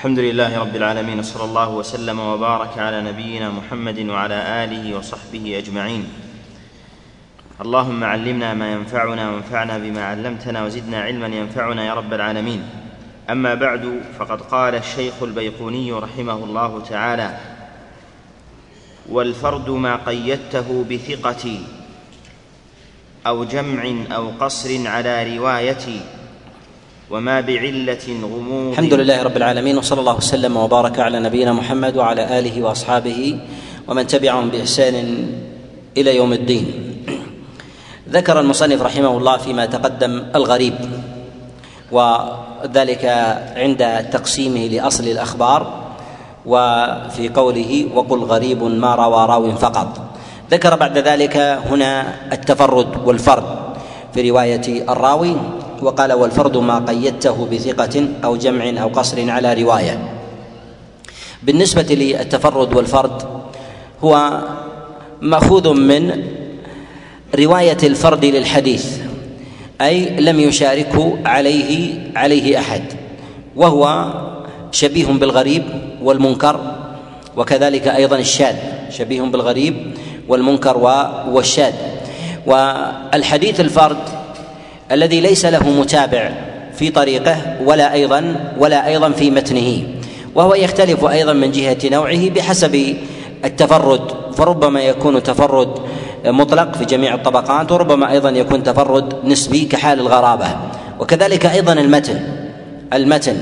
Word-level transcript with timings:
الحمد 0.00 0.18
لله 0.18 0.58
رب 0.58 0.76
العالمين 0.76 1.18
وصلى 1.18 1.44
الله 1.44 1.68
وسلم 1.70 2.20
وبارك 2.20 2.78
على 2.78 3.02
نبينا 3.02 3.50
محمد 3.50 4.08
وعلى 4.08 4.64
آله 4.64 4.96
وصحبه 4.96 5.58
أجمعين. 5.58 6.04
اللهم 7.60 8.04
علمنا 8.04 8.54
ما 8.54 8.72
ينفعنا 8.72 9.30
وانفعنا 9.30 9.78
بما 9.78 10.04
علمتنا 10.04 10.64
وزدنا 10.64 11.02
علما 11.02 11.26
ينفعنا 11.26 11.86
يا 11.86 11.94
رب 11.94 12.12
العالمين. 12.12 12.62
أما 13.30 13.54
بعد 13.54 14.00
فقد 14.18 14.40
قال 14.40 14.74
الشيخ 14.74 15.22
البيقوني 15.22 15.92
رحمه 15.92 16.44
الله 16.44 16.82
تعالى 16.88 17.36
والفرد 19.08 19.70
ما 19.70 19.96
قيدته 19.96 20.84
بثقه 20.90 21.60
أو 23.26 23.44
جمع 23.44 23.82
أو 24.16 24.30
قصر 24.40 24.88
على 24.88 25.36
روايه 25.36 25.86
وما 27.10 27.40
بعلة 27.40 28.06
غموض. 28.22 28.70
الحمد 28.70 28.94
لله 28.94 29.22
رب 29.22 29.36
العالمين 29.36 29.78
وصلى 29.78 30.00
الله 30.00 30.16
وسلم 30.16 30.56
وبارك 30.56 30.98
على 31.00 31.18
نبينا 31.18 31.52
محمد 31.52 31.96
وعلى 31.96 32.38
آله 32.38 32.62
وأصحابه 32.62 33.38
ومن 33.88 34.06
تبعهم 34.06 34.50
بإحسان 34.50 34.94
إلى 35.96 36.16
يوم 36.16 36.32
الدين. 36.32 36.66
ذكر 38.10 38.40
المصنف 38.40 38.82
رحمه 38.82 39.16
الله 39.18 39.36
فيما 39.36 39.66
تقدم 39.66 40.22
الغريب 40.34 40.74
وذلك 41.90 43.04
عند 43.56 43.80
تقسيمه 44.12 44.66
لأصل 44.66 45.04
الأخبار 45.04 45.60
وفي 46.46 47.28
قوله 47.34 47.86
وقل 47.94 48.18
غريب 48.18 48.62
ما 48.62 48.94
روى 48.94 49.26
راو 49.26 49.50
فقط. 49.58 50.00
ذكر 50.50 50.76
بعد 50.76 50.98
ذلك 50.98 51.36
هنا 51.70 51.90
التفرد 52.32 53.06
والفرد 53.06 53.48
في 54.14 54.30
رواية 54.30 54.86
الراوي 54.92 55.36
وقال 55.82 56.12
والفرد 56.12 56.56
ما 56.56 56.78
قيدته 56.78 57.48
بثقة 57.52 58.08
أو 58.24 58.36
جمع 58.36 58.82
أو 58.82 58.88
قصر 58.88 59.30
على 59.30 59.54
رواية. 59.54 59.98
بالنسبة 61.42 61.82
للتفرد 61.82 62.76
والفرد 62.76 63.22
هو 64.04 64.40
مأخوذ 65.20 65.74
من 65.74 66.24
رواية 67.34 67.78
الفرد 67.82 68.24
للحديث 68.24 68.98
أي 69.80 70.20
لم 70.20 70.40
يشاركه 70.40 71.18
عليه 71.24 71.98
عليه 72.16 72.58
أحد 72.58 72.82
وهو 73.56 74.12
شبيه 74.72 75.06
بالغريب 75.06 75.64
والمنكر 76.02 76.60
وكذلك 77.36 77.88
أيضا 77.88 78.16
الشاذ 78.18 78.56
شبيه 78.90 79.22
بالغريب 79.22 79.74
والمنكر 80.28 80.76
والشاذ. 81.28 81.74
والحديث 82.46 83.60
الفرد 83.60 84.19
الذي 84.92 85.20
ليس 85.20 85.46
له 85.46 85.70
متابع 85.70 86.30
في 86.74 86.90
طريقه 86.90 87.36
ولا 87.64 87.92
أيضا 87.92 88.34
ولا 88.58 88.86
أيضا 88.86 89.10
في 89.10 89.30
متنه. 89.30 89.82
وهو 90.34 90.54
يختلف 90.54 91.04
أيضا 91.04 91.32
من 91.32 91.50
جهة 91.50 91.78
نوعه 91.84 92.30
بحسب 92.30 92.96
التفرد. 93.44 94.00
فربما 94.34 94.80
يكون 94.80 95.22
تفرد 95.22 95.68
مطلق 96.24 96.76
في 96.76 96.84
جميع 96.84 97.14
الطبقات 97.14 97.72
وربما 97.72 98.10
أيضا 98.10 98.30
يكون 98.30 98.62
تفرد 98.62 99.14
نسبي 99.24 99.64
كحال 99.64 100.00
الغرابة. 100.00 100.46
وكذلك 101.00 101.46
أيضا 101.46 101.72
المتن. 101.72 102.20
المتن 102.92 103.36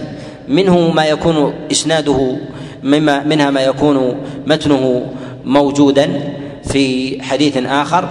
منه 0.49 0.91
ما 0.91 1.05
يكون 1.05 1.53
إسناده 1.73 2.37
مما 2.83 3.25
منها 3.25 3.51
ما 3.51 3.61
يكون 3.61 4.15
متنه 4.47 5.07
موجودا 5.45 6.21
في 6.65 7.17
حديث 7.23 7.57
آخر. 7.57 8.09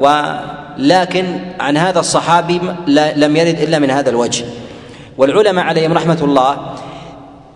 و 0.00 0.22
لكن 0.78 1.24
عن 1.60 1.76
هذا 1.76 2.00
الصحابي 2.00 2.60
لم 3.16 3.36
يرد 3.36 3.60
إلا 3.60 3.78
من 3.78 3.90
هذا 3.90 4.10
الوجه. 4.10 4.44
والعلماء 5.18 5.64
عليهم 5.64 5.92
رحمة 5.92 6.18
الله 6.22 6.56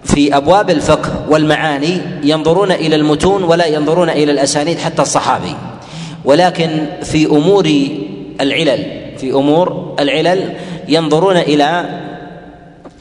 في 0.05 0.37
أبواب 0.37 0.71
الفقه 0.71 1.25
والمعاني 1.29 2.01
ينظرون 2.23 2.73
إلى 2.73 2.97
المتون 2.97 3.45
ولا 3.45 3.67
ينظرون 3.67 4.11
إلى 4.11 4.33
الأسانيد 4.33 4.79
حتى 4.79 5.03
الصحابي. 5.03 5.55
ولكن 6.25 6.87
في 7.03 7.27
أمور 7.27 7.67
العلل 8.41 9.03
في 9.19 9.33
أمور 9.33 9.95
العلل 10.01 10.55
ينظرون 10.89 11.37
إلى 11.37 12.01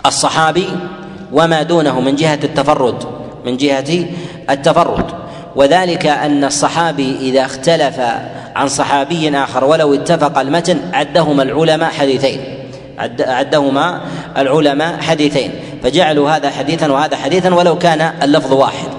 الصحابي 0.05 0.67
وما 1.31 1.63
دونه 1.63 1.99
من 2.01 2.15
جهة 2.15 2.39
التفرد 2.43 3.03
من 3.45 3.57
جهة 3.57 4.05
التفرد. 4.49 5.20
وذلك 5.55 6.05
أن 6.05 6.43
الصحابي 6.43 7.17
إذا 7.21 7.45
اختلف 7.45 7.99
عن 8.55 8.67
صحابي 8.67 9.37
آخر 9.37 9.63
ولو 9.63 9.93
اتفق 9.93 10.39
المتن 10.39 10.79
عدهما 10.93 11.43
العلماء 11.43 11.89
حديثين. 11.89 12.39
عد 12.97 13.21
عدهما 13.21 14.01
العلماء 14.37 15.01
حديثين. 15.01 15.51
فجعلوا 15.83 16.29
هذا 16.29 16.49
حديثا 16.49 16.91
وهذا 16.91 17.17
حديثا 17.17 17.53
ولو 17.53 17.77
كان 17.77 18.13
اللفظ 18.23 18.53
واحد. 18.53 18.89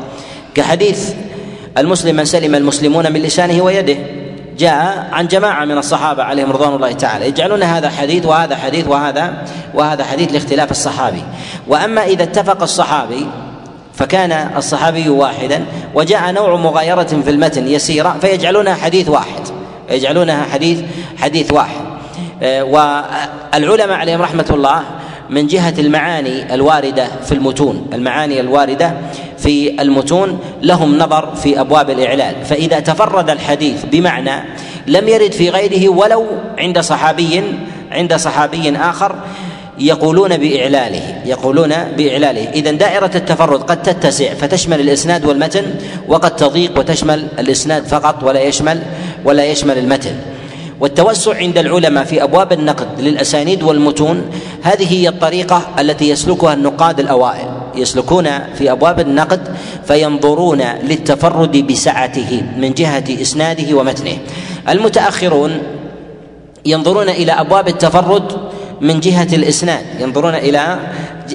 كحديث 0.55 1.13
المسلم 1.79 2.17
من 2.17 2.25
سلم 2.25 2.55
المسلمون 2.55 3.13
من 3.13 3.23
لسانه 3.23 3.63
ويده 3.63 3.97
جاء 4.59 5.09
عن 5.13 5.27
جماعة 5.27 5.65
من 5.65 5.79
الصحابة 5.79 6.23
عليهم 6.23 6.53
رضوان 6.53 6.75
الله 6.75 6.93
تعالى 6.93 7.27
يجعلون 7.27 7.63
هذا 7.63 7.91
حديث 7.91 8.27
وهذا 8.27 8.57
حديث 8.57 8.89
وهذا 8.89 9.33
وهذا 9.75 10.05
حديث 10.05 10.33
لاختلاف 10.33 10.71
الصحابي. 10.71 11.23
وأما 11.69 12.05
إذا 12.05 12.23
اتفق 12.23 12.63
الصحابي 12.63 13.27
فكان 14.03 14.51
الصحابي 14.57 15.09
واحدا 15.09 15.65
وجاء 15.95 16.33
نوع 16.33 16.57
مغايرة 16.57 17.03
في 17.03 17.31
المتن 17.31 17.69
يسيرة 17.69 18.17
فيجعلونها 18.21 18.75
حديث 18.75 19.09
واحد 19.09 19.41
يجعلونها 19.91 20.45
حديث 20.53 20.81
حديث 21.19 21.53
واحد. 21.53 21.81
آه، 22.43 22.65
والعلماء 22.65 23.97
عليهم 23.99 24.23
رحمة 24.23 24.47
الله 24.51 24.83
من 25.31 25.47
جهة 25.47 25.75
المعاني 25.79 26.55
الواردة 26.55 27.07
في 27.25 27.33
المتون 27.33 27.87
المعاني 27.93 28.41
الواردة 28.41 28.95
في 29.39 29.83
المتون 29.83 30.41
لهم 30.63 30.99
نظر 30.99 31.35
في 31.35 31.61
أبواب 31.61 31.91
الإعلال. 31.91 32.35
فإذا 32.45 32.81
تفرد 32.81 33.31
الحديث 33.31 33.85
بمعنى 33.85 34.45
لم 34.87 35.09
يرد 35.09 35.33
في 35.33 35.51
غيره 35.51 35.89
ولو 35.89 36.27
عند 36.59 36.81
صحابي 36.81 37.43
عند 37.93 38.17
صحابي 38.17 38.77
آخر 38.77 39.17
يقولون 39.79 40.37
بإعلاله 40.37 41.23
يقولون 41.27 41.75
بإعلاله. 41.97 42.51
إذا 42.51 42.71
دائرة 42.71 43.11
التفرد 43.15 43.63
قد 43.63 43.83
تتسع 43.83 44.35
فتشمل 44.35 44.81
الإسناد 44.81 45.25
والمتن 45.25 45.65
وقد 46.09 46.37
تضيق 46.37 46.79
وتشمل 46.79 47.29
الإسناد 47.39 47.85
فقط 47.85 48.23
ولا 48.23 48.41
يشمل 48.41 48.83
ولا 49.25 49.45
يشمل 49.45 49.79
المتن. 49.79 50.15
والتوسع 50.81 51.37
عند 51.37 51.59
العلماء 51.59 52.05
في 52.05 52.23
أبواب 52.23 52.53
النقد 52.53 53.01
للأسانيد 53.01 53.63
والمتون 53.63 54.23
هذه 54.63 54.93
هي 54.93 55.09
الطريقة 55.09 55.63
التي 55.79 56.09
يسلكها 56.09 56.55
النقاد 56.55 57.01
الأوائل. 57.01 57.49
يسلكون 57.75 58.29
في 58.55 58.73
أبواب 58.73 59.01
النقد 59.01 59.57
فينظرون 59.87 60.63
للتفرد 60.83 61.57
بسعته 61.57 62.43
من 62.59 62.75
جهة 62.75 63.05
إسناده 63.23 63.77
ومتنه. 63.77 64.19
المتأخرون 64.69 65.59
ينظرون 66.67 67.09
إلى 67.09 67.33
أبواب 67.33 67.69
التفرد 67.69 68.52
من 68.83 69.01
جهة 69.01 69.29
الإسناد 69.33 69.85
ينظرون 70.01 70.35
إلى 70.35 70.79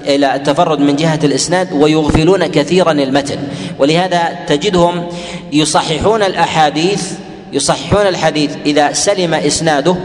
إلى 0.07 0.35
التفرد 0.35 0.79
من 0.79 0.95
جهة 0.95 1.19
الإسناد 1.23 1.73
ويغفلون 1.73 2.47
كثيرا 2.47 2.91
المتن. 2.91 3.39
ولهذا 3.79 4.21
تجدهم 4.47 5.07
يصححون 5.53 6.23
الأحاديث 6.23 7.11
يصححون 7.53 8.07
الحديث 8.07 8.51
إذا 8.65 8.93
سلم 8.93 9.33
إسناده 9.33 9.95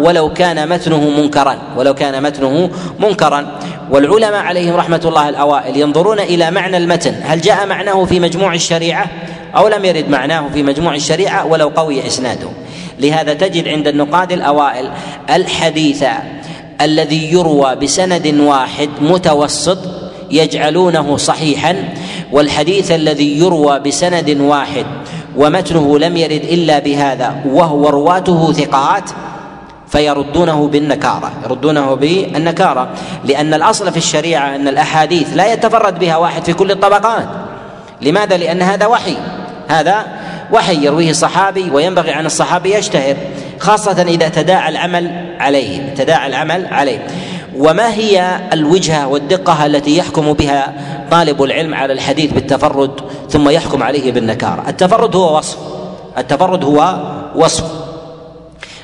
ولو 0.00 0.32
كان 0.32 0.68
متنه 0.68 1.10
منكرا 1.20 1.58
ولو 1.76 1.94
كان 1.94 2.22
متنه 2.22 2.70
منكرا. 2.98 3.58
والعلماء 3.90 4.42
عليهم 4.42 4.74
رحمة 4.74 5.00
الله 5.04 5.28
الأوائل 5.28 5.76
ينظرون 5.76 6.20
إلى 6.20 6.50
معنى 6.50 6.76
المتن. 6.76 7.14
هل 7.22 7.40
جاء 7.40 7.66
معناه 7.66 8.04
في 8.04 8.20
مجموع 8.20 8.54
الشريعة؟ 8.54 9.06
أو 9.56 9.68
لم 9.68 9.84
يرد 9.84 10.08
معناه 10.08 10.48
في 10.54 10.62
مجموع 10.62 10.94
الشريعة 10.94 11.46
ولو 11.46 11.68
قوي 11.68 12.06
إسناده. 12.06 12.48
لهذا 13.02 13.34
تجد 13.34 13.68
عند 13.68 13.88
النقاد 13.88 14.32
الأوائل 14.32 14.90
الحديث 15.30 16.04
الذي 16.80 17.32
يروى 17.32 17.76
بسند 17.76 18.26
واحد 18.40 18.88
متوسط 19.00 19.78
يجعلونه 20.30 21.16
صحيحا 21.16 21.88
والحديث 22.32 22.90
الذي 22.90 23.38
يروى 23.38 23.78
بسند 23.78 24.30
واحد 24.40 24.86
ومتنه 25.36 25.98
لم 25.98 26.16
يرد 26.16 26.44
إلا 26.44 26.78
بهذا 26.78 27.34
وهو 27.46 27.88
رواته 27.88 28.52
ثقات 28.52 29.10
فيردونه 29.88 30.68
بالنكارة 30.68 31.32
يردونه 31.44 31.94
بالنكارة 31.94 32.88
لأن 33.24 33.54
الأصل 33.54 33.90
في 33.90 33.96
الشريعة 33.96 34.56
أن 34.56 34.68
الأحاديث 34.68 35.36
لا 35.36 35.52
يتفرد 35.52 35.98
بها 35.98 36.16
واحد 36.16 36.44
في 36.44 36.52
كل 36.52 36.70
الطبقات. 36.70 37.28
لماذا؟ 38.00 38.36
لأن 38.36 38.62
هذا 38.62 38.86
وحي 38.86 39.16
هذا 39.68 40.06
وحي 40.52 40.86
يرويه 40.86 41.12
صحابي 41.12 41.70
وينبغي 41.70 42.10
عن 42.10 42.26
الصحابي 42.26 42.74
يشتهر 42.74 43.16
خاصة 43.58 44.02
إذا 44.02 44.28
تداعى 44.28 44.68
العمل 44.68 45.34
عليه 45.40 45.94
تداعى 45.94 46.28
العمل 46.28 46.66
عليه. 46.66 47.06
وما 47.56 47.94
هي 47.94 48.40
الوجهة 48.52 49.08
والدقة 49.08 49.66
التي 49.66 49.96
يحكم 49.96 50.32
بها 50.32 50.74
طالب 51.10 51.42
العلم 51.42 51.74
على 51.74 51.92
الحديث 51.92 52.32
بالتفرد 52.32 52.90
ثم 53.30 53.48
يحكم 53.48 53.82
عليه 53.82 54.12
بالنكارة؟ 54.12 54.64
التفرد 54.68 55.16
هو 55.16 55.38
وصف 55.38 55.58
التفرد 56.18 56.64
هو 56.64 56.96
وصف. 57.36 57.64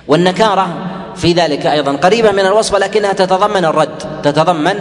والنكارة 0.08 0.68
في 1.16 1.32
ذلك 1.32 1.66
أيضا 1.66 1.92
قريبة 1.92 2.30
من 2.30 2.46
الوصف 2.46 2.74
لكنها 2.74 3.12
تتضمن 3.12 3.64
الرد 3.64 4.22
تتضمن 4.22 4.74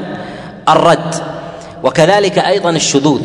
الرد. 0.70 1.16
وكذلك 1.84 2.40
أيضا 2.40 2.70
الشذوذ. 2.70 3.22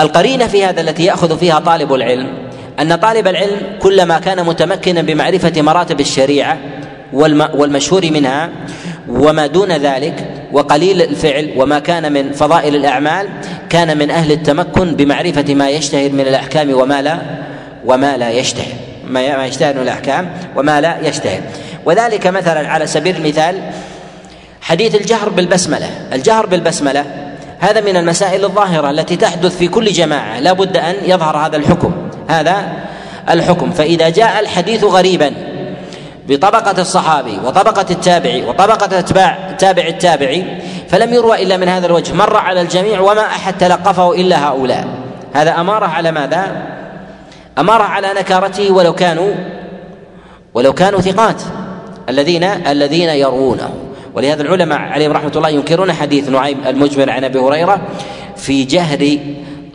القرينة 0.00 0.46
في 0.46 0.64
هذا 0.64 0.80
التي 0.80 1.04
يأخذ 1.04 1.38
فيها 1.38 1.58
طالب 1.58 1.94
العلم 1.94 2.49
أن 2.80 2.94
طالب 2.94 3.28
العلم 3.28 3.60
كلما 3.78 4.18
كان 4.18 4.46
متمكنا 4.46 5.02
بمعرفة 5.02 5.62
مراتب 5.62 6.00
الشريعة 6.00 6.58
والمشهور 7.12 8.10
منها 8.10 8.50
وما 9.08 9.46
دون 9.46 9.72
ذلك 9.72 10.26
وقليل 10.52 11.02
الفعل 11.02 11.50
وما 11.56 11.78
كان 11.78 12.12
من 12.12 12.32
فضائل 12.32 12.76
الأعمال 12.76 13.28
كان 13.68 13.98
من 13.98 14.10
أهل 14.10 14.32
التمكن 14.32 14.94
بمعرفة 14.94 15.54
ما 15.54 15.68
يشتهر 15.68 16.10
من 16.10 16.20
الأحكام 16.20 16.74
وما 16.74 17.02
لا 17.02 17.18
وما 17.84 18.16
لا 18.16 18.30
يشتهر. 18.30 18.72
ما 19.06 19.46
يشتهر 19.46 19.74
من 19.74 19.82
الأحكام 19.82 20.30
وما 20.56 20.80
لا 20.80 21.08
يشتهر. 21.08 21.40
وذلك 21.84 22.26
مثلا 22.26 22.68
على 22.68 22.86
سبيل 22.86 23.16
المثال 23.16 23.60
حديث 24.60 24.94
الجهر 24.94 25.28
بالبسملة. 25.28 25.88
الجهر 26.12 26.46
بالبسملة 26.46 27.04
هذا 27.58 27.80
من 27.80 27.96
المسائل 27.96 28.44
الظاهرة 28.44 28.90
التي 28.90 29.16
تحدث 29.16 29.58
في 29.58 29.68
كل 29.68 29.86
جماعة. 29.86 30.40
لا 30.40 30.52
بد 30.52 30.76
أن 30.76 30.94
يظهر 31.06 31.36
هذا 31.36 31.56
الحكم. 31.56 32.09
هذا 32.30 32.72
الحكم. 33.30 33.70
فإذا 33.70 34.08
جاء 34.08 34.40
الحديث 34.40 34.84
غريبا 34.84 35.32
بطبقة 36.28 36.80
الصحابي 36.80 37.38
وطبقة 37.44 37.86
التابعي 37.90 38.42
وطبقة 38.42 38.98
أتباع 38.98 39.56
تابع 39.58 39.86
التابعي 39.86 40.44
فلم 40.88 41.14
يروى 41.14 41.42
إلا 41.42 41.56
من 41.56 41.68
هذا 41.68 41.86
الوجه. 41.86 42.14
مر 42.14 42.36
على 42.36 42.60
الجميع 42.60 43.00
وما 43.00 43.26
أحد 43.26 43.58
تلقفه 43.58 44.12
إلا 44.14 44.48
هؤلاء. 44.48 44.86
هذا 45.32 45.60
أمارة 45.60 45.86
على 45.86 46.12
ماذا؟ 46.12 46.62
أمارة 47.58 47.82
على 47.82 48.08
نكارته 48.20 48.72
ولو 48.72 48.92
كانوا 48.92 49.34
ولو 50.54 50.72
كانوا 50.72 51.00
ثقات 51.00 51.42
الذين 52.08 52.44
الذين 52.44 53.08
يروونه. 53.08 53.70
ولهذا 54.14 54.42
العلماء 54.42 54.78
عليهم 54.78 55.12
رحمة 55.12 55.32
الله 55.36 55.48
ينكرون 55.48 55.92
حديث 55.92 56.28
نعيم 56.28 56.58
المجمل 56.66 57.10
عن 57.10 57.24
أبي 57.24 57.38
هريرة 57.38 57.80
في 58.36 58.64
جهر 58.64 59.18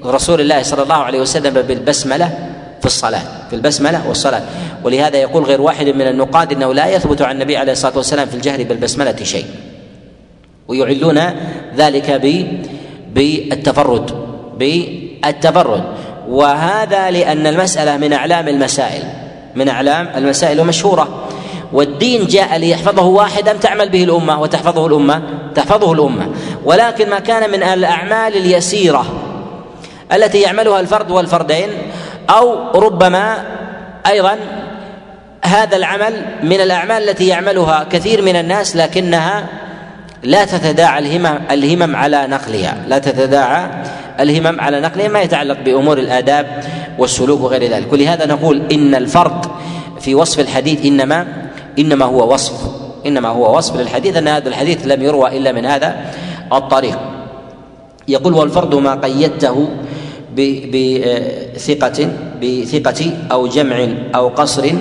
رسول 0.05 0.41
الله 0.41 0.63
صلى 0.63 0.83
الله 0.83 0.95
عليه 0.95 1.19
وسلم 1.19 1.53
بالبسملة. 1.53 2.44
في 2.85 2.91
الصلاة 2.91 3.21
في 3.49 3.55
البسملة 3.55 4.07
والصلاة. 4.07 4.41
ولهذا 4.83 5.17
يقول 5.17 5.43
غير 5.43 5.61
واحد 5.61 5.87
من 5.87 6.01
النقاد 6.01 6.51
إنه 6.51 6.73
لا 6.73 6.87
يثبت 6.87 7.21
عن 7.21 7.35
النبي 7.35 7.57
عليه 7.57 7.71
الصلاة 7.71 7.97
والسلام 7.97 8.27
في 8.27 8.35
الجهر 8.35 8.63
بالبسملة 8.63 9.15
شيء. 9.23 9.45
ويعلون 10.67 11.21
ذلك 11.77 12.21
بالتفرد 13.13 14.11
بالتفرد. 14.57 15.83
وهذا 16.29 17.11
لأن 17.11 17.47
المسألة 17.47 17.97
من 17.97 18.13
أعلام 18.13 18.47
المسائل 18.47 19.03
من 19.55 19.69
أعلام 19.69 20.09
المسائل 20.15 20.59
ومشهورة. 20.59 21.27
والدين 21.73 22.27
جاء 22.27 22.57
ليحفظه 22.57 23.05
واحد 23.05 23.49
أم 23.49 23.57
تعمل 23.57 23.89
به 23.89 24.03
الأمة 24.03 24.41
وتحفظه 24.41 24.87
الأمة؟ 24.87 25.21
تحفظه 25.55 25.93
الأمة. 25.93 26.27
ولكن 26.65 27.09
ما 27.09 27.19
كان 27.19 27.51
من 27.51 27.63
الأعمال 27.63 28.37
اليسيرة 28.37 29.05
التي 30.13 30.41
يعملها 30.41 30.79
الفرد 30.79 31.11
والفردين 31.11 31.69
أو 32.29 32.71
ربما 32.79 33.43
أيضا 34.07 34.37
هذا 35.45 35.75
العمل 35.75 36.13
من 36.43 36.61
الأعمال 36.61 37.09
التي 37.09 37.27
يعملها 37.27 37.83
كثير 37.91 38.21
من 38.21 38.35
الناس 38.35 38.75
لكنها 38.75 39.45
لا 40.23 40.45
تتداعى 40.45 40.99
الهمم 40.99 41.39
الهمم 41.51 41.95
على 41.95 42.27
نقلها 42.27 42.77
لا 42.87 42.97
تتداعى 42.97 43.67
الهمم 44.19 44.61
على 44.61 44.79
نقلها 44.79 45.07
ما 45.07 45.21
يتعلق 45.21 45.57
بأمور 45.65 45.97
الآداب 45.97 46.63
والسلوك 46.97 47.41
وغير 47.41 47.71
ذلك. 47.71 47.93
ولهذا 47.93 48.25
نقول 48.25 48.61
إن 48.71 48.95
الفرق 48.95 49.59
في 49.99 50.15
وصف 50.15 50.39
الحديث 50.39 50.85
انما 50.85 51.27
إنما 51.79 52.05
هو 52.05 52.33
وصف. 52.33 52.53
إنما 53.05 53.29
هو 53.29 53.57
وصف 53.57 53.75
للحديث 53.75 54.17
أن 54.17 54.27
هذا 54.27 54.49
الحديث 54.49 54.87
لم 54.87 55.03
يروى 55.03 55.37
إلا 55.37 55.51
من 55.51 55.65
هذا 55.65 55.95
الطريق. 56.53 56.99
يقول 58.07 58.33
والفرد 58.33 58.75
ما 58.75 58.95
قيدته 58.95 59.69
بثقة 60.35 62.09
بثقة 62.41 63.11
أو 63.31 63.47
جمع 63.47 63.87
أو 64.15 64.27
قصر 64.27 64.71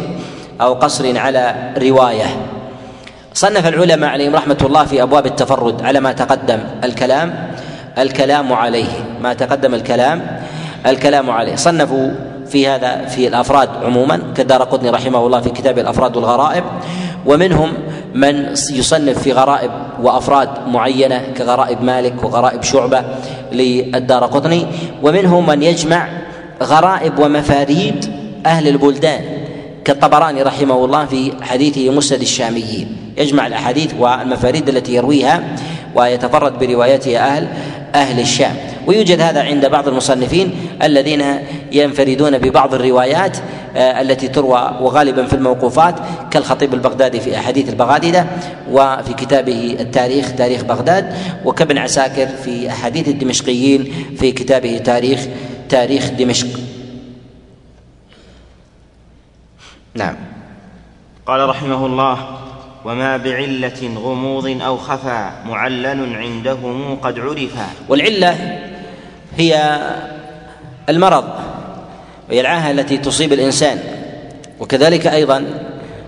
أو 0.60 0.74
قصر 0.74 1.18
على 1.18 1.72
رواية. 1.78 2.26
صنف 3.34 3.66
العلماء 3.66 4.10
عليهم 4.10 4.34
رحمة 4.34 4.58
الله 4.62 4.84
في 4.84 5.02
أبواب 5.02 5.26
التفرد 5.26 5.82
على 5.82 6.00
ما 6.00 6.12
تقدم 6.12 6.58
الكلام 6.84 7.48
الكلام 7.98 8.52
عليه. 8.52 9.18
ما 9.22 9.34
تقدم 9.34 9.74
الكلام 9.74 10.40
الكلام 10.86 11.30
عليه. 11.30 11.56
صنفوا 11.56 12.10
في 12.46 12.68
هذا 12.68 13.04
في 13.04 13.28
الأفراد 13.28 13.68
عموما 13.84 14.20
كدار 14.36 14.62
قطني 14.62 14.90
رحمه 14.90 15.26
الله 15.26 15.40
في 15.40 15.50
كتاب 15.50 15.78
الأفراد 15.78 16.16
والغرائب 16.16 16.64
ومنهم 17.26 17.72
من 18.14 18.52
يصنف 18.70 19.22
في 19.22 19.32
غرائب 19.32 19.70
وأفراد 20.02 20.48
معينة 20.68 21.22
كغرائب 21.38 21.82
مالك 21.82 22.24
وغرائب 22.24 22.62
شعبة 22.62 23.04
للدار 23.52 24.24
قطني 24.24 24.66
ومنهم 25.02 25.46
من 25.46 25.62
يجمع 25.62 26.08
غرائب 26.62 27.18
ومفاريد 27.18 28.06
أهل 28.46 28.68
البلدان 28.68 29.20
كالطبراني 29.84 30.42
رحمه 30.42 30.84
الله 30.84 31.04
في 31.04 31.32
حديثه 31.42 31.90
مسند 31.90 32.20
الشاميين 32.20 32.96
يجمع 33.18 33.46
الأحاديث 33.46 33.94
والمفاريد 33.98 34.68
التي 34.68 34.94
يرويها 34.94 35.42
ويتفرد 35.94 36.58
بروايتها 36.58 37.36
أهل 37.36 37.48
أهل 37.94 38.20
الشام 38.20 38.56
ويوجد 38.86 39.20
هذا 39.20 39.42
عند 39.42 39.66
بعض 39.66 39.88
المصنفين 39.88 40.54
الذين 40.82 41.24
ينفردون 41.72 42.38
ببعض 42.38 42.74
الروايات 42.74 43.36
آه، 43.76 44.00
التي 44.00 44.28
تروى 44.28 44.78
وغالبا 44.80 45.26
في 45.26 45.32
الموقوفات 45.32 45.94
كالخطيب 46.30 46.74
البغدادي 46.74 47.20
في 47.20 47.38
أحاديث 47.38 47.68
البغادده 47.68 48.26
وفي 48.70 49.14
كتابه 49.14 49.76
التاريخ 49.80 50.34
تاريخ 50.34 50.62
بغداد 50.62 51.14
وكابن 51.44 51.78
عساكر 51.78 52.26
في 52.26 52.68
أحاديث 52.68 53.08
الدمشقيين 53.08 53.92
في 54.18 54.32
كتابه 54.32 54.78
تاريخ 54.78 55.26
تاريخ 55.68 56.10
دمشق. 56.10 56.60
نعم. 59.94 60.16
قال 61.26 61.48
رحمه 61.48 61.86
الله 61.86 62.43
وما 62.84 63.16
بعلة 63.16 63.90
غموض 63.96 64.62
أو 64.62 64.76
خفى 64.76 65.30
معلل 65.46 66.16
عندهم 66.16 66.96
قد 66.96 67.18
عرفا. 67.18 67.66
والعلة 67.88 68.58
هي 69.36 69.80
المرض 70.88 71.24
وهي 72.28 72.40
العاهة 72.40 72.70
التي 72.70 72.98
تصيب 72.98 73.32
الإنسان 73.32 73.78
وكذلك 74.60 75.06
أيضا 75.06 75.44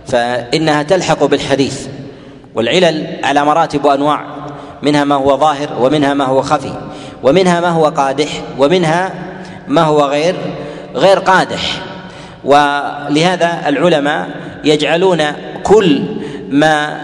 فإنها 0.07 0.83
تلحق 0.83 1.25
بالحديث. 1.25 1.87
والعلل 2.55 3.07
على 3.25 3.45
مراتب 3.45 3.85
وأنواع 3.85 4.27
منها 4.83 5.05
ما 5.05 5.15
هو 5.15 5.37
ظاهر 5.37 5.69
ومنها 5.81 6.15
ما 6.15 6.25
هو 6.25 6.43
خفي 6.43 6.73
ومنها 7.23 7.61
ما 7.61 7.69
هو 7.69 7.85
قادح 7.85 8.29
ومنها 8.59 9.15
ما 9.69 9.83
هو 9.83 10.05
غير 10.05 10.37
غير 10.95 11.19
قادح. 11.19 11.83
ولهذا 12.45 13.69
العلماء 13.69 14.31
يجعلون 14.65 15.23
كل 15.63 16.03
ما 16.51 17.01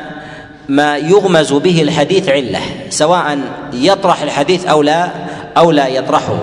ما 0.69 0.97
يغمز 0.97 1.53
به 1.53 1.83
الحديث 1.83 2.29
علة 2.29 2.61
سواء 2.91 3.39
يطرح 3.73 4.23
الحديث 4.23 4.67
أو 4.67 4.83
لا 4.83 5.09
أو 5.57 5.71
لا 5.71 5.89
يطرحه. 5.89 6.39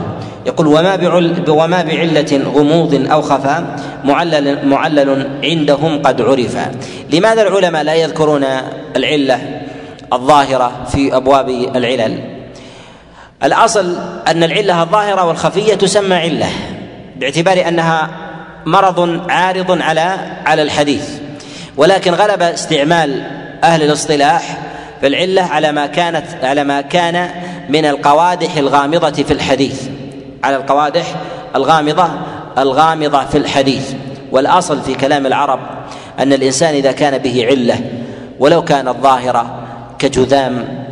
يقول 0.45 0.67
وما 0.67 0.95
بعل 0.95 1.49
وما 1.49 1.81
بعلة 1.81 2.41
غموض 2.55 3.07
أو 3.11 3.21
خفاء 3.21 3.75
معلل 4.03 4.67
معلل 4.67 5.29
عندهم 5.43 6.01
قد 6.01 6.21
عرف. 6.21 6.57
لماذا 7.13 7.41
العلماء 7.41 7.83
لا 7.83 7.93
يذكرون 7.93 8.45
العلة 8.95 9.61
الظاهرة 10.13 10.71
في 10.91 11.15
أبواب 11.15 11.49
العلل؟ 11.49 12.19
الأصل 13.43 13.95
أن 14.27 14.43
العلة 14.43 14.81
الظاهرة 14.81 15.25
والخفية 15.25 15.73
تسمى 15.73 16.15
علة 16.15 16.49
باعتبار 17.15 17.67
أنها 17.67 18.09
مرض 18.65 19.21
عارض 19.29 19.81
على 19.81 20.17
على 20.45 20.61
الحديث. 20.61 21.09
ولكن 21.79 22.13
غلب 22.13 22.41
استعمال 22.41 23.23
أهل 23.63 23.83
الاصطلاح 23.83 24.57
في 25.01 25.07
العلة 25.07 25.41
على 25.41 25.71
ما 25.71 25.85
كانت 25.85 26.25
على 26.43 26.63
ما 26.63 26.81
كان 26.81 27.29
من 27.69 27.85
القوادح 27.85 28.57
الغامضة 28.57 29.23
في 29.23 29.33
الحديث. 29.33 29.83
على 30.43 30.55
القوادح 30.55 31.15
الغامضة 31.55 32.09
الغامضة 32.57 33.25
في 33.25 33.37
الحديث. 33.37 33.93
والأصل 34.31 34.81
في 34.81 34.95
كلام 34.95 35.25
العرب 35.25 35.59
أن 36.19 36.33
الإنسان 36.33 36.73
إذا 36.73 36.91
كان 36.91 37.17
به 37.17 37.45
علة 37.45 37.79
ولو 38.39 38.63
كانت 38.63 38.95
ظاهره 39.01 39.55
كجذام 39.99 40.85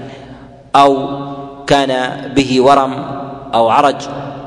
أو 0.76 1.08
كان 1.68 2.22
به 2.36 2.62
ورم 2.62 2.94
أو 3.54 3.70
عرج 3.70 4.02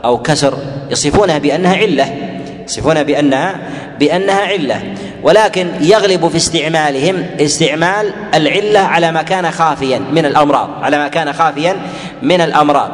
أو 0.05 0.23
كسر 0.23 0.55
يصفونها 0.91 1.39
بأنها 1.39 1.77
علة. 1.77 2.17
يصفونها 2.65 3.03
بأنها 3.03 3.57
بأنها 3.99 4.41
علة. 4.41 4.83
ولكن 5.23 5.69
يغلب 5.81 6.29
في 6.29 6.37
استعمالهم 6.37 7.27
استعمال 7.41 8.13
العلة 8.35 8.81
على 8.81 9.13
ما 9.13 9.23
كان 9.23 9.51
خافيا 9.51 9.99
من 9.99 10.27
الأمراض 10.27 10.69
على 10.83 10.99
ما 10.99 11.09
كان 11.09 11.33
خافيا 11.33 11.77
من 12.23 12.41
الأمراض. 12.41 12.91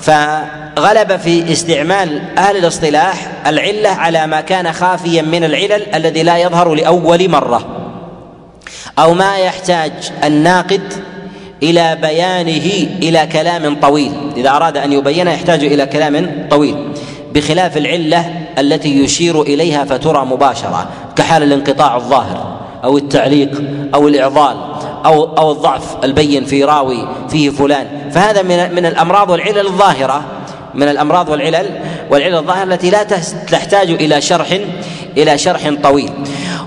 فغلب 0.00 1.16
في 1.16 1.52
استعمال 1.52 2.22
أهل 2.38 2.56
الاصطلاح 2.56 3.28
العلة 3.46 3.88
على 3.88 4.26
ما 4.26 4.40
كان 4.40 4.72
خافيا 4.72 5.22
من 5.22 5.44
العلل 5.44 5.94
الذي 5.94 6.22
لا 6.22 6.38
يظهر 6.38 6.74
لأول 6.74 7.30
مرة 7.30 7.66
أو 8.98 9.14
ما 9.14 9.38
يحتاج 9.38 9.92
الناقد 10.24 10.92
إلى 11.62 11.98
بيانه 12.02 12.88
إلى 13.02 13.28
كلام 13.32 13.80
طويل. 13.80 14.12
إذا 14.36 14.50
أراد 14.50 14.76
أن 14.76 14.92
يبينه 14.92 15.32
يحتاج 15.32 15.64
إلى 15.64 15.86
كلام 15.86 16.46
طويل 16.50 16.76
بخلاف 17.34 17.76
العلة 17.76 18.32
التي 18.58 19.04
يشير 19.04 19.42
إليها 19.42 19.84
فترى 19.84 20.26
مباشرة. 20.26 20.88
كحال 21.16 21.42
الانقطاع 21.42 21.96
الظاهر 21.96 22.56
أو 22.84 22.98
التعليق 22.98 23.62
أو 23.94 24.08
الإعضال 24.08 24.56
أو 25.06 25.24
أو 25.38 25.52
الضعف 25.52 26.04
البين 26.04 26.44
في 26.44 26.64
راوي 26.64 27.08
فيه 27.28 27.50
فلان. 27.50 28.10
فهذا 28.10 28.42
من 28.42 28.74
من 28.74 28.86
الأمراض 28.86 29.30
والعلل 29.30 29.66
الظاهرة 29.66 30.24
من 30.74 30.88
الأمراض 30.88 31.28
والعلل 31.28 31.66
والعلل 32.10 32.34
الظاهرة 32.34 32.62
التي 32.62 32.90
لا 32.90 33.02
تحتاج 33.50 33.90
إلى 33.90 34.20
شرح 34.20 34.58
إلى 35.16 35.38
شرح 35.38 35.70
طويل. 35.82 36.10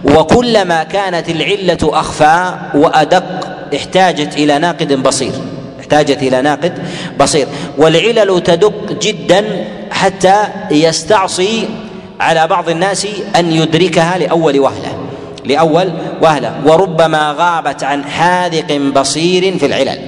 وكلما 0.04 0.84
كانت 0.84 1.30
العلة 1.30 1.78
أخفى 1.84 2.54
وأدق 2.74 3.24
احتاجت 3.76 4.38
إلى 4.38 4.60
ناقد 4.60 5.04
بصير 5.04 5.32
احتاجت 5.80 6.24
إلى 6.24 6.42
ناقد 6.42 6.74
بصير. 7.20 7.48
والعلل 7.78 8.44
تدق 8.44 8.92
جدا 9.02 9.66
حتى 9.92 10.36
يستعصي 10.72 11.68
على 12.20 12.48
بعض 12.48 12.70
الناس 12.70 13.08
أن 13.36 13.52
يدركها 13.52 14.18
لأول 14.18 14.60
وهلة 14.60 14.98
لأول 15.46 15.92
وهلة. 16.22 16.62
وربما 16.66 17.36
غابت 17.38 17.84
عن 17.84 18.04
حاذق 18.04 18.78
بصير 18.96 19.58
في 19.58 19.66
العلل. 19.66 20.00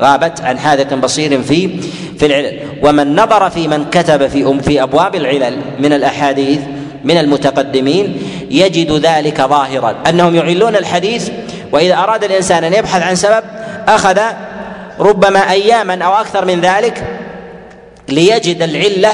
غابت 0.00 0.40
عن 0.40 0.58
حاذق 0.58 0.94
بصير 0.94 1.42
في 1.42 1.80
في 2.18 2.26
العلل. 2.26 2.58
ومن 2.82 3.16
نظر 3.16 3.50
في 3.50 3.68
من 3.68 3.84
كتب 3.90 4.26
في 4.26 4.46
أم 4.46 4.60
في 4.60 4.82
أبواب 4.82 5.14
العلل 5.14 5.56
من 5.78 5.92
الأحاديث 5.92 6.60
من 7.04 7.16
المتقدمين 7.16 8.22
يجد 8.50 8.92
ذلك 8.92 9.40
ظاهرا. 9.40 9.94
أنهم 10.08 10.34
يعلون 10.34 10.76
الحديث 10.76 11.30
وإذا 11.72 11.94
أراد 11.94 12.24
الإنسان 12.24 12.64
أن 12.64 12.72
يبحث 12.72 13.02
عن 13.02 13.14
سبب 13.14 13.42
أخذ 13.88 14.18
ربما 15.00 15.50
اياما 15.50 16.04
أو 16.04 16.12
أكثر 16.12 16.44
من 16.44 16.60
ذلك 16.60 17.21
ليجد 18.14 18.62
العلة 18.62 19.10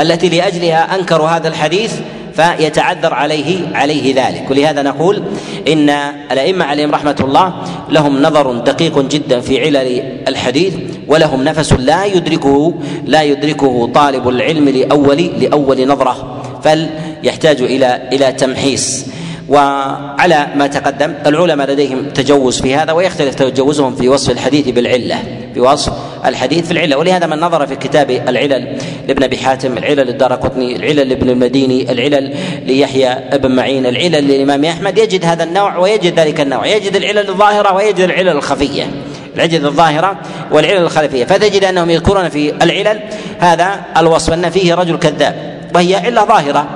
التي 0.00 0.28
لأجلها 0.28 0.94
انكروا 0.94 1.28
هذا 1.28 1.48
الحديث 1.48 1.94
فيتعذر 2.34 3.14
عليه 3.14 3.68
عليه 3.74 4.14
ذلك. 4.14 4.50
ولهذا 4.50 4.82
نقول 4.82 5.22
إن 5.68 5.90
الأئمة 6.32 6.64
عليهم 6.64 6.90
رحمة 6.90 7.16
الله 7.20 7.54
لهم 7.90 8.22
نظر 8.22 8.52
دقيق 8.52 8.98
جدا 8.98 9.40
في 9.40 9.60
علل 9.60 10.02
الحديث 10.28 10.74
ولهم 11.08 11.44
نفس 11.44 11.72
لا 11.72 12.04
يدركه 12.04 12.74
لا 13.06 13.22
يدركه 13.22 13.90
طالب 13.94 14.28
العلم 14.28 14.68
لأول 14.68 15.30
لأول 15.40 15.88
نظرة 15.88 16.42
فليحتاج 16.64 17.62
إلى 17.62 18.08
إلى 18.12 18.32
تمحيص. 18.32 19.04
وعلى 19.48 20.46
ما 20.54 20.66
تقدم 20.66 21.14
العلماء 21.26 21.70
لديهم 21.70 22.04
تجوز 22.14 22.60
في 22.60 22.74
هذا 22.74 22.92
ويختلف 22.92 23.34
تجوزهم 23.34 23.94
في 23.96 24.08
وصف 24.08 24.30
الحديث 24.30 24.68
بالعلة 24.68 25.18
في 25.54 25.60
وصف 25.60 25.92
الحديث 26.26 26.66
في 26.66 26.72
العله 26.72 26.96
ولهذا 26.96 27.26
من 27.26 27.40
نظر 27.40 27.66
في 27.66 27.76
كتاب 27.76 28.10
العلل 28.10 28.78
لابن 29.08 29.22
أبي 29.22 29.36
حاتم 29.36 29.78
العلل 29.78 30.06
للدار 30.06 30.34
قطني 30.34 30.76
العلل 30.76 31.08
لابن 31.08 31.28
المديني 31.28 31.92
العلل 31.92 32.34
ليحيى 32.66 33.08
ابن 33.08 33.50
معين 33.50 33.86
العلل 33.86 34.28
للإمام 34.28 34.64
أحمد. 34.64 34.98
يجد 34.98 35.24
هذا 35.24 35.44
النوع 35.44 35.76
ويجد 35.76 36.20
ذلك 36.20 36.40
النوع. 36.40 36.66
يجد 36.66 36.96
العلل 36.96 37.28
الظاهرة 37.28 37.74
ويجد 37.74 38.00
العلل 38.00 38.28
الخفية. 38.28 38.90
العلل 39.36 39.66
الظاهرة 39.66 40.16
والعلل 40.50 40.82
الخلفية. 40.82 41.24
فتجد 41.24 41.64
أنهم 41.64 41.90
يذكرون 41.90 42.28
في 42.28 42.54
العلل 42.62 43.00
هذا 43.38 43.80
الوصف 43.96 44.32
أن 44.32 44.50
فيه 44.50 44.74
رجل 44.74 44.98
كذاب 44.98 45.60
وهي 45.74 45.96
علة 45.96 46.24
ظاهرة 46.24 46.66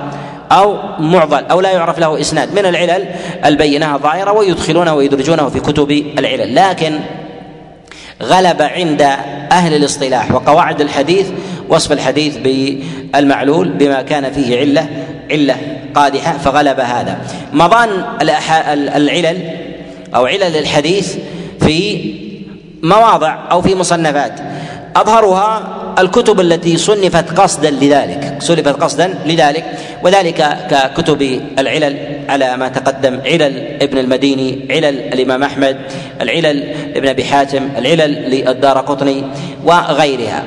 أو 0.51 0.77
معضل 0.99 1.45
أو 1.45 1.61
لا 1.61 1.71
يعرف 1.71 1.99
له 1.99 2.21
إسناد. 2.21 2.53
من 2.53 2.65
العلل 2.65 3.05
البينة 3.45 3.95
الظاهرة 3.95 4.31
ويدخلونه 4.31 4.93
ويدرجونه 4.93 5.49
في 5.49 5.59
كتب 5.59 5.91
العلل. 5.91 6.55
لكن 6.55 6.99
غلب 8.23 8.61
عند 8.61 9.01
أهل 9.51 9.73
الاصطلاح. 9.73 10.31
وقواعد 10.31 10.81
الحديث 10.81 11.27
وصف 11.69 11.91
الحديث 11.91 12.37
بالمعلول 12.37 13.69
بما 13.69 14.01
كان 14.01 14.31
فيه 14.31 14.59
علة 14.59 14.87
علة 15.31 15.55
قادحة 15.95 16.37
فغلب 16.37 16.79
هذا. 16.79 17.17
مضان 17.53 17.89
العلل 18.95 19.37
أو 20.15 20.25
علل 20.25 20.55
الحديث 20.57 21.15
في 21.59 22.13
مواضع 22.83 23.37
أو 23.51 23.61
في 23.61 23.75
مصنفات. 23.75 24.39
أظهرها 24.95 25.77
الكتب 25.99 26.39
التي 26.39 26.77
صنفت 26.77 27.39
قصدا 27.39 27.71
لذلك 27.71 28.35
صنفت 28.39 28.83
قصدا 28.83 29.13
لذلك 29.25 29.65
وذلك 30.03 30.57
ككتب 30.69 31.41
العلل. 31.59 32.16
على 32.29 32.57
ما 32.57 32.67
تقدم 32.67 33.19
علل 33.25 33.77
ابن 33.81 33.97
المديني 33.97 34.67
علل 34.71 34.99
الإمام 35.13 35.43
أحمد 35.43 35.77
العلل 36.21 36.63
لابن 36.93 37.07
أبي 37.07 37.25
حاتم 37.25 37.69
العلل 37.77 38.29
للدار 38.29 38.77
قطني 38.77 39.23
وغيرها. 39.65 40.43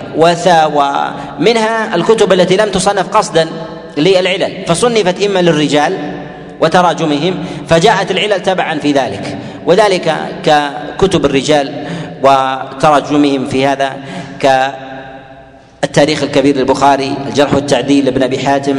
ومنها 0.75 1.95
الكتب 1.95 2.33
التي 2.33 2.57
لم 2.57 2.71
تصنف 2.71 3.09
قصدا 3.09 3.49
للعلل 3.97 4.53
فصنفت 4.67 5.23
إما 5.23 5.43
للرجال 5.43 5.99
وتراجمهم 6.61 7.35
فجاءت 7.69 8.11
العلل 8.11 8.43
تبعا 8.43 8.79
في 8.79 8.93
ذلك. 8.93 9.39
وذلك 9.67 10.15
ككتب 10.45 11.25
الرجال 11.25 11.87
وتراجمهم 12.23 13.47
في 13.47 13.67
هذا 13.67 13.97
ك 14.43 14.47
التاريخ 15.85 16.23
الكبير 16.23 16.57
للبخاري 16.57 17.15
الجرح 17.27 17.55
والتعديل 17.55 18.05
لابن 18.05 18.23
أبي 18.23 18.39
حاتم 18.39 18.77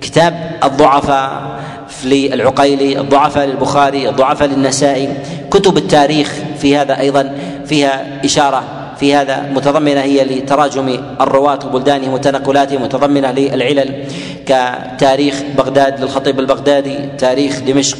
كتاب 0.00 0.58
الضعفاء 0.64 1.60
للعقيلي 2.04 3.00
الضعفاء 3.00 3.46
للبخاري 3.46 4.08
الضعفاء 4.08 4.48
للنسائي. 4.48 5.08
كتب 5.50 5.76
التاريخ 5.76 6.34
في 6.58 6.76
هذا 6.76 7.00
أيضا 7.00 7.34
فيها 7.66 8.20
إشارة 8.24 8.62
في 9.00 9.14
هذا 9.14 9.50
متضمنة 9.54 10.00
هي 10.00 10.24
لتراجم 10.24 11.00
الرواة 11.20 11.58
وبلدانهم 11.66 12.12
وتنقلاتهم 12.12 12.82
متضمنة 12.82 13.32
للعلل 13.32 14.04
كتاريخ 14.46 15.42
بغداد 15.56 16.00
للخطيب 16.00 16.40
البغدادي 16.40 16.96
تاريخ 17.18 17.60
دمشق 17.60 17.98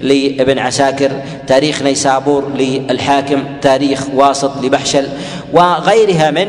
لابن 0.00 0.58
عساكر 0.58 1.10
تاريخ 1.46 1.82
نيسابور 1.82 2.48
للحاكم 2.56 3.42
تاريخ 3.62 4.06
واسط 4.14 4.64
لبحشل 4.64 5.08
وغيرها 5.52 6.30
من 6.30 6.46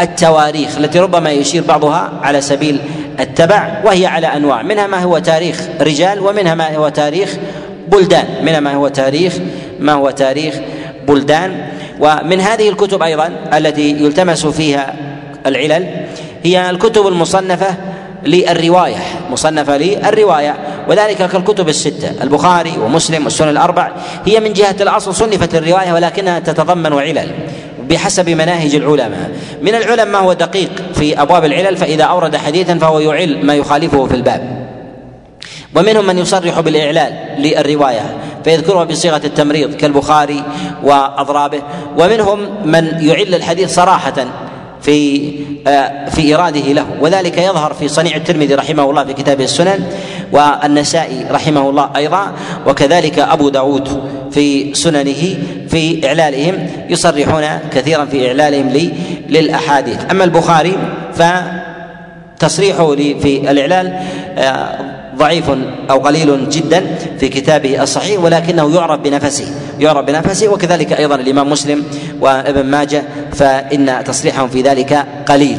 التواريخ 0.00 0.76
التي 0.78 0.98
ربما 0.98 1.30
يشير 1.30 1.62
بعضها 1.62 2.12
على 2.22 2.40
سبيل 2.40 2.80
التبع 3.20 3.82
وهي 3.84 4.06
على 4.06 4.26
أنواع 4.26 4.62
منها 4.62 4.86
ما 4.86 4.98
هو 4.98 5.18
تاريخ 5.18 5.60
رجال 5.80 6.20
ومنها 6.20 6.54
ما 6.54 6.76
هو 6.76 6.88
تاريخ 6.88 7.36
بلدان 7.88 8.26
منها 8.42 8.60
ما 8.60 8.74
هو 8.74 8.88
تاريخ 8.88 9.34
ما 9.80 9.92
هو 9.92 10.10
تاريخ 10.10 10.54
بلدان. 11.08 11.66
ومن 12.00 12.40
هذه 12.40 12.68
الكتب 12.68 13.02
أيضا 13.02 13.32
التي 13.56 13.90
يلتمس 13.90 14.46
فيها 14.46 14.94
العلل 15.46 15.86
هي 16.44 16.70
الكتب 16.70 17.06
المصنفة 17.06 17.74
للرواية 18.24 18.96
مصنفة 19.30 19.76
للرواية 19.76 20.56
وذلك 20.88 21.16
كالكتب 21.16 21.68
الستة 21.68 22.22
البخاري 22.22 22.72
ومسلم 22.78 23.24
والسنن 23.24 23.48
الأربع 23.48 23.92
هي 24.26 24.40
من 24.40 24.52
جهة 24.52 24.76
الأصل 24.80 25.14
صنفت 25.14 25.54
للرواية 25.54 25.92
ولكنها 25.92 26.38
تتضمن 26.38 26.92
علل. 26.92 27.30
بحسب 27.88 28.30
مناهج 28.30 28.74
العلماء. 28.74 29.30
من 29.62 29.74
العلم 29.74 30.12
ما 30.12 30.18
هو 30.18 30.32
دقيق 30.32 30.70
في 30.94 31.22
أبواب 31.22 31.44
العلل 31.44 31.76
فإذا 31.76 32.04
أورد 32.04 32.36
حديثا 32.36 32.78
فهو 32.78 33.00
يعل 33.00 33.46
ما 33.46 33.54
يخالفه 33.54 34.06
في 34.06 34.14
الباب. 34.14 34.68
ومنهم 35.76 36.06
من 36.06 36.18
يصرح 36.18 36.60
بالإعلال 36.60 37.12
للرواية 37.38 38.16
فيذكرها 38.44 38.84
بصيغه 38.84 39.20
التمريض 39.24 39.74
كالبخاري 39.74 40.42
وأضرابه. 40.82 41.62
ومنهم 41.98 42.38
من 42.64 42.84
يعل 43.00 43.34
الحديث 43.34 43.74
صراحة 43.74 44.26
في 44.82 45.30
آه، 45.66 46.08
في 46.08 46.34
إراده 46.34 46.72
له. 46.72 46.86
وذلك 47.00 47.38
يظهر 47.38 47.74
في 47.74 47.88
صنيع 47.88 48.16
الترمذي 48.16 48.54
رحمه 48.54 48.90
الله 48.90 49.04
في 49.04 49.12
كتابه 49.12 49.44
السنن 49.44 49.84
والنسائي 50.32 51.26
رحمه 51.30 51.70
الله 51.70 51.90
أيضا. 51.96 52.32
وكذلك 52.66 53.18
أبو 53.18 53.48
داود 53.48 54.10
في 54.32 54.74
سننه 54.74 55.36
في 55.68 56.06
إعلالهم 56.06 56.66
يصرحون 56.88 57.44
كثيرا 57.72 58.04
في 58.04 58.28
إعلالهم 58.28 58.90
للأحاديث. 59.28 59.98
أما 60.10 60.24
البخاري 60.24 60.76
فتصريحه 61.14 62.94
في 62.96 63.50
الإعلال 63.50 64.00
آه، 64.38 64.78
ضعيف 65.16 65.50
أو 65.90 65.98
قليل 65.98 66.48
جدا 66.50 66.84
في 67.20 67.28
كتابه 67.28 67.82
الصحيح 67.82 68.20
ولكنه 68.20 68.74
يعرف 68.74 69.00
بنفسه 69.00 69.46
يعرف 69.80 70.04
بنفسه 70.04 70.48
وكذلك 70.48 70.92
أيضا 70.92 71.14
الإمام 71.14 71.50
مسلم 71.50 71.84
وابن 72.20 72.66
ماجه 72.66 73.02
فإن 73.32 74.04
تصريحهم 74.04 74.48
في 74.48 74.62
ذلك 74.62 75.06
قليل. 75.26 75.58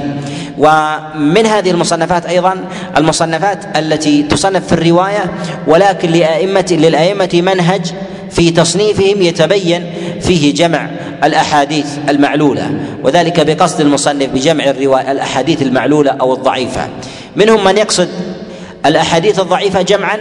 ومن 0.58 1.46
هذه 1.46 1.72
المصنفات 1.72 2.26
أيضا 2.26 2.56
المصنفات 2.98 3.78
التي 3.78 4.24
تصنف 4.24 4.68
في 4.68 4.74
الرواية 4.74 5.32
ولكن 5.68 6.10
لأئمة 6.10 6.66
للأئمة 6.72 7.30
منهج 7.34 7.94
في 8.34 8.52
تصنيفهم 8.52 9.22
يتبين 9.22 9.94
فيه 10.22 10.54
جمع 10.54 10.90
الأحاديث 11.24 11.86
المعلولة 12.10 12.72
وذلك 13.04 13.46
بقصد 13.46 13.82
المصنف 13.82 14.30
بجمع 14.30 14.64
الروايه 14.70 15.12
الأحاديث 15.12 15.62
المعلولة 15.62 16.12
أو 16.12 16.34
الضعيفة. 16.34 16.88
منهم 17.36 17.64
من 17.64 17.78
يقصد 17.78 18.08
الأحاديث 18.86 19.40
الضعيفة 19.40 19.82
جمعا 19.82 20.18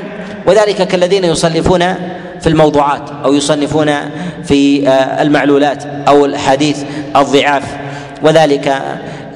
وذلك 0.47 0.89
كالذين 0.89 1.25
يصنفون 1.25 1.95
في 2.41 2.47
الموضوعات 2.47 3.11
أو 3.25 3.35
يصنفون 3.35 3.91
في 4.45 4.89
المعلولات 5.21 5.85
أو 6.09 6.25
الأحاديث 6.25 6.79
الضعاف. 7.17 7.65
وذلك 8.23 8.83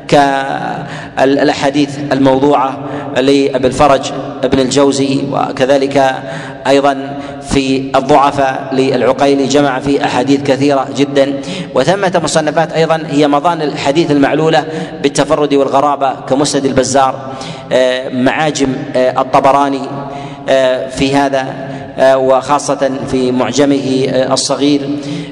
كالاحاديث 0.09 1.99
الموضوعة 2.13 2.79
لأبي 3.17 3.67
الفرج 3.67 4.13
ابن 4.45 4.59
الجوزي 4.59 5.21
وكذلك 5.33 6.15
أيضا 6.67 7.16
في 7.49 7.91
الضعفاء 7.97 8.69
للعقيلي 8.73 9.47
جمع 9.47 9.81
في 9.81 10.05
أحاديث 10.05 10.43
كثيرة 10.43 10.89
جدا. 10.97 11.41
وثمة 11.75 12.21
مصنفات 12.25 12.73
أيضا 12.73 13.03
هي 13.11 13.29
مظان 13.29 13.63
الحديث 13.63 14.11
المعلولة 14.11 14.65
بالتفرد 15.03 15.55
والغرابة 15.55 16.13
كمسند 16.15 16.65
البزار. 16.65 17.33
آه، 17.73 18.09
معاجم 18.09 18.73
آه، 18.97 19.21
الطبراني 19.21 19.83
آه، 20.49 20.89
في 20.89 21.17
هذا. 21.17 21.76
وخاصة 22.01 22.91
في 23.11 23.33
معجمه 23.33 24.05
الصغير. 24.33 24.81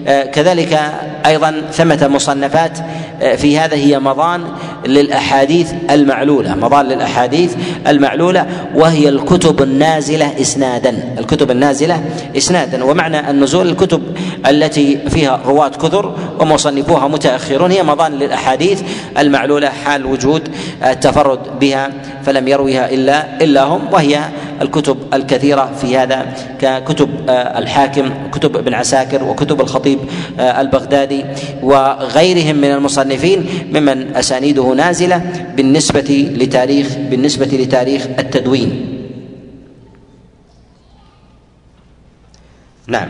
كذلك 0.07 0.81
أيضا 1.27 1.63
ثمة 1.73 2.09
مصنفات 2.09 2.79
في 3.37 3.59
هذا 3.59 3.75
هي 3.75 3.99
مضان 3.99 4.45
للأحاديث 4.87 5.73
المعلولة. 5.91 6.55
مضان 6.55 6.87
للأحاديث 6.87 7.55
المعلولة 7.89 8.47
وهي 8.75 9.09
الكتب 9.09 9.63
النازلة 9.63 10.41
إسنادا. 10.41 11.15
الكتب 11.19 11.51
النازلة 11.51 12.05
إسنادا. 12.37 12.85
ومعنى 12.85 13.31
النزول 13.31 13.69
الكتب 13.69 14.03
التي 14.47 14.99
فيها 15.09 15.41
رواة 15.47 15.69
كثر 15.69 16.15
ومصنفوها 16.41 17.09
متأخرون 17.09 17.71
هي 17.71 17.83
مضان 17.83 18.13
للأحاديث 18.13 18.83
المعلولة 19.19 19.69
حال 19.69 20.07
وجود 20.07 20.49
التفرد 20.85 21.39
بها 21.61 21.91
فلم 22.27 22.49
يرويها 22.49 22.91
إلا 22.91 23.25
إلا 23.41 23.63
هم 23.63 23.93
وهي 23.93 24.21
الكتب 24.63 25.15
الكثيرة 25.15 25.73
في 25.81 25.97
هذا 25.97 26.35
ككتب 26.59 27.11
الحاكم 27.31 28.31
كتب 28.31 28.57
ابن 28.57 28.75
عساكر 28.75 29.25
وكتب 29.25 29.61
الخطيب 29.61 29.99
البغدادي 30.39 31.25
وغيرهم 31.63 32.57
من 32.57 32.71
المصنفين 32.71 33.47
ممن 33.73 34.17
أسانيده 34.17 34.75
نازلة 34.75 35.19
بالنسبة 35.57 36.31
لتاريخ 36.37 36.97
بالنسبة 37.11 37.47
لتاريخ 37.47 38.07
التدوين. 38.19 38.91
نعم. 42.87 43.09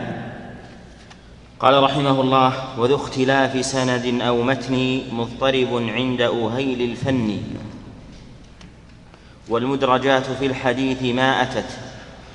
قال 1.59 1.83
رحمه 1.83 2.21
الله 2.21 2.53
وذو 2.79 2.95
اختلاف 2.95 3.65
سند 3.65 4.21
أو 4.21 4.43
متن 4.43 5.01
مضطرب 5.11 5.71
عند 5.71 6.21
أهيل 6.21 6.81
الفن. 6.81 7.37
والمدرجات 9.49 10.23
في 10.39 10.45
الحديث 10.45 11.03
ما 11.03 11.41
أتت 11.41 11.69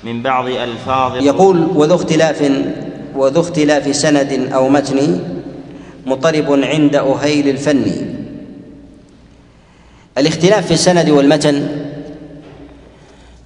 من 0.03 0.23
بعض 0.23 0.47
ألفاظ 0.47 1.15
يقول 1.15 1.67
وذو 1.75 1.95
اختلاف 1.95 2.51
وذو 3.15 3.41
اختلاف 3.41 3.95
سند 3.95 4.49
أو 4.53 4.69
متن 4.69 5.19
مضطرب 6.05 6.51
عند 6.63 6.95
أهيل 6.95 7.49
الفن. 7.49 7.85
الاختلاف 10.17 10.65
في 10.65 10.73
السند 10.73 11.09
والمتن 11.09 11.67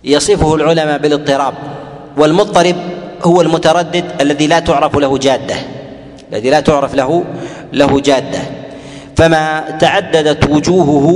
يصفه 0.04 0.56
العلماء 0.56 0.98
بالاضطراب 0.98 1.54
والمضطرب 2.18 2.76
هو 3.24 3.42
المتردد 3.42 4.06
الذي 4.22 4.48
لا 4.48 4.60
تعرف 4.60 4.96
له 4.96 5.18
جادة 5.18 5.56
الذي 6.32 6.50
لا 6.50 6.60
تعرف 6.60 6.96
له 6.96 7.24
له 7.74 8.00
جادة. 8.00 8.40
فما 9.16 9.78
تعددت 9.80 10.50
وجوهه 10.50 11.08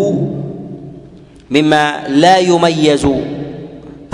مما 1.52 2.08
لا 2.08 2.38
يميز 2.38 3.08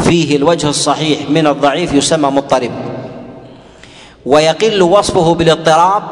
فيه 0.03 0.35
الوجه 0.35 0.69
الصحيح 0.69 1.29
من 1.29 1.47
الضعيف 1.47 1.93
يسمى 1.93 2.29
مضطرب. 2.29 2.71
ويقل 4.25 4.81
وصفه 4.81 5.33
بالاضطراب 5.33 6.03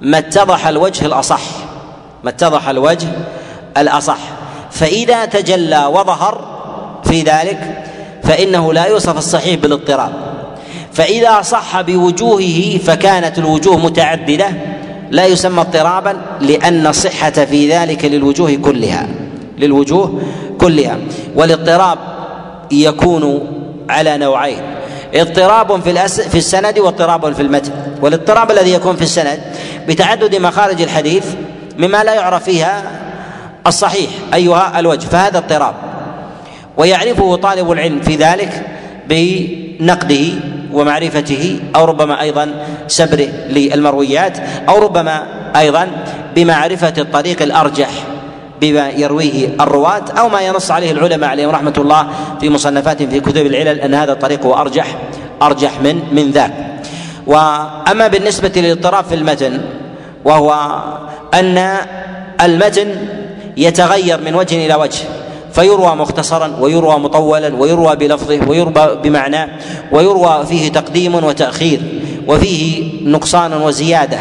ما 0.00 0.18
اتضح 0.18 0.66
الوجه 0.66 1.06
الأصح. 1.06 1.42
ما 2.24 2.30
اتضح 2.30 2.68
الوجه 2.68 3.08
الأصح. 3.76 4.18
فإذا 4.70 5.24
تجلى 5.24 5.86
وظهر 5.86 6.44
في 7.04 7.22
ذلك 7.22 7.84
فإنه 8.22 8.72
لا 8.72 8.86
يوصف 8.86 9.18
الصحيح 9.18 9.54
بالاضطراب. 9.54 10.12
فإذا 10.92 11.42
صح 11.42 11.80
بوجوهه 11.80 12.78
فكانت 12.78 13.38
الوجوه 13.38 13.78
متعددة 13.78 14.48
لا 15.10 15.26
يسمى 15.26 15.60
اضطرابا 15.60 16.16
لأن 16.40 16.86
الصحة 16.86 17.30
في 17.30 17.72
ذلك 17.72 18.04
للوجوه 18.04 18.54
كلها. 18.54 19.08
للوجوه 19.62 20.22
كلها. 20.60 20.98
والاضطراب 21.34 21.98
يكون 22.70 23.46
على 23.88 24.18
نوعين. 24.18 24.62
اضطراب 25.14 25.80
في 25.82 25.90
الأس... 25.90 26.20
في 26.20 26.38
السند 26.38 26.78
واضطراب 26.78 27.32
في 27.32 27.42
المتن. 27.42 27.72
والاضطراب 28.02 28.50
الذي 28.50 28.72
يكون 28.72 28.96
في 28.96 29.02
السند 29.02 29.40
بتعدد 29.88 30.36
مخارج 30.36 30.82
الحديث 30.82 31.26
مما 31.78 32.04
لا 32.04 32.14
يعرف 32.14 32.44
فيها 32.44 32.82
الصحيح 33.66 34.10
أيها 34.34 34.78
الوجه 34.78 35.06
فهذا 35.06 35.38
اضطراب. 35.38 35.74
ويعرفه 36.76 37.36
طالب 37.36 37.72
العلم 37.72 38.00
في 38.00 38.16
ذلك 38.16 38.66
بنقده 39.08 40.26
ومعرفته 40.72 41.60
أو 41.76 41.84
ربما 41.84 42.20
أيضا 42.20 42.54
سبره 42.88 43.28
للمرويات 43.48 44.38
أو 44.68 44.78
ربما 44.78 45.26
أيضا 45.56 45.88
بمعرفة 46.34 46.94
الطريق 46.98 47.42
الأرجح. 47.42 47.90
بما 48.62 48.90
يرويه 48.90 49.48
الرواة 49.60 50.04
أو 50.18 50.28
ما 50.28 50.40
ينص 50.40 50.70
عليه 50.70 50.90
العلماء 50.90 51.30
عليهم 51.30 51.50
رحمة 51.50 51.74
الله 51.78 52.06
في 52.40 52.50
مصنفاتهم 52.50 53.10
في 53.10 53.20
كتب 53.20 53.46
العلل 53.46 53.80
أن 53.80 53.94
هذا 53.94 54.12
الطريق 54.12 54.46
أرجح 54.46 54.86
أرجح 55.42 55.80
من 55.80 56.02
من 56.12 56.30
ذاك. 56.30 56.52
وأما 57.26 58.08
بالنسبة 58.08 58.52
للاضطراب 58.56 59.04
في 59.04 59.14
المتن 59.14 59.60
وهو 60.24 60.78
أن 61.34 61.76
المتن 62.40 62.88
يتغير 63.56 64.20
من 64.20 64.34
وجه 64.34 64.66
إلى 64.66 64.74
وجه 64.74 64.98
فيروى 65.52 65.96
مختصرا 65.96 66.56
ويروى 66.60 66.98
مطولا 66.98 67.54
ويروى 67.54 67.96
بلفظه 67.96 68.40
ويروى 68.48 68.72
بمعناه 69.02 69.48
ويروى 69.92 70.46
فيه 70.46 70.72
تقديم 70.72 71.14
وتأخير 71.14 71.80
وفيه 72.28 72.84
نقصان 73.04 73.52
وزيادة. 73.52 74.18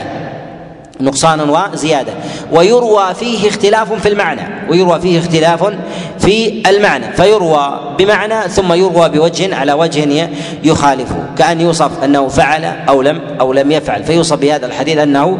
نقصان 1.01 1.49
وزيادة 1.49 2.13
ويروى 2.51 3.13
فيه 3.13 3.49
اختلاف 3.49 3.93
في 3.93 4.09
المعنى. 4.09 4.41
ويروى 4.69 4.99
فيه 4.99 5.19
اختلاف 5.19 5.73
في 6.19 6.63
المعنى. 6.69 7.13
فيروى 7.13 7.79
بمعنى 7.97 8.49
ثم 8.49 8.73
يروى 8.73 9.09
بوجه 9.09 9.55
على 9.55 9.73
وجه 9.73 10.29
يخالفه 10.63 11.15
كأن 11.37 11.61
يوصف 11.61 12.03
أنه 12.03 12.27
فعل 12.27 12.65
أو 12.65 13.01
لم 13.01 13.21
أو 13.39 13.53
لم 13.53 13.71
يفعل. 13.71 14.03
فيوصف 14.03 14.39
بهذا 14.39 14.65
الحديث 14.65 14.97
أنه 14.97 15.39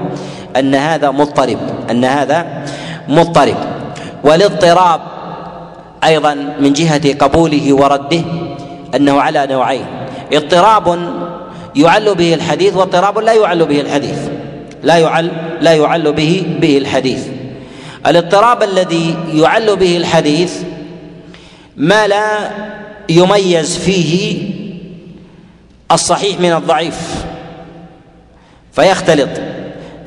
أن 0.59 0.75
هذا 0.75 1.11
مضطرب. 1.11 1.57
أن 1.91 2.05
هذا 2.05 2.45
مضطرب. 3.07 3.57
والاضطراب 4.23 5.01
أيضا 6.03 6.33
من 6.59 6.73
جهة 6.73 7.13
قبوله 7.13 7.73
ورده 7.73 8.21
أنه 8.95 9.21
على 9.21 9.47
نوعين. 9.47 9.85
اضطراب 10.33 10.99
يعل 11.75 12.15
به 12.15 12.33
الحديث 12.33 12.75
واضطراب 12.75 13.19
لا 13.19 13.33
يعل 13.33 13.65
به 13.65 13.81
الحديث. 13.81 14.17
لا 14.83 14.97
يعل 14.97 15.31
لا 15.61 15.73
يعل 15.73 16.13
به 16.13 16.57
به 16.61 16.77
الحديث. 16.77 17.27
الاضطراب 18.07 18.63
الذي 18.63 19.17
يعل 19.33 19.75
به 19.75 19.97
الحديث 19.97 20.61
ما 21.77 22.07
لا 22.07 22.51
يميز 23.09 23.77
فيه 23.77 24.41
الصحيح 25.91 26.39
من 26.39 26.53
الضعيف 26.53 27.25
فيختلط. 28.73 29.29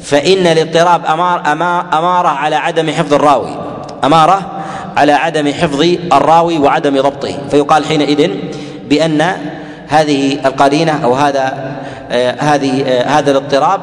فإن 0.00 0.46
الاضطراب 0.46 1.06
أمار 1.06 1.52
أمار 1.52 1.98
أمارة 1.98 2.28
على 2.28 2.56
عدم 2.56 2.90
حفظ 2.90 3.14
الراوي. 3.14 3.58
أمارة 4.04 4.62
على 4.96 5.12
عدم 5.12 5.52
حفظ 5.52 5.82
الراوي 6.12 6.58
وعدم 6.58 7.00
ضبطه. 7.00 7.34
فيقال 7.50 7.84
حينئذ 7.84 8.30
بأن 8.88 9.36
هذه 9.88 10.46
القرينة 10.46 11.04
أو 11.04 11.14
هذا 11.14 11.76
آه 12.10 12.36
هذه 12.38 12.82
آه 12.86 13.04
هذا 13.08 13.30
الاضطراب 13.30 13.80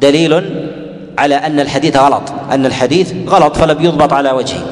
دليل 0.00 0.32
على 1.18 1.34
أن 1.34 1.60
الحديث 1.60 1.96
غلط 1.96 2.22
أن 2.52 2.66
الحديث 2.66 3.12
غلط 3.28 3.56
فلم 3.56 3.84
يضبط 3.84 4.12
على 4.12 4.30
وجهه. 4.30 4.62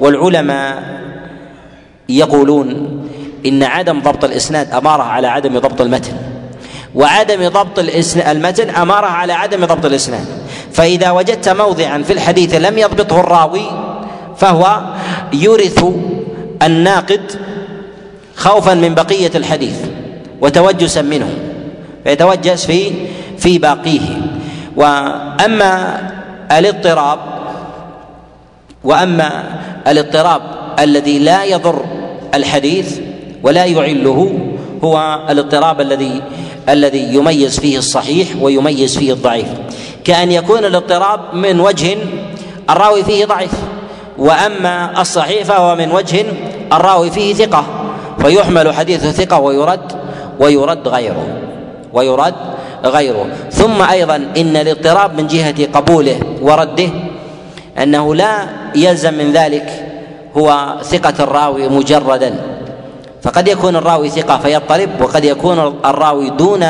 والعلماء 0.00 1.00
يقولون 2.08 3.00
إن 3.46 3.62
عدم 3.62 4.00
ضبط 4.00 4.24
الإسناد 4.24 4.72
أمارة 4.72 5.02
على 5.02 5.26
عدم 5.26 5.58
ضبط 5.58 5.80
المتن. 5.80 6.12
وعدم 6.94 7.48
ضبط 7.48 7.78
المتن 8.28 8.70
أمارة 8.70 9.06
على 9.06 9.32
عدم 9.32 9.64
ضبط 9.64 9.84
الإسناد. 9.84 10.26
فإذا 10.72 11.10
وجدت 11.10 11.48
موضعا 11.48 12.02
في 12.02 12.12
الحديث 12.12 12.54
لم 12.54 12.78
يضبطه 12.78 13.20
الراوي 13.20 13.66
فهو 14.36 14.80
يورث 15.32 15.84
الناقد 16.62 17.20
خوفا 18.36 18.74
من 18.74 18.94
بقية 18.94 19.30
الحديث 19.34 19.76
وتوجسا 20.40 21.02
منه 21.02 21.28
فيتوجس 22.04 22.66
في 22.66 22.92
في 23.38 23.58
باقيه. 23.58 24.19
وأما 24.76 26.00
الاضطراب 26.52 27.18
وأما 28.84 29.44
الاضطراب 29.88 30.42
الذي 30.78 31.18
لا 31.18 31.44
يضر 31.44 31.84
الحديث 32.34 32.98
ولا 33.42 33.64
يعله 33.64 34.38
هو 34.84 35.20
الاضطراب 35.30 35.80
الذي 35.80 36.22
الذي 36.68 37.14
يميز 37.14 37.60
فيه 37.60 37.78
الصحيح 37.78 38.28
ويميز 38.40 38.98
فيه 38.98 39.12
الضعيف. 39.12 39.46
كأن 40.04 40.32
يكون 40.32 40.64
الاضطراب 40.64 41.20
من 41.32 41.60
وجه 41.60 41.96
الراوي 42.70 43.04
فيه 43.04 43.24
ضعيف 43.24 43.52
وأما 44.18 45.00
الصحيح 45.00 45.44
فهو 45.44 45.76
من 45.76 45.92
وجه 45.92 46.24
الراوي 46.72 47.10
فيه 47.10 47.34
ثقة 47.34 47.64
فيحمل 48.18 48.74
حديث 48.74 49.06
ثقة 49.06 49.40
ويرد 49.40 49.92
ويرد 50.40 50.88
غيره 50.88 51.26
ويرد 51.92 52.34
غيره. 52.84 53.26
ثم 53.50 53.82
أيضا 53.82 54.16
إن 54.16 54.56
الاضطراب 54.56 55.20
من 55.20 55.26
جهة 55.26 55.66
قبوله 55.72 56.20
ورده 56.42 56.88
أنه 57.82 58.14
لا 58.14 58.46
يلزم 58.74 59.14
من 59.14 59.32
ذلك 59.32 59.86
هو 60.36 60.74
ثقة 60.82 61.24
الراوي 61.24 61.68
مجردا. 61.68 62.34
فقد 63.22 63.48
يكون 63.48 63.76
الراوي 63.76 64.08
ثقة 64.08 64.38
فيضطرب 64.38 64.88
وقد 65.00 65.24
يكون 65.24 65.58
الراوي 65.84 66.30
دون 66.30 66.62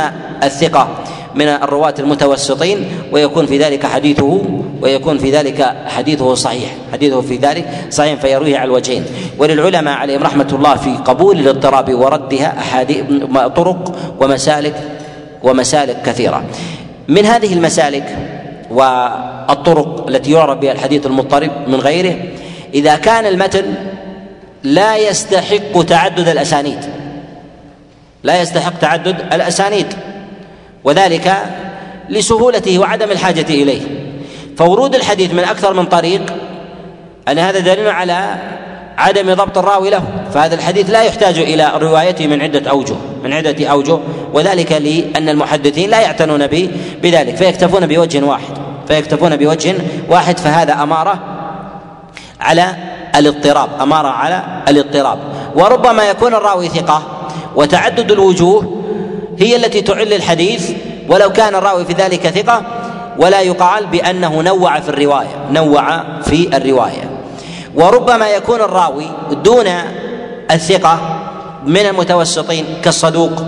الثقة 0.42 0.88
من 1.34 1.48
الرواة 1.48 1.94
المتوسطين 1.98 2.88
ويكون 3.12 3.46
في 3.46 3.58
ذلك 3.58 3.86
حديثه 3.86 4.42
ويكون 4.82 5.18
في 5.18 5.30
ذلك 5.30 5.74
حديثه 5.86 6.34
صحيح. 6.34 6.70
حديثه 6.92 7.20
في 7.20 7.36
ذلك 7.36 7.68
صحيح 7.90 8.20
فيرويه 8.20 8.58
على 8.58 8.64
الوجهين. 8.64 9.04
وللعلماء 9.38 9.94
عليهم 9.94 10.22
رحمة 10.22 10.48
الله 10.52 10.76
في 10.76 10.90
قبول 10.90 11.38
الاضطراب 11.38 11.94
وردها 11.94 12.58
أحاديث 12.58 13.04
طرق 13.56 13.94
ومسالك 14.20 14.74
ومسالك 15.42 16.03
كثيرة. 16.03 16.44
من 17.09 17.26
هذه 17.26 17.53
المسالك 17.53 18.16
والطرق 18.70 20.07
التي 20.09 20.33
يعرف 20.33 20.59
بها 20.59 20.72
الحديث 20.72 21.07
المضطرب 21.07 21.50
من 21.68 21.74
غيره 21.74 22.16
إذا 22.74 22.96
كان 22.96 23.26
المتن 23.26 23.74
لا 24.62 24.96
يستحق 24.96 25.83
تعدد 25.83 26.29
الأسانيد. 26.29 26.79
لا 28.22 28.42
يستحق 28.42 28.79
تعدد 28.79 29.20
الأسانيد. 29.33 29.87
وذلك 30.85 31.37
لسهولته 32.09 32.79
وعدم 32.79 33.11
الحاجة 33.11 33.46
إليه. 33.48 33.81
فورود 34.57 34.94
الحديث 34.94 35.33
من 35.33 35.44
أكثر 35.44 35.74
من 35.74 35.87
طريق 35.87 36.35
أن 37.29 37.38
هذا 37.38 37.59
دليل 37.59 37.88
على 37.88 38.35
عدم 39.00 39.34
ضبط 39.34 39.58
الراوي 39.58 39.90
له. 39.90 40.02
فهذا 40.34 40.54
الحديث 40.54 40.90
لا 40.90 41.02
يحتاج 41.02 41.38
إلى 41.38 41.72
روايته 41.76 42.26
من 42.26 42.42
عدة 42.42 42.70
أوجه 42.70 42.94
من 43.24 43.32
عدة 43.32 43.66
أوجه 43.66 43.98
وذلك 44.32 44.72
لأن 44.72 45.28
المحدثين 45.28 45.90
لا 45.90 46.00
يعتنون 46.00 46.46
به 46.46 46.70
بذلك 47.02 47.36
فيكتفون 47.36 47.86
بوجه 47.86 48.24
واحد 48.24 48.58
فيكتفون 48.88 49.36
بوجه 49.36 49.74
واحد 50.08 50.38
فهذا 50.38 50.72
أمارة 50.72 51.18
على 52.40 52.66
الاضطراب 53.16 53.68
أمارة 53.80 54.08
على 54.08 54.62
الاضطراب. 54.68 55.18
وربما 55.54 56.08
يكون 56.08 56.34
الراوي 56.34 56.68
ثقة 56.68 57.02
وتعدد 57.56 58.10
الوجوه 58.10 58.82
هي 59.38 59.56
التي 59.56 59.82
تعل 59.82 60.12
الحديث 60.12 60.70
ولو 61.08 61.32
كان 61.32 61.54
الراوي 61.54 61.84
في 61.84 61.92
ذلك 61.92 62.28
ثقة 62.28 62.62
ولا 63.18 63.40
يقال 63.40 63.86
بأنه 63.86 64.42
نوع 64.42 64.80
في 64.80 64.88
الرواية 64.88 65.36
نوع 65.50 66.02
في 66.22 66.56
الرواية. 66.56 67.09
وربما 67.74 68.28
يكون 68.28 68.61
الراوي 68.61 69.06
دون 69.44 69.66
الثقة 70.50 71.00
من 71.66 71.80
المتوسطين 71.80 72.64
كالصدوق. 72.85 73.42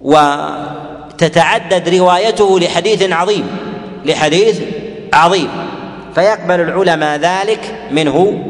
وتتعدد 0.00 1.88
روايته 1.88 2.60
لحديث 2.60 3.12
عظيم 3.12 3.46
لحديث 4.04 4.60
عظيم. 5.12 5.48
فيقبل 6.14 6.60
العلماء 6.60 7.18
ذلك 7.18 7.74
منه 7.90 8.44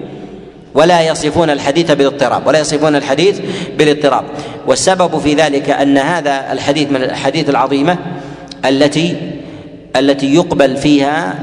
ولا 0.75 1.03
يصفون 1.03 1.51
الحديث 1.51 1.91
بالاضطراب 1.91 2.47
ولا 2.47 2.59
يصفون 2.59 2.97
الحديث 2.97 3.41
بالاضطراب. 3.79 4.25
والسبب 4.67 5.19
في 5.19 5.35
ذلك 5.35 5.71
أن 5.71 5.99
هذا 5.99 6.53
الحديث 6.53 6.91
من 6.91 7.03
الأحاديث 7.03 7.51
العظيمة 7.51 7.99
التي 8.65 9.17
التي 9.97 10.35
يقبل 10.35 10.77
فيها 10.77 11.35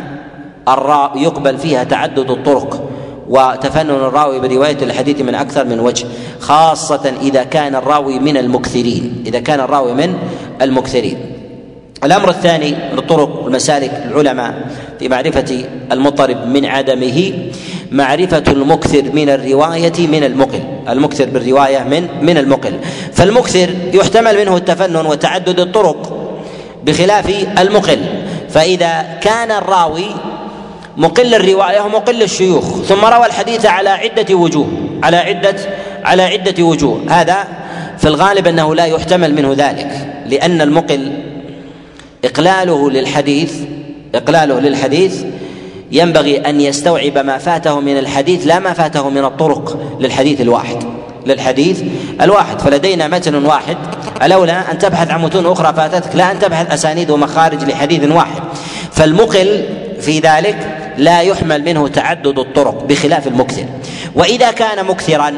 يقبل 1.15 1.57
فيها 1.57 1.83
تعدد 1.83 2.31
الطرق 2.31 2.89
وتفنن 3.29 3.89
الراوي 3.89 4.39
برواية 4.39 4.77
الحديث 4.81 5.21
من 5.21 5.35
أكثر 5.35 5.65
من 5.65 5.79
وجه 5.79 6.05
خاصة 6.39 7.13
إذا 7.21 7.43
كان 7.43 7.75
الراوي 7.75 8.19
من 8.19 8.37
المكثرين 8.37 9.23
إذا 9.25 9.39
كان 9.39 9.59
الراوي 9.59 9.93
من 9.93 10.13
المكثرين. 10.61 11.17
الأمر 12.03 12.29
الثاني 12.29 12.71
من 12.91 12.99
الطرق 12.99 13.43
والمسالك 13.43 14.03
العلماء 14.05 14.67
في 14.99 15.09
معرفة 15.09 15.65
المضطرب 15.91 16.47
من 16.47 16.65
عدمه 16.65 17.33
معرفة 17.91 18.43
المكثر 18.47 19.03
من 19.13 19.29
الرواية 19.29 20.07
من 20.07 20.23
المقل 20.23 20.63
المكثر 20.89 21.25
بالرواية 21.25 21.83
من 21.83 22.07
من 22.21 22.37
المقل. 22.37 22.73
فالمكثر 23.13 23.69
يحتمل 23.93 24.37
منه 24.37 24.57
التفنن 24.57 25.05
وتعدد 25.05 25.59
الطرق 25.59 26.31
بخلاف 26.85 27.47
المقل. 27.59 27.99
فإذا 28.49 29.19
كان 29.21 29.51
الراوي 29.51 30.05
مقل 30.99 31.35
الرواية 31.35 31.81
ومقل 31.81 32.23
الشيوخ 32.23 32.81
ثم 32.81 33.05
روى 33.05 33.25
الحديث 33.25 33.65
على 33.65 33.89
عدة 33.89 34.35
وجوه 34.35 34.67
على 35.03 35.17
عدة 35.17 35.55
على 36.03 36.23
عدة 36.23 36.63
وجوه. 36.63 37.01
هذا 37.09 37.47
في 37.97 38.07
الغالب 38.07 38.47
أنه 38.47 38.75
لا 38.75 38.85
يحتمل 38.85 39.35
منه 39.35 39.53
ذلك 39.57 40.07
لأن 40.25 40.61
المقل 40.61 41.11
إقلاله 42.25 42.89
للحديث 42.89 43.53
إقلاله 44.15 44.59
للحديث 44.59 45.23
ينبغي 45.91 46.37
أن 46.37 46.61
يستوعب 46.61 47.17
ما 47.17 47.37
فاته 47.37 47.79
من 47.79 47.97
الحديث 47.97 48.47
لا 48.47 48.59
ما 48.59 48.73
فاته 48.73 49.09
من 49.09 49.25
الطرق 49.25 49.79
للحديث 49.99 50.41
الواحد 50.41 50.83
للحديث 51.25 51.81
الواحد. 52.21 52.59
فلدينا 52.59 53.07
متن 53.07 53.45
واحد 53.45 53.77
الاولى 54.23 54.63
أن 54.71 54.77
تبحث 54.77 55.11
عن 55.11 55.21
متون 55.21 55.45
أخرى 55.45 55.73
فاتتك 55.73 56.15
لا 56.15 56.31
أن 56.31 56.39
تبحث 56.39 56.73
أسانيد 56.73 57.09
ومخارج 57.09 57.63
لحديث 57.63 58.11
واحد. 58.11 58.41
فالمقل 58.91 59.65
في 60.01 60.19
ذلك 60.19 60.77
لا 60.97 61.21
يحمل 61.21 61.63
منه 61.63 61.87
تعدد 61.87 62.39
الطرق 62.39 62.83
بخلاف 62.83 63.27
المكثر. 63.27 63.65
وإذا 64.15 64.51
كان 64.51 64.85
مكثرا 64.85 65.33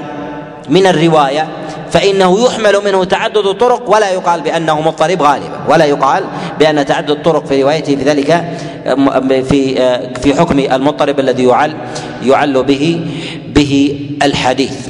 من 0.70 0.88
الرواية 0.88 1.48
فإنه 1.92 2.46
يحمل 2.46 2.74
منه 2.86 3.04
تعدد 3.04 3.46
الطرق 3.46 3.90
ولا 3.90 4.10
يقال 4.10 4.42
بأنه 4.42 4.82
مضطرب 4.82 5.22
غالبا 5.22 5.60
ولا 5.70 5.86
يقال 5.86 6.24
بأن 6.60 6.86
تعدد 6.86 7.10
الطرق 7.10 7.46
في 7.46 7.64
روايته 7.64 7.96
في 7.96 8.04
ذلك 8.04 8.44
في 9.50 9.76
في 10.22 10.34
حكم 10.40 10.60
المضطرب 10.60 11.20
الذي 11.20 11.44
يعل 11.44 11.74
يعل 12.24 12.64
به 12.64 13.06
به 13.48 14.00
الحديث. 14.24 14.88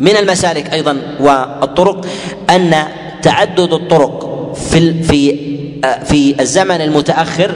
من 0.00 0.16
المسالك 0.16 0.72
أيضا 0.72 0.96
والطرق 1.20 2.06
أن 2.50 2.74
تعدد 3.22 3.72
الطرق 3.72 4.26
في 4.70 5.02
في 5.02 5.36
في 6.04 6.40
الزمن 6.40 6.80
المتأخر 6.80 7.54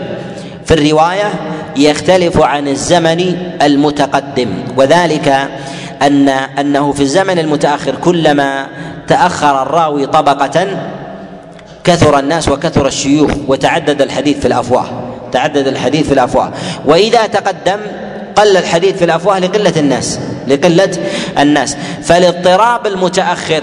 في 0.67 0.75
الرواية 0.75 1.33
يختلف 1.77 2.43
عن 2.43 2.69
الزمن 2.69 3.37
المتقدم 3.63 4.49
وذلك 4.77 5.49
أن 6.03 6.29
أنه 6.29 6.93
في 6.93 7.01
الزمن 7.01 7.39
المتأخر 7.39 7.95
كلما 7.95 8.67
تأخر 9.09 9.63
الراوي 9.63 10.07
طبقة 10.07 10.67
كثر 11.85 12.19
الناس 12.19 12.49
وكثر 12.49 12.87
الشيوخ 12.87 13.31
وتعدد 13.49 14.03
الحديث 14.03 14.39
في 14.39 14.47
الأفواه 14.47 15.15
تعدد 15.35 15.67
الحديث 15.67 16.07
في 16.07 16.15
الأفواه. 16.15 16.53
وإذا 16.87 17.27
تقدم 17.27 17.81
قل 18.37 18.57
الحديث 18.57 18.97
في 18.97 19.05
الأفواه 19.05 19.39
لقلة 19.39 19.73
الناس 19.77 20.19
لقلة 20.49 20.91
الناس. 21.39 21.77
فالاضطراب 22.03 22.87
المتأخر 22.87 23.63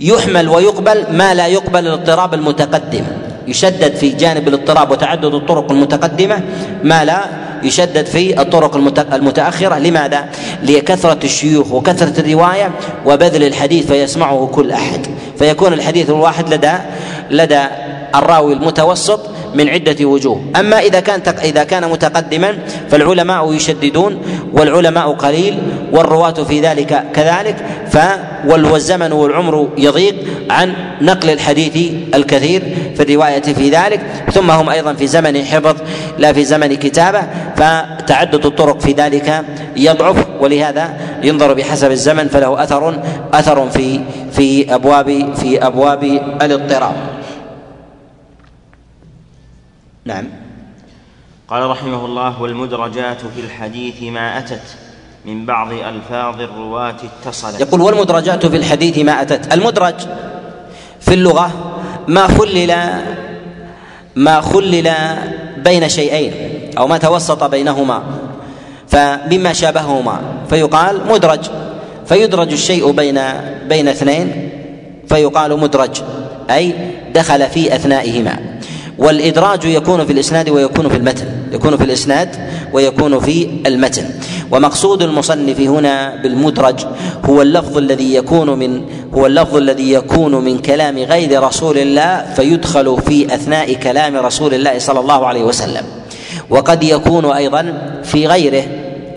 يحمل 0.00 0.48
ويقبل 0.48 1.04
ما 1.10 1.34
لا 1.34 1.46
يقبل 1.46 1.86
الاضطراب 1.86 2.34
المتقدم. 2.34 3.04
يشدد 3.48 3.94
في 3.94 4.08
جانب 4.08 4.48
الاضطراب 4.48 4.90
وتعدد 4.90 5.34
الطرق 5.34 5.72
المتقدمة 5.72 6.40
ما 6.84 7.04
لا 7.04 7.24
يشدد 7.62 8.06
في 8.06 8.40
الطرق 8.40 8.76
المتأخرة 9.14 9.78
لماذا؟ 9.78 10.24
لكثرة 10.62 11.18
الشيوخ 11.24 11.72
وكثرة 11.72 12.20
الرواية 12.20 12.70
وبذل 13.06 13.44
الحديث 13.44 13.86
فيسمعه 13.86 14.50
كل 14.52 14.72
أحد 14.72 15.06
فيكون 15.38 15.72
الحديث 15.72 16.10
الواحد 16.10 16.54
لدى 16.54 16.72
لدى 17.30 17.62
الراوي 18.14 18.52
المتوسط 18.52 19.20
من 19.54 19.68
عدة 19.68 20.04
وجوه. 20.04 20.44
أما 20.56 20.78
إذا 20.78 21.00
كان 21.00 21.20
إذا 21.44 21.64
كان 21.64 21.90
متقدما 21.90 22.58
فالعلماء 22.90 23.52
يشددون 23.52 24.22
والعلماء 24.52 25.12
قليل 25.12 25.58
والرواة 25.92 26.30
في 26.44 26.60
ذلك 26.60 27.04
كذلك 27.14 27.56
ف 27.90 27.98
والزمن 28.46 29.12
والعمر 29.12 29.68
يضيق 29.78 30.14
عن 30.50 30.74
نقل 31.00 31.30
الحديث 31.30 31.92
الكثير 32.14 32.62
في 32.96 33.02
الرواية 33.02 33.42
في 33.42 33.70
ذلك. 33.70 34.00
ثم 34.32 34.50
هم 34.50 34.68
أيضا 34.68 34.92
في 34.92 35.06
زمن 35.06 35.44
حفظ 35.44 35.76
لا 36.18 36.32
في 36.32 36.44
زمن 36.44 36.74
كتابة 36.74 37.22
فتعدد 37.56 38.46
الطرق 38.46 38.80
في 38.80 38.92
ذلك 38.92 39.44
يضعف 39.76 40.16
ولهذا 40.40 40.96
ينظر 41.22 41.54
بحسب 41.54 41.90
الزمن 41.90 42.28
فله 42.28 42.62
أثر 42.62 43.02
أثر 43.32 43.70
في 43.70 44.00
في 44.32 44.74
أبواب 44.74 45.34
في 45.36 45.66
أبواب 45.66 46.04
الاضطراب. 46.42 47.21
نعم. 50.04 50.24
قال 51.48 51.70
رحمه 51.70 52.04
الله 52.04 52.42
والمدرجات 52.42 53.20
في 53.20 53.40
الحديث 53.40 54.02
ما 54.02 54.38
أتت 54.38 54.62
من 55.24 55.46
بعض 55.46 55.72
ألفاظ 55.72 56.40
الرواة 56.40 56.96
اتصلت. 57.26 57.60
يقول 57.60 57.80
والمدرجات 57.80 58.46
في 58.46 58.56
الحديث 58.56 58.98
ما 58.98 59.22
أتت. 59.22 59.52
المدرج 59.52 59.94
في 61.00 61.14
اللغة 61.14 61.50
ما 62.08 62.26
خلل 62.26 62.74
ما 64.16 64.40
خلل 64.40 64.92
بين 65.56 65.88
شيئين 65.88 66.32
أو 66.78 66.86
ما 66.86 66.98
توسط 66.98 67.44
بينهما 67.44 68.02
فمما 68.88 69.52
شابههما. 69.52 70.20
فيقال 70.50 71.00
مدرج 71.08 71.50
فيدرج 72.06 72.52
الشيء 72.52 72.90
بين 72.90 73.20
بين 73.68 73.88
اثنين 73.88 74.50
فيقال 75.08 75.60
مدرج 75.60 76.02
أي 76.50 76.74
دخل 77.14 77.46
في 77.50 77.74
أثنائهما. 77.74 78.51
والإدراج 78.98 79.64
يكون 79.64 80.06
في 80.06 80.12
الإسناد 80.12 80.48
ويكون 80.50 80.88
في 80.88 80.96
المتن 80.96 81.26
يكون 81.52 81.76
في 81.76 81.84
الإسناد 81.84 82.28
ويكون 82.72 83.20
في 83.20 83.48
المتن. 83.66 84.04
ومقصود 84.50 85.02
المصنف 85.02 85.60
هنا 85.60 86.22
بالمدرج 86.22 86.86
هو 87.24 87.42
اللفظ 87.42 87.78
الذي 87.78 88.14
يكون 88.14 88.58
من 88.58 88.82
هو 89.14 89.26
اللفظ 89.26 89.56
الذي 89.56 89.92
يكون 89.92 90.44
من 90.44 90.58
كلام 90.58 90.98
غير 90.98 91.42
رسول 91.42 91.78
الله 91.78 92.34
فيدخل 92.36 92.98
في 93.06 93.34
أثناء 93.34 93.72
كلام 93.72 94.16
رسول 94.16 94.54
الله 94.54 94.78
صلى 94.78 95.00
الله 95.00 95.26
عليه 95.26 95.44
وسلم. 95.44 95.84
وقد 96.50 96.82
يكون 96.82 97.24
أيضا 97.24 97.92
في 98.04 98.26
غيره 98.26 98.64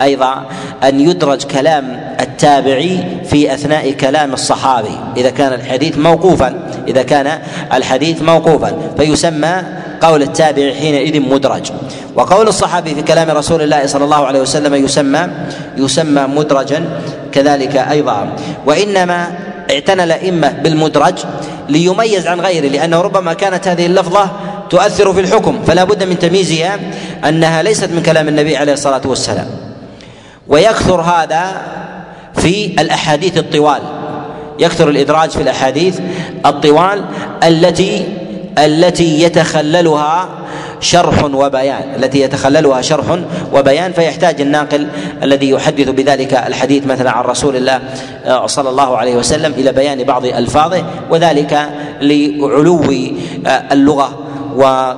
أيضا 0.02 0.44
أن 0.84 1.00
يدرج 1.00 1.42
كلام 1.42 2.14
التابعي 2.20 2.98
في 3.24 3.54
أثناء 3.54 3.90
كلام 3.90 4.32
الصحابي 4.32 4.98
إذا 5.16 5.30
كان 5.30 5.52
الحديث 5.52 5.98
موقوفا 5.98 6.68
إذا 6.88 7.02
كان 7.02 7.38
الحديث 7.72 8.22
موقوفا 8.22 8.72
فيسمى 8.96 9.62
قول 10.02 10.22
التابع 10.22 10.72
حينئذ 10.72 11.20
مدرج. 11.20 11.70
وقول 12.14 12.48
الصحابي 12.48 12.94
في 12.94 13.02
كلام 13.02 13.30
رسول 13.30 13.62
الله 13.62 13.86
صلى 13.86 14.04
الله 14.04 14.26
عليه 14.26 14.40
وسلم 14.40 14.74
يسمى 14.74 15.28
يسمى 15.76 16.22
مدرجا 16.22 16.84
كذلك 17.32 17.76
أيضا. 17.76 18.36
وإنما 18.66 19.28
اعتنى 19.70 20.04
الائمه 20.04 20.48
بالمدرج 20.48 21.14
ليميز 21.68 22.26
عن 22.26 22.40
غيره 22.40 22.68
لأنه 22.68 23.00
ربما 23.00 23.32
كانت 23.32 23.68
هذه 23.68 23.86
اللفظة 23.86 24.30
تؤثر 24.70 25.12
في 25.12 25.20
الحكم 25.20 25.62
فلا 25.66 25.84
بد 25.84 26.04
من 26.04 26.18
تمييزها 26.18 26.78
أنها 27.28 27.62
ليست 27.62 27.90
من 27.90 28.02
كلام 28.02 28.28
النبي 28.28 28.56
عليه 28.56 28.72
الصلاة 28.72 29.02
والسلام. 29.04 29.65
ويكثر 30.48 31.00
هذا 31.00 31.62
في 32.34 32.66
الأحاديث 32.66 33.38
الطوال. 33.38 33.80
يكثر 34.58 34.88
الإدراج 34.88 35.30
في 35.30 35.42
الأحاديث 35.42 36.00
الطوال 36.46 37.04
التي 37.44 38.08
التي 38.58 39.22
يتخللها 39.22 40.28
شرح 40.80 41.24
وبيان. 41.24 41.94
التي 41.96 42.20
يتخللها 42.20 42.80
شرح 42.80 43.18
وبيان 43.52 43.92
فيحتاج 43.92 44.40
الناقل 44.40 44.88
الذي 45.22 45.50
يحدث 45.50 45.88
بذلك 45.88 46.34
الحديث 46.34 46.86
مثلا 46.86 47.10
عن 47.10 47.24
رسول 47.24 47.56
الله 47.56 47.80
آه، 48.24 48.46
صلى 48.46 48.70
الله 48.70 48.96
عليه 48.96 49.16
وسلم 49.16 49.52
إلى 49.52 49.72
بيان 49.72 50.04
بعض 50.04 50.24
ألفاظه 50.24 50.84
وذلك 51.10 51.70
لعلو 52.00 52.82
آه، 53.46 53.72
اللغة 53.72 54.18
و 54.56 54.92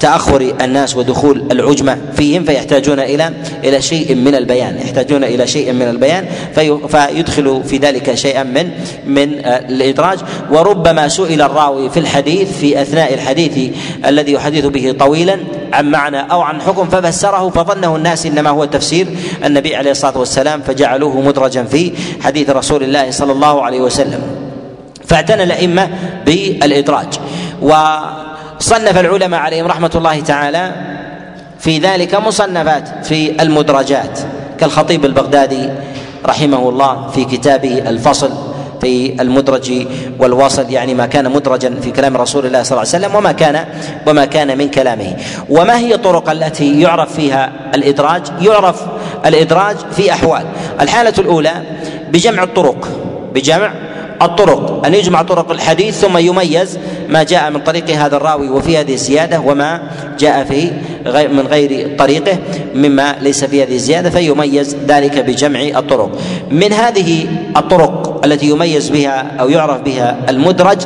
تأخر 0.00 0.54
الناس 0.60 0.96
ودخول 0.96 1.44
العجمة 1.52 1.98
فيهم 2.16 2.44
فيحتاجون 2.44 3.00
إلى 3.00 3.32
إلى 3.64 3.82
شيء 3.82 4.14
من 4.14 4.34
البيان 4.34 4.78
يحتاجون 4.78 5.24
إلى 5.24 5.46
شيء 5.46 5.72
من 5.72 5.82
البيان 5.82 6.26
في 6.54 6.78
فيدخل 6.88 7.62
في 7.64 7.76
ذلك 7.76 8.14
شيئا 8.14 8.42
من 8.42 8.70
من 9.06 9.32
الإدراج. 9.44 10.18
وربما 10.50 11.08
سئل 11.08 11.42
الراوي 11.42 11.90
في 11.90 12.00
الحديث 12.00 12.58
في 12.58 12.82
أثناء 12.82 13.14
الحديث 13.14 13.74
الذي 14.06 14.32
يحدث 14.32 14.66
به 14.66 14.94
طويلا 14.98 15.38
عن 15.72 15.90
معنى 15.90 16.32
أو 16.32 16.40
عن 16.40 16.60
حكم 16.60 16.88
ففسره 16.88 17.50
فظنه 17.50 17.96
الناس 17.96 18.26
إنما 18.26 18.50
هو 18.50 18.64
تفسير 18.64 19.06
النبي 19.44 19.76
عليه 19.76 19.90
الصلاة 19.90 20.18
والسلام 20.18 20.60
فجعلوه 20.60 21.20
مدرجا 21.20 21.64
في 21.64 21.92
حديث 22.20 22.50
رسول 22.50 22.82
الله 22.82 23.10
صلى 23.10 23.32
الله 23.32 23.62
عليه 23.62 23.80
وسلم. 23.80 24.20
فاعتنى 25.06 25.42
الأئمة 25.42 25.90
بالإدراج. 26.26 27.08
و 27.62 27.72
صنف 28.60 28.98
العلماء 28.98 29.40
عليهم 29.40 29.66
رحمة 29.66 29.90
الله 29.94 30.20
تعالى 30.20 30.72
في 31.58 31.78
ذلك 31.78 32.14
مصنفات 32.14 33.06
في 33.06 33.42
المدرجات 33.42 34.18
كالخطيب 34.58 35.04
البغدادي 35.04 35.68
رحمه 36.26 36.68
الله 36.68 37.08
في 37.08 37.24
كتابه 37.24 37.78
الفصل 37.90 38.30
في 38.80 39.22
المدرج 39.22 39.86
والوصل 40.18 40.70
يعني 40.70 40.94
ما 40.94 41.06
كان 41.06 41.30
مدرجا 41.30 41.74
في 41.82 41.90
كلام 41.90 42.16
رسول 42.16 42.46
الله 42.46 42.62
صلى 42.62 42.70
الله 42.78 42.92
عليه 42.94 43.06
وسلم 43.06 43.14
وما 43.16 43.32
كان 43.32 43.64
وما 44.06 44.24
كان 44.24 44.58
من 44.58 44.68
كلامه. 44.68 45.16
وما 45.50 45.78
هي 45.78 45.94
الطرق 45.94 46.30
التي 46.30 46.80
يعرف 46.80 47.14
فيها 47.14 47.52
الإدراج؟ 47.74 48.22
يعرف 48.40 48.82
الإدراج 49.26 49.76
في 49.92 50.12
أحوال. 50.12 50.42
الحالة 50.80 51.14
الأولى 51.18 51.52
بجمع 52.12 52.42
الطرق 52.42 52.88
بجمع 53.34 53.72
الطرق 54.22 54.86
أن 54.86 54.94
يجمع 54.94 55.22
طرق 55.22 55.50
الحديث 55.50 56.00
ثم 56.00 56.18
يميز 56.18 56.78
ما 57.08 57.22
جاء 57.22 57.50
من 57.50 57.60
طريق 57.60 57.90
هذا 57.90 58.16
الراوي 58.16 58.50
وفي 58.50 58.78
هذه 58.78 58.94
الزيادة 58.94 59.40
وما 59.40 59.82
جاء 60.18 60.44
فيه 60.44 60.82
من 61.28 61.46
غير 61.46 61.96
طريقه 61.98 62.38
مما 62.74 63.16
ليس 63.20 63.44
في 63.44 63.62
هذه 63.62 63.74
الزيادة 63.74 64.10
فيميز 64.10 64.76
ذلك 64.88 65.18
بجمع 65.18 65.60
الطرق. 65.60 66.18
من 66.50 66.72
هذه 66.72 67.26
الطرق 67.56 68.20
التي 68.24 68.46
يميز 68.46 68.88
بها 68.88 69.26
أو 69.40 69.48
يعرف 69.48 69.80
بها 69.80 70.16
المدرج 70.28 70.78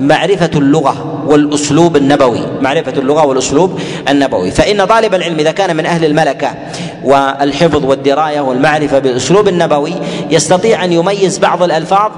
معرفة 0.00 0.50
اللغة 0.54 1.24
والأسلوب 1.26 1.96
النبوي 1.96 2.40
معرفة 2.60 2.92
اللغة 2.92 3.26
والأسلوب 3.26 3.80
النبوي. 4.08 4.50
فإن 4.50 4.84
طالب 4.84 5.14
العلم 5.14 5.38
إذا 5.38 5.52
كان 5.52 5.76
من 5.76 5.86
أهل 5.86 6.04
الملكة 6.04 6.54
والحفظ 7.04 7.84
والدراية 7.84 8.40
والمعرفة 8.40 8.98
بالأسلوب 8.98 9.48
النبوي 9.48 9.94
يستطيع 10.30 10.84
أن 10.84 10.92
يميز 10.92 11.38
بعض 11.38 11.62
الألفاظ 11.62 12.10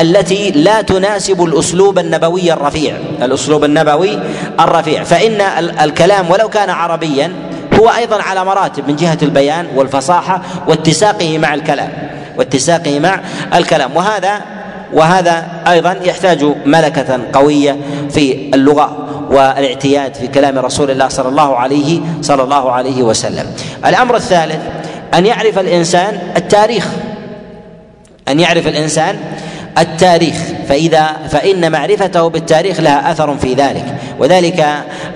التي 0.00 0.50
لا 0.50 0.82
تناسب 0.82 1.42
الأسلوب 1.42 1.98
النبوي 1.98 2.52
الرفيع. 2.52 2.96
الأسلوب 3.22 3.64
النبوي 3.64 4.18
الرفيع. 4.60 5.04
فإن 5.04 5.40
الكلام 5.80 6.30
ولو 6.30 6.48
كان 6.48 6.70
عربيا 6.70 7.32
هو 7.80 7.88
أيضا 7.88 8.22
على 8.22 8.44
مراتب 8.44 8.88
من 8.88 8.96
جهة 8.96 9.18
البيان 9.22 9.66
والفصاحة 9.76 10.42
واتساقه 10.68 11.38
مع 11.38 11.54
الكلام. 11.54 11.92
واتساقه 12.36 13.00
مع 13.00 13.20
الكلام. 13.54 13.96
وهذا 13.96 14.40
وهذا 14.92 15.46
أيضا 15.68 15.96
يحتاج 16.04 16.44
ملكة 16.66 17.20
قوية 17.32 17.76
في 18.10 18.50
اللغة. 18.54 19.07
والاعتياد 19.30 20.14
في 20.14 20.26
كلام 20.26 20.58
رسول 20.58 20.90
الله 20.90 21.08
صلى 21.08 21.28
الله 21.28 21.56
عليه 21.56 22.00
صلى 22.22 22.42
الله 22.42 22.72
عليه 22.72 23.02
وسلم. 23.02 23.46
الأمر 23.86 24.16
الثالث 24.16 24.60
أن 25.14 25.26
يعرف 25.26 25.58
الإنسان 25.58 26.18
التاريخ. 26.36 26.88
أن 28.28 28.40
يعرف 28.40 28.66
الإنسان 28.66 29.16
التاريخ. 29.78 30.36
فإذا 30.68 31.06
فإن 31.30 31.72
معرفته 31.72 32.28
بالتاريخ 32.28 32.80
لها 32.80 33.12
أثر 33.12 33.36
في 33.36 33.54
ذلك. 33.54 33.84
وذلك 34.18 34.66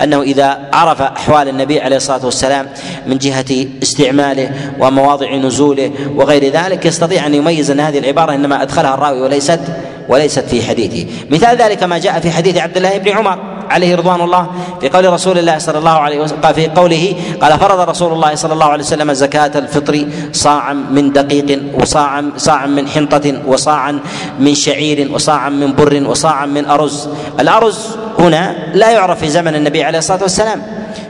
أنه 0.03 0.23
إذا 0.23 0.59
عرف 0.73 1.03
أحوال 1.03 1.49
النبي 1.49 1.81
عليه 1.81 1.97
الصلاة 1.97 2.25
والسلام 2.25 2.69
من 3.07 3.19
جهة 3.19 3.67
استعماله 3.83 4.51
ومواضع 4.81 5.35
نزوله 5.35 5.91
وغير 6.17 6.53
ذلك 6.53 6.87
يستطيع 6.87 7.27
أن 7.27 7.35
يميز 7.35 7.71
أن 7.71 7.81
هذه 7.81 7.99
العبارة 7.99 8.35
إنما 8.35 8.63
أدخلها 8.63 8.95
الراوي 8.95 9.21
وليست 9.21 9.61
وليست 10.09 10.45
في 10.45 10.63
حديثه. 10.63 11.07
مثال 11.31 11.57
ذلك 11.57 11.83
ما 11.83 11.99
جاء 11.99 12.21
في 12.21 12.31
حديث 12.31 12.57
عبد 12.57 12.77
الله 12.77 12.99
بن 12.99 13.11
عمر. 13.11 13.52
عليه 13.73 13.97
رضوان 13.97 14.21
الله 14.21 14.47
في 14.81 14.89
قول 14.89 15.13
رسول 15.13 15.39
الله 15.39 15.59
صلى 15.59 15.79
الله 15.79 15.91
عليه 15.91 16.21
وسلم 16.21 16.53
في 16.53 16.69
قوله 16.69 17.15
قال 17.41 17.59
فرض 17.59 17.81
رسول 17.89 18.13
الله 18.13 18.35
صلى 18.35 18.53
الله 18.53 18.67
عليه 18.67 18.85
وسلم 18.85 19.13
زكاة 19.13 19.59
الفطر 19.59 20.07
صاعا 20.33 20.73
من 20.73 21.13
دقيق 21.13 21.63
وصاعا 21.75 22.33
صاعا 22.37 22.67
من 22.67 22.89
حنطة 22.89 23.43
وصاعا 23.47 23.99
من 24.41 24.55
شعير 24.55 25.13
وصاعا 25.13 25.49
من 25.49 25.73
بر 25.75 26.05
وصاعا 26.07 26.47
من 26.47 26.65
أرز. 26.67 27.09
الأرز 27.41 27.89
هنا 28.19 28.57
لا 28.75 28.91
يعرف 28.91 29.19
في 29.19 29.29
زمن 29.29 29.55
النبي 29.55 29.85
عليه 29.85 29.99
الصلاة 29.99 30.23
والسلام. 30.23 30.63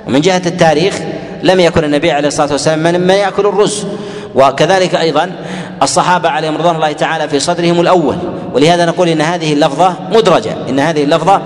ومن 0.07 0.21
جهة 0.21 0.43
التاريخ 0.47 0.99
لم 1.43 1.61
يكن 1.61 1.85
النبي 1.85 2.11
عليه 2.11 2.29
الصلاة 2.29 2.53
والسلام 2.53 2.79
من, 2.79 3.11
يأكل 3.11 3.47
الرز. 3.47 3.87
وكذلك 4.35 4.95
أيضا 4.95 5.31
الصحابة 5.83 6.29
عليهم 6.29 6.57
رضوان 6.57 6.77
الله 6.77 6.93
تعالى 6.93 7.29
في 7.29 7.41
صدرهم 7.41 7.81
الأول. 7.81 8.17
ولهذا 8.55 8.87
نقول 8.87 9.09
إن 9.09 9.21
هذه 9.21 9.53
اللفظة 9.53 9.95
مدرجة. 10.13 10.57
إن 10.69 10.79
هذه 10.79 11.05
اللفظة 11.05 11.43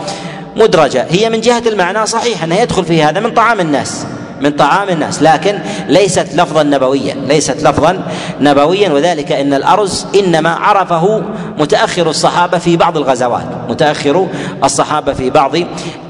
مدرجة. 0.57 1.07
هي 1.11 1.31
من 1.31 1.41
جهة 1.41 1.63
المعنى 1.67 2.07
صحيح 2.07 2.43
انه 2.43 2.55
يدخل 2.55 2.85
في 2.85 3.03
هذا 3.03 3.21
من 3.21 3.31
طعام 3.31 3.61
الناس 3.61 4.07
من 4.41 4.51
طعام 4.51 4.89
الناس. 4.89 5.23
لكن 5.23 5.59
ليست 5.89 6.27
لفظا 6.35 6.63
نبويا 6.63 7.15
ليست 7.15 7.63
لفظا 7.63 8.03
نبويا. 8.41 8.91
وذلك 8.91 9.33
إن 9.33 9.55
الأرز 9.55 10.07
إنما 10.15 10.51
عرفه 10.51 11.23
متأخر 11.59 12.11
الصحابة 12.11 12.59
في 12.59 12.77
بعض 12.77 12.97
الغزوات 12.97 13.47
متأخر 13.69 14.27
الصحابة 14.65 15.13
في 15.13 15.31
بعض 15.31 15.53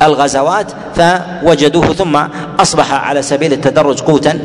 الغزوات 0.03 0.67
فوجدوه 0.97 1.87
ثم 1.87 2.19
أصبح 2.61 2.93
على 2.93 3.23
سبيل 3.23 3.53
التدرج 3.53 4.01
قوتا 4.01 4.39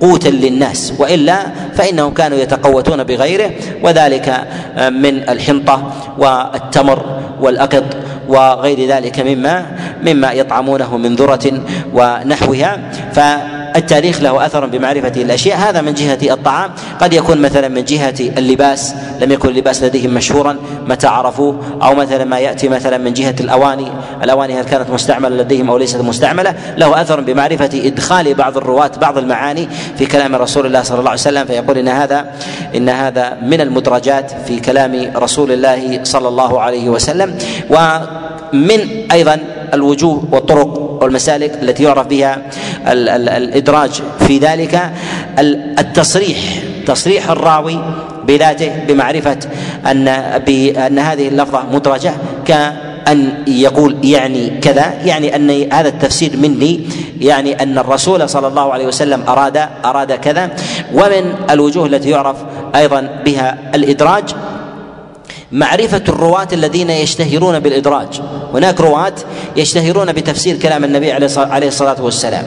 قوتا 0.00 0.28
للناس. 0.28 0.92
وإلا 0.98 1.38
فإنهم 1.74 2.14
كانوا 2.14 2.38
يتقوتون 2.38 3.04
بغيره. 3.04 3.50
وذلك 3.82 4.44
من 4.76 5.28
الحنطة 5.28 5.92
والتمر 6.18 7.20
والأقط 7.40 7.84
وغير 8.28 8.88
ذلك 8.88 9.20
مما 9.20 9.66
مما 10.02 10.32
يطعمونه 10.32 10.96
من 10.96 11.14
ذرة 11.16 11.46
ونحوها. 11.94 12.72
ف 13.12 13.18
التاريخ 13.76 14.20
له 14.20 14.46
أثر 14.46 14.66
بمعرفة 14.66 15.22
الأشياء. 15.22 15.58
هذا 15.58 15.80
من 15.80 15.94
جهة 15.94 16.18
الطعام. 16.34 16.70
قد 17.00 17.12
يكون 17.12 17.38
مثلا 17.38 17.68
من 17.68 17.84
جهة 17.84 18.14
اللباس. 18.20 18.94
لم 19.20 19.32
يكن 19.32 19.48
اللباس 19.48 19.82
لديهم 19.82 20.14
مشهورا. 20.14 20.56
متى 20.88 21.06
عرفوه؟ 21.06 21.60
أو 21.82 21.94
مثلا 21.94 22.24
ما 22.24 22.38
يأتي 22.38 22.68
مثلا 22.68 22.98
من 22.98 23.12
جهة 23.12 23.34
الأواني. 23.40 23.88
الأواني 24.22 24.60
هل 24.60 24.64
كانت 24.64 24.90
مستعملة 24.90 25.36
لديهم 25.36 25.70
أو 25.70 25.78
ليست 25.78 26.00
مستعملة؟ 26.00 26.54
له 26.76 27.00
أثر 27.00 27.20
بمعرفة 27.20 27.70
إدخال 27.74 28.34
بعض 28.34 28.56
الرواة 28.56 28.90
بعض 29.00 29.18
المعاني 29.18 29.68
في 29.98 30.06
كلام 30.06 30.34
رسول 30.34 30.66
الله 30.66 30.82
صلى 30.82 30.98
الله 30.98 31.10
عليه 31.10 31.20
وسلم. 31.20 31.44
فيقول 31.44 31.78
إن 31.78 31.88
هذا 31.88 32.26
إن 32.76 32.88
هذا 32.88 33.36
من 33.42 33.60
المدرجات 33.60 34.32
في 34.46 34.60
كلام 34.60 35.12
رسول 35.16 35.52
الله 35.52 36.00
صلى 36.04 36.28
الله 36.28 36.60
عليه 36.60 36.88
وسلم. 36.88 37.38
ومن 37.70 38.80
أيضا 39.12 39.38
الوجوه 39.74 40.24
والطرق 40.32 40.85
والمسالك 41.00 41.58
التي 41.62 41.82
يعرف 41.82 42.06
بها 42.06 42.42
الإدراج 42.86 44.02
في 44.26 44.38
ذلك 44.38 44.90
التصريح 45.78 46.38
تصريح 46.86 47.30
الراوي 47.30 47.78
بذاته 48.24 48.72
بمعرفة 48.88 49.38
أن 49.90 50.04
بان 50.46 50.98
هذه 50.98 51.28
اللفظة 51.28 51.62
مدرجة 51.72 52.12
كأن 52.46 53.44
يقول 53.46 53.96
يعني 54.04 54.60
كذا 54.60 54.94
يعني 55.04 55.36
أن 55.36 55.72
هذا 55.72 55.88
التفسير 55.88 56.36
مني 56.36 56.80
يعني 57.20 57.62
أن 57.62 57.78
الرسول 57.78 58.28
صلى 58.28 58.46
الله 58.48 58.72
عليه 58.72 58.86
وسلم 58.86 59.22
اراد 59.28 59.68
أراد 59.84 60.12
كذا. 60.12 60.50
ومن 60.94 61.34
الوجوه 61.50 61.86
التي 61.86 62.10
يعرف 62.10 62.36
أيضا 62.74 63.08
بها 63.24 63.58
الإدراج 63.74 64.24
معرفة 65.52 66.02
الرواة 66.08 66.48
الذين 66.52 66.90
يشتهرون 66.90 67.58
بالإدراج. 67.58 68.20
هناك 68.54 68.80
رواة 68.80 69.12
يشتهرون 69.56 70.12
بتفسير 70.12 70.56
كلام 70.56 70.84
النبي 70.84 71.12
عليه 71.36 71.68
الصلاة 71.68 72.02
والسلام. 72.02 72.44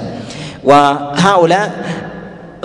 وهؤلاء 0.63 1.71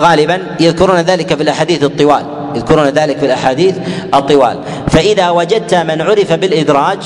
غالبا 0.01 0.41
يذكرون 0.59 0.95
ذلك 0.95 1.35
في 1.35 1.43
الأحاديث 1.43 1.83
الطوال. 1.83 2.25
يذكرون 2.55 2.87
ذلك 2.87 3.17
في 3.17 3.25
الأحاديث 3.25 3.75
الطوال. 4.13 4.59
فإذا 4.87 5.29
وجدت 5.29 5.75
من 5.75 6.01
عرف 6.01 6.33
بالإدراج 6.33 6.99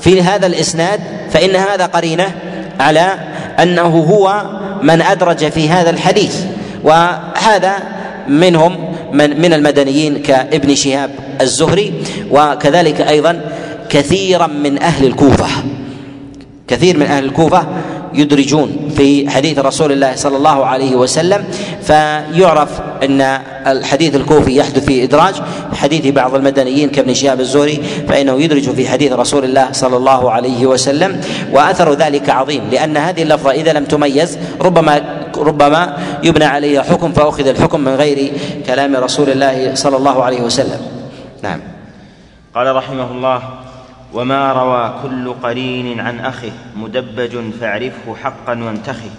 في 0.00 0.22
هذا 0.22 0.46
الإسناد 0.46 1.00
فإن 1.30 1.56
هذا 1.56 1.86
قرينة 1.86 2.34
على 2.80 3.14
أنه 3.62 4.06
هو 4.10 4.42
من 4.82 5.02
أدرج 5.02 5.48
في 5.48 5.68
هذا 5.68 5.90
الحديث. 5.90 6.40
وهذا 6.84 7.72
منهم 8.28 8.76
من 9.12 9.40
من 9.40 9.52
المدنيين 9.52 10.22
كابن 10.22 10.74
شهاب 10.74 11.10
الزهري 11.40 11.92
وكذلك 12.30 13.00
أيضا 13.00 13.40
كثيرا 13.90 14.46
من 14.46 14.82
أهل 14.82 15.06
الكوفة. 15.06 15.46
كثير 16.68 16.96
من 16.96 17.06
أهل 17.06 17.24
الكوفة 17.24 17.66
يدرجون 18.14 18.90
في 18.96 19.30
حديث 19.30 19.58
رسول 19.58 19.92
الله 19.92 20.16
صلى 20.16 20.36
الله 20.36 20.66
عليه 20.66 20.96
وسلم 20.96 21.44
فيعرف 21.82 22.68
أن 23.02 23.20
الحديث 23.66 24.14
الكوفي 24.14 24.56
يحدث 24.56 24.84
فيه 24.84 25.04
إدراج 25.04 25.34
حديث 25.74 26.06
بعض 26.06 26.34
المدنيين 26.34 26.88
كابن 26.88 27.14
شهاب 27.14 27.40
الزهري 27.40 27.82
فإنه 28.08 28.42
يدرج 28.42 28.70
في 28.70 28.88
حديث 28.88 29.12
رسول 29.12 29.44
الله 29.44 29.68
صلى 29.72 29.96
الله 29.96 30.30
عليه 30.30 30.66
وسلم 30.66 31.20
وأثر 31.52 31.92
ذلك 31.94 32.30
عظيم 32.30 32.62
لأن 32.72 32.96
هذه 32.96 33.22
اللفظة 33.22 33.50
إذا 33.50 33.72
لم 33.72 33.84
تميز 33.84 34.38
ربما 34.60 35.15
ربما 35.38 35.96
يبنى 36.22 36.44
عليها 36.44 36.82
حكم 36.82 37.12
فأخذ 37.12 37.46
الحكم 37.46 37.80
من 37.80 37.94
غير 37.94 38.32
كلام 38.66 38.96
رسول 38.96 39.30
الله 39.30 39.74
صلى 39.74 39.96
الله 39.96 40.24
عليه 40.24 40.40
وسلم. 40.42 40.80
نعم. 41.42 41.60
قال 42.54 42.76
رحمه 42.76 43.10
الله 43.10 43.42
وما 44.14 44.52
روى 44.52 44.94
كل 45.02 45.34
قرين 45.42 46.00
عن 46.00 46.20
اخه 46.20 46.52
مدبج 46.76 47.36
فاعرفه 47.60 48.14
حقا 48.22 48.54
وانتخه. 48.64 49.10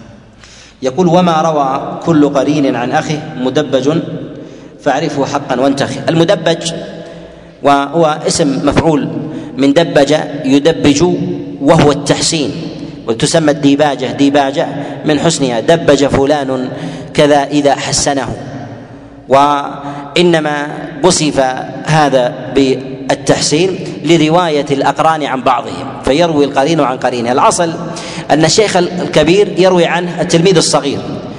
يقول 0.82 1.06
وما 1.06 1.42
روى 1.42 1.98
كل 2.02 2.28
قرين 2.28 2.76
عن 2.76 2.92
اخه 2.92 3.20
مدبج 3.40 3.98
فاعرفه 4.82 5.26
حقا 5.26 5.60
وانتخه. 5.60 6.00
المدبج 6.08 6.72
وهو 7.62 8.18
اسم 8.26 8.66
مفعول 8.66 9.08
من 9.56 9.72
دبج 9.72 10.16
يدبج 10.44 11.02
وهو 11.60 11.92
التحسين. 11.92 12.67
وتسمى 13.08 13.50
الديباجة 13.50 14.06
ديباجة 14.06 14.66
من 15.04 15.20
حسنها 15.20 15.60
دبج 15.60 16.06
فلان 16.06 16.68
كذا 17.14 17.44
إذا 17.44 17.74
حسنه. 17.74 18.36
وإنما 19.28 20.68
وصف 21.04 21.40
هذا 21.84 22.34
بالتحسين 22.54 23.78
لرواية 24.04 24.66
الأقران 24.70 25.24
عن 25.24 25.42
بعضهم 25.42 26.02
فيروي 26.04 26.44
القرين 26.44 26.80
عن 26.80 26.96
قرينه 26.96 27.32
الأصل 27.32 27.72
أن 28.30 28.44
الشيخ 28.44 28.76
الكبير 28.76 29.54
يروي 29.58 29.86
عنه 29.86 30.20
التلميذ 30.20 30.56
الصغير. 30.56 30.98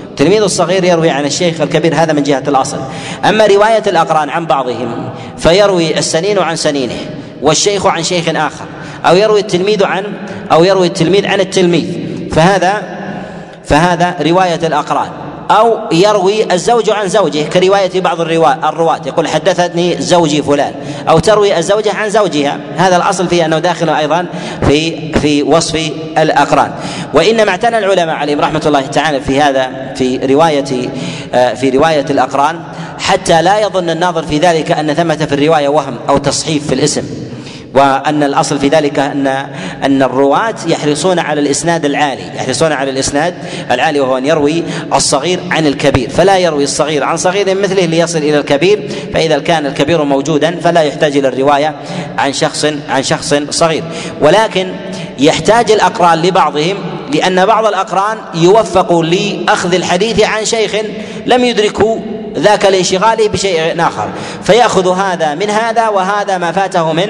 التلميذ 0.10 0.42
الصغير 0.42 0.84
يروي 0.84 1.10
عن 1.10 1.26
الشيخ 1.26 1.62
الكبير 1.62 1.96
هذا 1.96 2.14
من 2.14 2.24
جهة 2.24 2.44
الأصل. 2.48 2.78
أما 3.26 3.46
رواية 3.46 3.84
الأقران 3.88 4.30
عن 4.30 4.46
بعضهم 4.46 5.10
فيروي 5.38 5.98
السنين 5.98 6.40
عن 6.40 6.56
سنينه 6.56 6.98
والشيخ 7.42 7.86
عن 7.86 8.04
شيخ 8.04 8.30
آخر. 8.36 8.66
أو 9.06 9.16
يروي 9.16 9.40
التلميذ 9.40 9.84
عن 9.84 10.04
أو 10.52 10.64
يروي 10.64 10.88
التلميذ 10.88 11.28
عن 11.28 11.40
التلميذ. 11.40 11.86
فهذا 12.32 13.00
فهذا 13.66 14.16
رواية 14.22 14.60
الأقران. 14.68 15.10
أو 15.52 15.78
يروي 15.92 16.54
الزوج 16.54 16.90
عن 16.90 17.08
زوجه 17.08 17.44
كرواية 17.44 18.02
بعض 18.02 18.22
الرواة. 18.22 19.02
يقول 19.06 19.28
حدثتني 19.28 20.02
زوجي 20.02 20.42
فلان. 20.42 20.74
أو 21.10 21.20
تروي 21.20 21.58
الزوجة 21.58 21.94
عن 21.94 22.10
زوجها. 22.10 22.60
هذا 22.78 22.98
الأصل 22.98 23.28
في 23.28 23.46
أنه 23.46 23.60
داخل 23.60 23.90
أيضا 23.90 24.26
في 24.68 25.12
في 25.14 25.44
وصف 25.44 25.92
الأقران. 26.18 26.72
وإنما 27.14 27.52
اعتنى 27.52 27.78
العلماء 27.78 28.16
عليهم 28.16 28.42
رحمة 28.42 28.62
الله 28.66 28.82
تعالى 28.82 29.22
في 29.22 29.42
هذا 29.42 29.94
في 29.96 30.18
رواية 30.18 30.90
في 31.56 31.70
رواية 31.70 32.06
الأقران 32.10 32.60
حتى 33.00 33.42
لا 33.42 33.60
يظن 33.60 33.90
الناظر 33.90 34.24
في 34.24 34.38
ذلك 34.38 34.72
أن 34.72 34.94
ثمة 34.94 35.16
في 35.16 35.34
الرواية 35.34 35.68
وهم 35.68 35.96
أو 36.10 36.18
تصحيف 36.18 36.68
في 36.68 36.74
الاسم. 36.74 37.29
وأن 37.74 38.24
الأصل 38.24 38.60
في 38.60 38.68
ذلك 38.68 39.00
أن 39.00 39.28
أن 39.84 40.04
الرواة 40.04 40.56
يحرصون 40.68 41.20
على 41.20 41.42
الإسناد 41.42 41.86
العالي 41.86 42.22
يحرصون 42.36 42.72
على 42.72 42.92
الإسناد 42.92 43.34
العالي 43.72 44.00
وهو 44.00 44.18
أن 44.18 44.26
يروي 44.26 44.64
الصغير 44.94 45.40
عن 45.52 45.68
الكبير 45.68 46.10
فلا 46.10 46.38
يروي 46.38 46.64
الصغير 46.64 47.04
عن 47.04 47.18
صغير 47.18 47.56
مثله 47.56 47.86
ليصل 47.86 48.18
إلى 48.18 48.40
الكبير 48.40 48.90
فإذا 49.14 49.40
كان 49.40 49.66
الكبير 49.66 50.04
موجودا 50.04 50.60
فلا 50.64 50.82
يحتاج 50.82 51.18
إلى 51.18 51.28
الرواية 51.28 51.76
عن 52.18 52.34
شخص 52.34 52.66
عن 52.90 53.04
شخص 53.04 53.34
صغير. 53.50 53.84
ولكن 54.22 54.74
يحتاج 55.20 55.72
الأقران 55.72 56.22
لبعضهم 56.22 56.78
لأن 57.14 57.46
بعض 57.46 57.66
الأقران 57.66 58.18
يوفق 58.34 59.00
لأخذ 59.00 59.74
الحديث 59.74 60.24
عن 60.24 60.46
شيخ 60.46 60.76
لم 61.26 61.46
يدركه 61.46 62.00
ذاك 62.38 62.66
لانشغاله 62.66 63.28
بشيء 63.28 63.82
آخر. 63.82 64.10
فيأخذ 64.44 65.00
هذا 65.00 65.36
من 65.36 65.50
هذا 65.50 65.88
وهذا 65.88 66.38
ما 66.38 66.52
فاته 66.52 66.94
من 66.94 67.08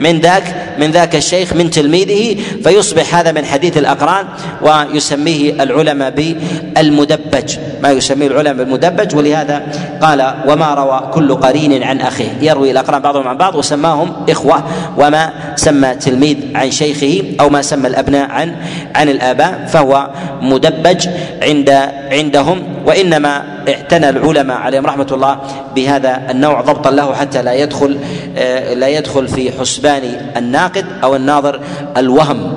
من 0.00 0.20
ذاك 0.20 0.76
من 0.78 0.90
ذاك 0.90 1.16
الشيخ 1.16 1.52
من 1.52 1.70
تلميذه 1.70 2.40
فيصبح 2.64 3.14
هذا 3.14 3.32
من 3.32 3.44
حديث 3.44 3.78
الأقران 3.78 4.26
ويسميه 4.62 5.62
العلماء 5.62 6.10
بالمدبج. 6.10 7.58
ما 7.82 7.90
يسميه 7.90 8.26
العلماء 8.26 8.64
بالمدبج 8.64 9.16
ولهذا 9.16 9.62
قال 10.02 10.34
وما 10.48 10.74
روى 10.74 11.10
كل 11.14 11.34
قرين 11.34 11.82
عن 11.82 12.00
أخيه. 12.00 12.30
يروي 12.42 12.70
الأقران 12.70 13.02
بعضهم 13.02 13.28
عن 13.28 13.36
بعض 13.36 13.54
وسماهم 13.54 14.12
إخوة 14.28 14.64
وما 14.96 15.32
سمى 15.56 15.94
تلميذ 15.94 16.36
عن 16.54 16.70
شيخه 16.70 17.22
أو 17.40 17.48
ما 17.48 17.62
سمى 17.62 17.88
الأبناء 17.88 18.30
عن 18.30 18.56
عن 18.94 19.08
الآباء 19.08 19.66
فهو 19.68 20.10
مدبج 20.42 21.08
عند 21.42 21.70
عندهم. 22.12 22.75
وإنما 22.86 23.42
اعتنى 23.68 24.08
العلماء 24.08 24.56
عليهم 24.56 24.86
رحمة 24.86 25.06
الله 25.12 25.38
بهذا 25.74 26.30
النوع 26.30 26.60
ضبطا 26.60 26.90
له 26.90 27.14
حتى 27.14 27.42
لا 27.42 27.54
يدخل 27.54 27.98
آه، 28.36 28.74
لا 28.74 28.88
يدخل 28.88 29.28
في 29.28 29.52
حسبان 29.60 30.02
الناقد 30.36 30.86
أو 31.04 31.16
الناظر 31.16 31.60
الوهم 31.96 32.54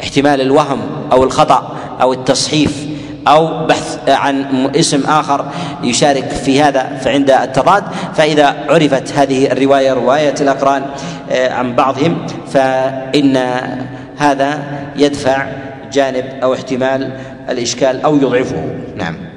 احتمال 0.00 0.40
الوهم 0.40 0.80
أو 1.12 1.24
الخطأ 1.24 1.76
أو 2.00 2.12
التصحيف 2.12 2.86
أو 3.28 3.66
بحث 3.66 4.08
عن 4.08 4.66
اسم 4.76 5.06
آخر 5.06 5.44
يشارك 5.82 6.28
في 6.28 6.62
هذا 6.62 6.98
فعند 7.04 7.30
التضاد. 7.30 7.84
فإذا 8.14 8.56
عرفت 8.68 9.12
هذه 9.12 9.52
الرواية 9.52 9.92
رواية 9.92 10.34
الأقران 10.40 10.82
آه، 11.30 11.52
عن 11.52 11.76
بعضهم 11.76 12.26
فإن 12.52 13.36
هذا 14.16 14.58
يدفع 14.96 15.46
جانب 15.92 16.24
أو 16.42 16.54
احتمال 16.54 17.10
الإشكال 17.48 18.02
أو 18.02 18.16
يضعفه. 18.16 18.64
نعم. 18.96 19.35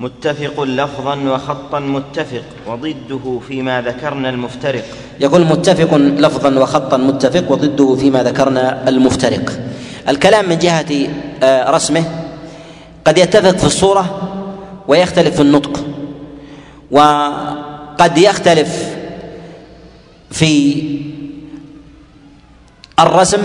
متفق 0.00 0.62
لفظا 0.62 1.16
وخطا 1.16 1.78
متفق 1.78 2.42
وضده 2.66 3.40
فيما 3.48 3.82
ذكرنا 3.82 4.28
المفترق. 4.30 4.84
يقول 5.20 5.44
متفق 5.44 5.96
لفظا 5.96 6.58
وخطا 6.58 6.96
متفق 6.96 7.52
وضده 7.52 7.96
فيما 7.96 8.22
ذكرنا 8.22 8.88
المفترق. 8.88 9.60
الكلام 10.08 10.48
من 10.48 10.58
جهة 10.58 11.08
آه، 11.42 11.70
رسمه 11.70 12.04
قد 13.04 13.18
يتفق 13.18 13.56
في 13.56 13.64
الصورة 13.64 14.04
ويختلف 14.88 15.34
في 15.34 15.42
النطق 15.42 15.84
وقد 16.90 18.18
يختلف 18.18 18.96
في 20.30 20.82
الرسم 23.00 23.42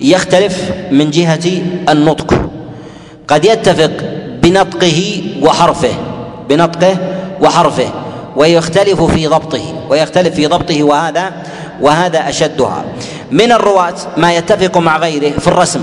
ويختلف 0.00 0.72
من 0.90 1.10
جهة 1.10 1.62
النطق. 1.88 2.45
قد 3.28 3.44
يتفق 3.44 3.90
بنطقه 4.42 5.22
وحرفه 5.42 5.92
بنطقه 6.48 6.96
وحرفه 7.40 7.88
ويختلف 8.36 9.02
في 9.02 9.26
ضبطه 9.26 9.86
ويختلف 9.90 10.34
في 10.34 10.46
ضبطه 10.46 10.82
وهذا 10.82 11.32
وهذا 11.80 12.28
أشدها. 12.28 12.84
من 13.30 13.52
الرواة 13.52 13.94
ما 14.16 14.34
يتفق 14.34 14.78
مع 14.78 14.98
غيره 14.98 15.38
في 15.38 15.48
الرسم 15.48 15.80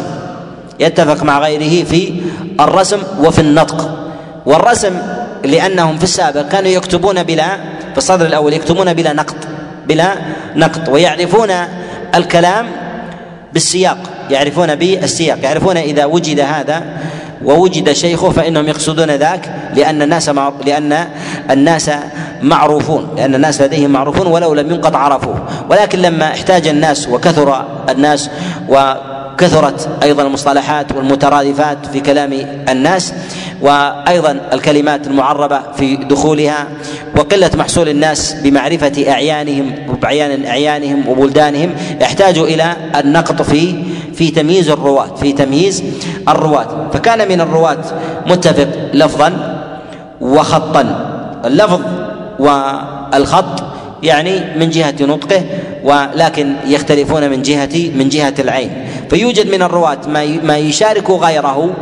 يتفق 0.79 1.23
مع 1.23 1.39
غيره 1.39 1.85
في 1.85 2.21
الرسم 2.59 2.99
وفي 3.19 3.39
النطق. 3.39 3.99
والرسم 4.45 4.97
لأنهم 5.43 5.97
في 5.97 6.03
السابق 6.03 6.41
كانوا 6.49 6.69
يكتبون 6.69 7.23
بلا 7.23 7.57
في 7.91 7.97
الصدر 7.97 8.25
الأول 8.25 8.53
يكتبون 8.53 8.93
بلا 8.93 9.13
نقط 9.13 9.35
بلا 9.87 10.15
نقط 10.55 10.89
ويعرفون 10.89 11.49
الكلام 12.15 12.65
بالسياق 13.53 13.97
يعرفون 14.29 14.75
بالسياق 14.75 15.39
يعرفون 15.43 15.77
إذا 15.77 16.05
وجد 16.05 16.39
هذا 16.39 16.83
ووجد 17.45 17.91
شيخه 17.91 18.29
فإنهم 18.29 18.67
يقصدون 18.67 19.11
ذاك 19.11 19.53
لأن 19.75 20.01
الناس 20.01 20.29
مع... 20.29 20.51
لأن 20.65 21.07
الناس 21.51 21.91
معروفون 22.41 23.07
لأن 23.17 23.35
الناس 23.35 23.61
لديهم 23.61 23.89
معروفون 23.91 24.27
ولو 24.27 24.53
لم 24.53 24.71
ينقط 24.71 24.95
عرفوه. 24.95 25.43
ولكن 25.69 25.99
لما 25.99 26.25
احتاج 26.25 26.67
الناس 26.67 27.07
وكثر 27.09 27.65
الناس 27.89 28.29
وكثرت 28.69 29.89
أيضا 30.03 30.23
المصطلحات 30.23 30.91
والمترادفات 30.91 31.77
في 31.93 31.99
كلام 31.99 32.33
الناس 32.69 33.13
وأيضا 33.61 34.39
الكلمات 34.53 35.07
المعربة 35.07 35.61
في 35.77 35.95
دخولها 35.95 36.67
وقلة 37.17 37.51
محصول 37.55 37.89
الناس 37.89 38.33
بمعرفة 38.33 39.05
أعيانهم 39.09 39.75
وبعيان 39.89 40.45
أعيانهم 40.45 41.07
وبلدانهم 41.07 41.69
يحتاج 42.01 42.37
إلى 42.37 42.75
النقط 42.95 43.41
في 43.41 43.83
في 44.23 44.31
تمييز 44.31 44.69
الرواة 44.69 45.15
في 45.15 45.31
تمييز 45.31 45.83
الرواة. 46.29 46.87
فكان 46.93 47.27
من 47.27 47.41
الرواة 47.41 47.83
متفق 48.27 48.67
لفظا 48.93 49.29
وخطا. 50.21 50.83
اللفظ 51.45 51.81
والخط 52.39 53.63
يعني 54.03 54.59
من 54.59 54.69
جهة 54.69 54.95
نطقه 55.01 55.43
ولكن 55.83 56.55
يختلفون 56.67 57.29
من 57.29 57.41
جهة 57.41 57.91
من 57.95 58.09
جهة 58.09 58.33
العين. 58.39 58.71
فيوجد 59.09 59.51
من 59.51 59.61
الرواة 59.61 60.07
ما 60.07 60.25
ما 60.43 60.57
يشارك 60.57 61.09
غيره 61.09 61.73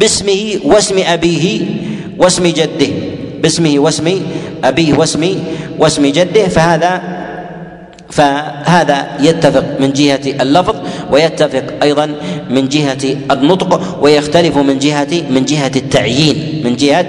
باسمه 0.00 0.60
واسم 0.64 0.98
أبيه 1.06 1.64
واسم 2.18 2.46
جده. 2.46 2.92
باسمه 3.40 3.74
واسم 3.78 4.20
أبيه 4.64 4.94
واسم 4.94 5.38
واسم 5.78 6.06
جده. 6.06 6.48
فهذا 6.48 7.00
فهذا 8.10 9.06
يتفق 9.20 9.64
من 9.80 9.92
جهة 9.92 10.20
اللفظ 10.40 10.74
ويتفق 11.10 11.64
أيضا 11.82 12.06
من 12.50 12.68
جهة 12.68 13.16
النطق 13.30 13.98
ويختلف 14.02 14.56
من 14.58 14.78
جهة 14.78 15.22
من 15.30 15.44
جهة 15.44 15.72
التعيين 15.76 16.62
من 16.64 16.76
جهة 16.76 17.06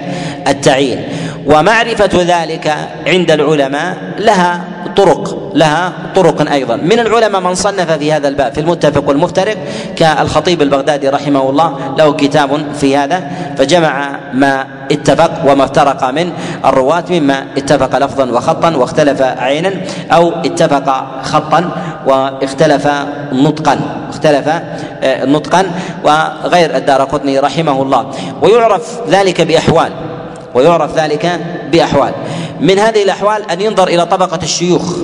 التعيين. 0.48 1.02
ومعرفة 1.46 2.10
ذلك 2.14 2.74
عند 3.06 3.30
العلماء 3.30 3.96
لها 4.18 4.64
طرق 4.96 5.52
لها 5.54 5.92
طرق 6.14 6.52
أيضا. 6.52 6.76
من 6.76 6.98
العلماء 6.98 7.40
من 7.40 7.54
صنف 7.54 7.90
في 7.90 8.12
هذا 8.12 8.28
الباب 8.28 8.52
في 8.52 8.60
المتفق 8.60 9.08
والمفترق 9.08 9.56
كالخطيب 9.96 10.62
البغدادي 10.62 11.08
رحمه 11.08 11.50
الله 11.50 11.94
له 11.98 12.12
كتاب 12.12 12.50
في 12.80 12.96
هذا 12.96 13.30
فجمع 13.58 14.20
ما 14.34 14.66
اتفق 14.92 15.30
وما 15.52 15.64
افترق 15.64 16.10
من 16.10 16.32
الرواة 16.64 17.04
مما 17.10 17.46
اتفق 17.56 17.98
لفظا 17.98 18.30
وخطا 18.30 18.76
واختلف 18.76 19.22
عينا 19.22 19.72
أو 20.12 20.32
اتفق 20.44 21.06
خطا 21.22 21.70
واختلف 22.06 22.88
نطقا 23.32 23.80
اختلف 24.10 24.48
آه، 25.02 25.24
نطقا 25.24 25.70
وغير 26.04 26.76
الدار 26.76 27.02
قطني 27.02 27.38
رحمه 27.38 27.82
الله. 27.82 28.10
ويعرف 28.42 29.00
ذلك 29.08 29.40
بأحوال. 29.40 29.92
ويعرف 30.54 30.98
ذلك 30.98 31.40
بأحوال. 31.72 32.12
من 32.60 32.78
هذه 32.78 33.02
الأحوال 33.02 33.50
أن 33.50 33.60
ينظر 33.60 33.88
إلى 33.88 34.06
طبقة 34.06 34.38
الشيوخ. 34.42 34.96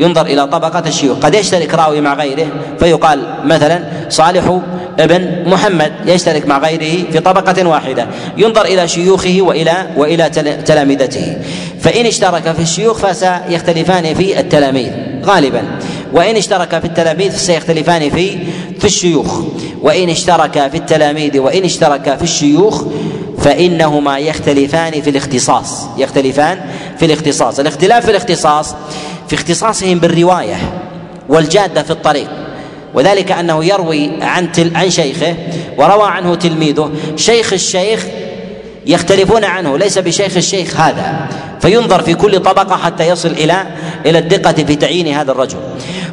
ينظر 0.00 0.26
إلى 0.26 0.46
طبقة 0.46 0.82
الشيوخ. 0.86 1.18
قد 1.18 1.34
يشترك 1.34 1.74
راوي 1.74 2.00
مع 2.00 2.14
غيره 2.14 2.46
فيقال 2.78 3.34
مثلا 3.44 3.84
صالح 4.08 4.60
ابن 4.98 5.50
محمد 5.50 5.92
يشترك 6.06 6.46
مع 6.46 6.58
غيره 6.58 7.10
في 7.12 7.20
طبقة 7.20 7.68
واحدة. 7.68 8.06
ينظر 8.36 8.64
إلى 8.64 8.88
شيوخه 8.88 9.38
وإلى 9.40 9.86
وإلى 9.96 10.30
تلامذته. 10.66 11.36
فإن 11.80 12.06
اشترك 12.06 12.52
في 12.52 12.62
الشيوخ 12.62 13.06
فسيختلفان 13.06 14.14
في 14.14 14.40
التلاميذ 14.40 14.90
غالبا. 15.24 15.62
وإن 16.12 16.36
اشترك 16.36 16.78
في 16.78 16.84
التلاميذ 16.84 17.30
فسيختلفان 17.30 18.10
في 18.10 18.38
في 18.78 18.84
الشيوخ. 18.84 19.40
وإن 19.82 20.08
اشترك 20.08 20.68
في 20.70 20.76
التلاميذ 20.76 21.38
وإن 21.38 21.64
اشترك 21.64 22.16
في 22.16 22.22
الشيوخ 22.22 22.84
فإنهما 23.48 24.18
يختلفان 24.18 25.00
في 25.00 25.10
الاختصاص. 25.10 25.86
يختلفان 25.96 26.60
في 26.98 27.04
الاختصاص. 27.04 27.58
الاختلاف 27.60 28.04
في 28.04 28.10
الاختصاص 28.10 28.74
في 29.28 29.34
اختصاصهم 29.34 29.98
بالرواية 29.98 30.56
والجادة 31.28 31.82
في 31.82 31.90
الطريق. 31.90 32.28
وذلك 32.94 33.32
أنه 33.32 33.64
يروي 33.64 34.10
عن 34.22 34.52
تل 34.52 34.72
عن 34.74 34.90
شيخه 34.90 35.36
وروى 35.76 36.08
عنه 36.08 36.34
تلميذه. 36.34 36.90
شيخ 37.16 37.52
الشيخ 37.52 38.06
يختلفون 38.86 39.44
عنه 39.44 39.78
ليس 39.78 39.98
بشيخ 39.98 40.36
الشيخ 40.36 40.80
هذا. 40.80 41.28
فينظر 41.60 42.02
في 42.02 42.14
كل 42.14 42.40
طبقة 42.40 42.76
حتى 42.76 43.08
يصل 43.08 43.30
إلى 43.30 43.66
إلى 44.06 44.18
الدقة 44.18 44.52
في 44.52 44.76
تعيين 44.76 45.14
هذا 45.14 45.32
الرجل. 45.32 45.58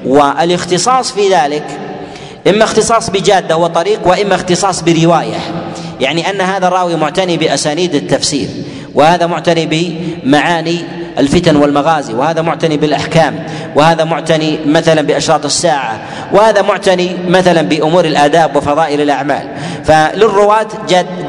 والاختصاص 0.05 1.11
في 1.11 1.29
ذلك 1.29 1.79
إما 2.47 2.63
اختصاص 2.63 3.09
بجادة 3.09 3.57
وطريق 3.57 4.07
وإما 4.07 4.36
اختصاص 4.36 4.81
برواية. 4.81 5.64
يعني 5.99 6.29
أن 6.29 6.41
هذا 6.41 6.67
الراوي 6.67 6.95
معتني 6.95 7.37
بأسانيد 7.37 7.95
التفسير 7.95 8.47
وهذا 8.93 9.25
معتني 9.25 9.65
بمعاني 9.65 10.81
الفتن 11.17 11.55
والمغازي 11.55 12.13
وهذا 12.13 12.41
معتني 12.41 12.77
بالأحكام 12.77 13.43
وهذا 13.75 14.03
معتني 14.03 14.59
مثلا 14.65 15.01
بأشراط 15.01 15.45
الساعة 15.45 15.99
وهذا 16.31 16.61
معتني 16.61 17.11
مثلا 17.27 17.61
بأمور 17.61 18.05
الآداب 18.05 18.55
وفضائل 18.55 19.01
الأعمال. 19.01 19.49
فللرواة 19.83 20.67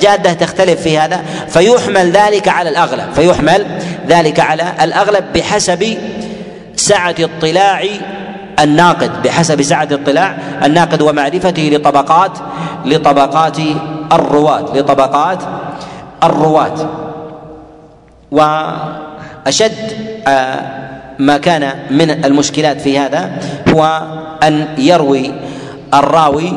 جادة 0.01 0.33
تختلف 0.33 0.81
في 0.81 0.99
هذا 0.99 1.25
فيحمل 1.49 2.11
ذلك 2.11 2.49
على 2.49 2.71
الأغلب 2.71 3.13
فيحمل 3.15 3.67
ذلك 4.09 4.41
على 4.41 4.73
الأغلب 4.83 5.25
بحسب 5.35 5.99
سعة 6.77 7.15
اطلاع 7.21 7.85
الناقد 8.61 9.23
بحسب 9.23 9.63
سعه 9.63 9.89
اطلاع 9.93 10.39
الناقد 10.65 11.03
ومعرفته 11.03 11.63
لطبقات 11.63 12.39
لطبقات 12.85 13.59
الرواة 14.13 14.77
لطبقات 14.77 15.39
الرواة. 16.25 16.89
وأشد 18.31 19.73
آه، 20.27 20.61
ما 21.19 21.39
كان 21.39 21.73
من 21.91 22.25
المشكلات 22.25 22.81
في 22.81 22.99
هذا 22.99 23.41
هو 23.69 24.03
أن 24.43 24.69
يروي 24.79 25.33
الراوي 25.95 26.53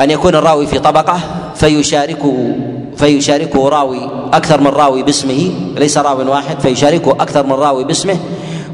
أن 0.00 0.10
يكون 0.10 0.34
الراوي 0.34 0.66
في 0.66 0.78
طبقة 0.78 1.20
فيشاركه 1.54 2.56
فيشاركه 2.96 3.68
راوي 3.68 4.10
أكثر 4.32 4.60
من 4.60 4.66
راوي 4.66 5.02
باسمه 5.02 5.52
ليس 5.76 5.98
راوي 5.98 6.24
واحد 6.24 6.60
فيشاركه 6.60 7.10
أكثر 7.10 7.46
من 7.46 7.52
راوي 7.52 7.84
باسمه. 7.84 8.16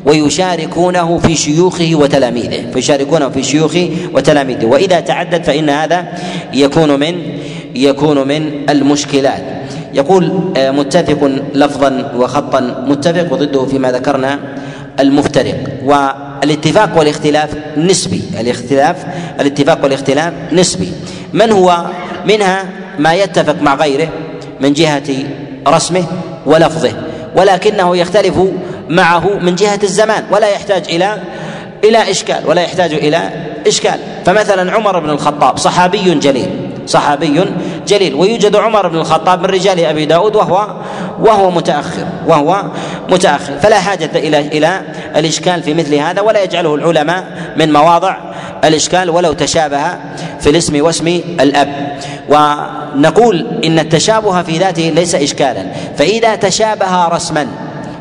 ويشاركونه 0.07 1.19
في 1.19 1.35
شيوخه 1.35 1.91
وتلاميذه 1.95 2.71
فيشاركونه 2.73 3.29
في 3.29 3.43
شيوخه 3.43 3.91
وتلاميذه. 4.15 4.65
وإذا 4.65 5.01
تعدد 5.01 5.45
فإن 5.45 5.71
هذا 5.71 6.05
يكون 6.55 7.01
من 7.01 7.23
يكون 7.75 8.29
من 8.29 8.71
المشكلات. 8.71 9.43
يقول 9.95 10.53
آه، 10.57 10.71
متفق 10.71 11.31
لفظا 11.55 12.13
وخطا 12.17 12.85
متفق 12.89 13.33
وضده 13.33 13.65
فيما 13.65 13.93
ذكرنا 13.93 14.39
المفترق. 15.01 15.57
والاتفاق 15.85 16.99
والاختلاف 16.99 17.51
نسبي. 17.77 18.23
الاختلاف 18.41 18.97
الاتفاق 19.41 19.83
والاختلاف 19.83 20.33
نسبي. 20.53 20.89
من 21.33 21.53
هو؟ 21.53 21.85
منها 22.27 22.65
ما 22.99 23.15
يتفق 23.15 23.63
مع 23.63 23.75
غيره 23.75 24.09
من 24.61 24.73
جهة 24.73 25.09
رسمه 25.69 26.05
ولفظه. 26.47 26.93
ولكنه 27.37 27.97
يختلف 27.97 28.39
معه 28.89 29.31
من 29.41 29.55
جهة 29.55 29.79
الزمان 29.83 30.25
ولا 30.31 30.49
يحتاج 30.49 30.85
إلى 30.89 31.19
إلى 31.85 32.11
إشكال 32.11 32.41
ولا 32.47 32.63
يحتاج 32.63 32.93
إلى 32.93 33.31
إشكال. 33.67 33.99
فمثلا 34.27 34.73
عمر 34.73 34.99
بن 34.99 35.11
الخطاب 35.11 35.59
صحابي 35.59 36.15
جليل 36.15 36.51
صحابي 36.87 37.45
جليل. 37.87 38.15
ويوجد 38.15 38.57
عمر 38.57 38.89
بن 38.89 38.99
الخطاب 38.99 39.41
من 39.41 39.47
رجال 39.47 39.81
أبي 39.85 40.05
داود 40.05 40.37
وهو 40.37 40.69
وهو 41.21 41.51
متأخر 41.51 42.07
وهو 42.27 42.63
متأخر. 43.09 43.59
فلا 43.63 43.81
حاجة 43.81 44.11
إلى 44.15 44.39
إلى 44.39 44.81
الإشكال 45.17 45.63
في 45.63 45.75
مثل 45.75 45.95
هذا 45.95 46.21
ولا 46.21 46.43
يجعله 46.43 46.75
العلماء 46.75 47.25
من 47.57 47.73
مواضع 47.73 48.17
الإشكال 48.65 49.11
ولو 49.11 49.33
تشابه 49.33 49.83
في 50.41 50.51
الاسم 50.51 50.85
واسم 50.85 51.07
الأب. 51.41 51.99
ونقول 52.29 53.47
إن 53.65 53.79
التشابه 53.79 54.43
في 54.43 54.59
ذاته 54.59 54.93
ليس 54.95 55.15
إشكالا. 55.15 55.67
فإذا 55.99 56.37
تشابه 56.37 57.09
رسما 57.09 57.47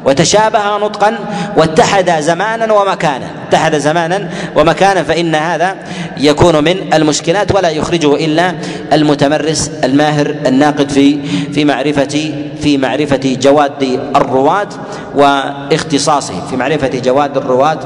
وتشابه 0.05 0.77
نطقا 0.77 1.17
واتحدا 1.57 2.19
زمانا 2.19 2.73
ومكانا. 2.73 3.27
اتحد 3.49 3.75
زمانا 3.75 4.29
ومكانا 4.55 5.03
فإن 5.03 5.35
هذا 5.35 5.75
يكون 6.17 6.63
من 6.63 6.93
المشكلات 6.93 7.55
ولا 7.55 7.69
يخرجه 7.69 8.15
إلا 8.15 8.55
المتمرس 8.93 9.71
الماهر 9.83 10.35
الناقد 10.45 10.89
في 10.89 11.19
في 11.53 11.65
معرفة 11.65 12.33
في 12.61 12.77
معرفة 12.77 13.37
جواد 13.41 13.99
الرواة 14.15 14.69
واختصاصهم 15.15 16.41
في 16.49 16.55
معرفة 16.55 16.99
جواد 16.99 17.37
الرواة 17.37 17.79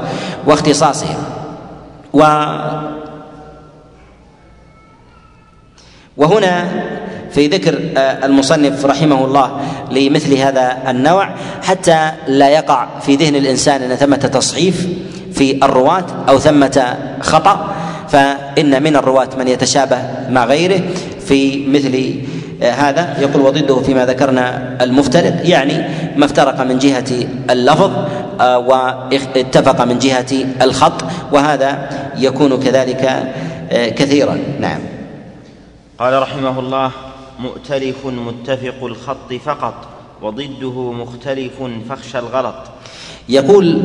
واختصاصهم 0.46 1.16
و 2.12 2.22
وهنا 6.16 6.64
في 7.32 7.46
ذكر 7.46 7.80
آه، 7.96 8.26
المصنف 8.26 8.86
رحمه 8.86 9.24
الله 9.24 9.60
لمثل 9.90 10.34
هذا 10.34 10.78
النوع 10.88 11.28
حتى 11.62 12.10
لا 12.28 12.48
يقع 12.48 12.88
في 13.00 13.16
ذهن 13.16 13.36
الإنسان 13.36 13.82
أن 13.82 13.96
ثمة 13.96 14.16
تصحيف 14.16 14.88
في 15.34 15.64
الرواة 15.64 16.04
أو 16.28 16.38
ثمة 16.38 16.96
خطأ 17.20 17.74
فإن 18.08 18.82
من 18.82 18.96
الرواة 18.96 19.28
من 19.38 19.48
يتشابه 19.48 19.98
مع 20.30 20.44
غيره 20.44 20.80
في 21.26 21.66
مثل 21.66 22.14
آه، 22.62 22.70
هذا. 22.70 23.16
يقول 23.20 23.42
وضده 23.42 23.82
فيما 23.82 24.06
ذكرنا 24.06 24.76
المفترق 24.80 25.34
يعني 25.44 25.84
ما 26.16 26.24
افترق 26.24 26.60
من 26.62 26.78
جهة 26.78 27.26
اللفظ 27.50 27.90
آه، 28.40 28.58
واتفق 28.58 29.84
من 29.84 29.98
جهة 29.98 30.46
الخط 30.62 31.02
وهذا 31.32 31.88
يكون 32.18 32.62
كذلك 32.62 33.32
كثيرا. 33.70 34.38
نعم. 34.60 34.80
قال 35.98 36.22
رحمه 36.22 36.58
الله 36.58 36.90
مؤتلف 37.40 38.06
متفق 38.06 38.84
الخط 38.84 39.32
فقط 39.44 39.74
وضده 40.22 40.92
مختلف 40.92 41.52
فاخشى 41.88 42.18
الغلط. 42.18 42.54
يقول 43.28 43.82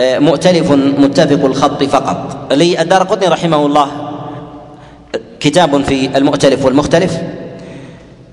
آه، 0.00 0.18
مؤتلف 0.18 0.70
متفق 0.72 1.44
الخط 1.44 1.82
فقط. 1.84 2.52
للدار 2.52 3.02
قطني 3.02 3.28
رحمه 3.28 3.66
الله 3.66 3.88
كتاب 5.40 5.82
في 5.82 6.16
المؤتلف 6.16 6.64
والمختلف 6.64 7.18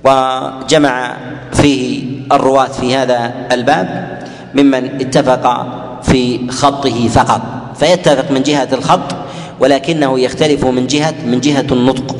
وجمع 0.03 1.17
فيه 1.53 2.03
الرواة 2.31 2.67
في 2.67 2.95
هذا 2.95 3.33
الباب 3.51 4.19
ممن 4.55 5.01
اتفق 5.01 5.65
في 6.03 6.51
خطه 6.51 7.07
فقط. 7.07 7.41
فيتفق 7.75 8.31
من 8.31 8.43
جهة 8.43 8.69
الخط 8.73 9.15
ولكنه 9.59 10.19
يختلف 10.19 10.65
من 10.65 10.87
جهة 10.87 11.15
من 11.25 11.39
جهة 11.39 11.65
النطق 11.71 12.15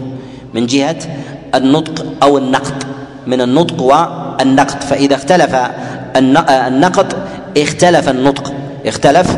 من 0.54 0.66
جهة 0.66 0.98
النطق 1.56 2.06
أو 2.24 2.38
النقد. 2.38 2.84
من 3.28 3.42
النطق 3.42 3.82
والنقد 3.82 4.84
فإذا 4.84 5.16
اختلف 5.16 5.56
النقد 6.16 7.14
اختلف 7.58 8.10
النطق. 8.10 8.54
اختلف 8.86 9.38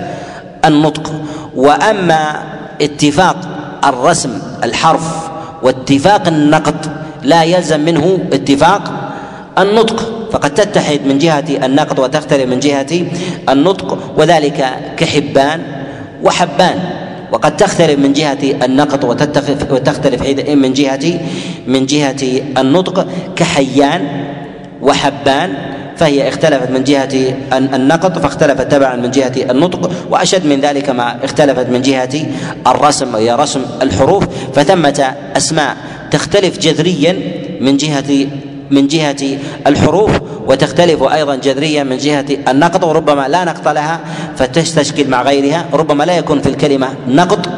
النطق. 0.66 1.12
وأما 1.56 2.44
اتفاق 2.82 3.38
الرسم 3.86 4.42
الحرف 4.64 5.30
واتفاق 5.64 6.28
النقد 6.28 6.76
لا 7.24 7.44
يلزم 7.44 7.80
منه 7.80 8.20
اتفاق 8.34 8.84
النطق. 9.58 10.28
فقد 10.32 10.54
تتحد 10.54 11.00
من 11.06 11.18
جهة 11.18 11.66
النقد 11.66 12.00
وتختلف 12.00 12.50
من 12.50 12.60
جهة 12.60 13.06
النطق. 13.50 13.98
وذلك 14.18 14.60
كحبان 14.98 15.62
وحبان. 16.24 16.80
وقد 17.32 17.58
تختلف 17.58 18.00
من 18.00 18.14
جهة 18.14 18.66
النقط 18.66 19.04
وتختلف 19.72 20.22
من 20.50 20.74
جهة 20.74 21.20
من 21.68 21.86
جهة 21.86 22.42
النطق 22.58 23.08
كحيان 23.36 24.02
وحبان 24.82 25.54
فهي 25.98 26.28
اختلفت 26.28 26.72
من 26.72 26.84
جهة 26.84 27.36
النقط 27.54 28.20
فاختلفت 28.20 28.72
تبعا 28.72 28.96
من 28.96 29.12
جهة 29.12 29.52
النطق 29.52 29.92
وأشد 30.10 30.46
من 30.46 30.62
ذلك 30.62 30.90
ما 30.90 31.18
اختلفت 31.24 31.70
من 31.70 31.82
جهة 31.82 32.26
الرسم 32.68 33.14
وهي 33.14 33.32
رسم 33.32 33.62
الحروف 33.82 34.24
فثمة 34.54 35.16
أسماء 35.38 35.78
تختلف 36.12 36.58
جذريا 36.60 37.20
من 37.62 37.78
جهة 37.78 38.28
من 38.72 38.88
جهة 38.88 39.38
الحروف 39.68 40.12
وتختلف 40.48 41.04
أيضا 41.04 41.36
جذريا 41.36 41.84
من 41.84 41.98
جهة 41.98 42.26
النقط 42.48 42.84
وربما 42.84 43.28
لا 43.28 43.44
نقط 43.44 43.68
لها 43.68 44.00
فتستشكل 44.38 45.08
مع 45.08 45.22
غيرها 45.22 45.66
ربما 45.74 46.04
لا 46.04 46.18
يكون 46.18 46.42
في 46.42 46.50
الكلمة 46.50 46.88
نقط 47.08 47.50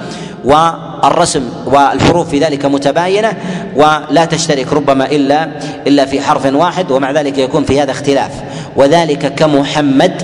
والرسم 0.46 1.44
والحروف 1.66 2.30
في 2.30 2.40
ذلك 2.40 2.66
متباينة 2.66 3.34
ولا 3.76 4.26
تشترك 4.26 4.74
ربما 4.74 5.06
إلا 5.06 5.50
إلا 5.88 6.06
في 6.06 6.22
حرف 6.22 6.46
واحد 6.46 6.92
ومع 6.92 7.12
ذلك 7.12 7.38
يكون 7.38 7.64
في 7.64 7.82
هذا 7.82 7.92
اختلاف. 7.92 8.32
وذلك 8.76 9.36
كمحمد 9.36 10.24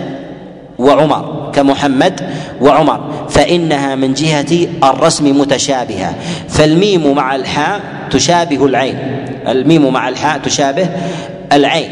وعمر. 0.80 1.39
كمحمد 1.60 2.22
وعمر 2.62 2.99
فإنها 3.30 3.95
من 3.95 4.14
جهة 4.14 4.68
الرسم 4.84 5.39
متشابهة. 5.39 6.16
فالميم 6.49 7.16
مع 7.16 7.36
الحاء 7.36 7.82
تشابه 8.12 8.66
العين. 8.66 8.97
الميم 9.47 9.93
مع 9.93 10.10
الحاء 10.10 10.39
تشابه 10.39 10.89
العين. 11.51 11.89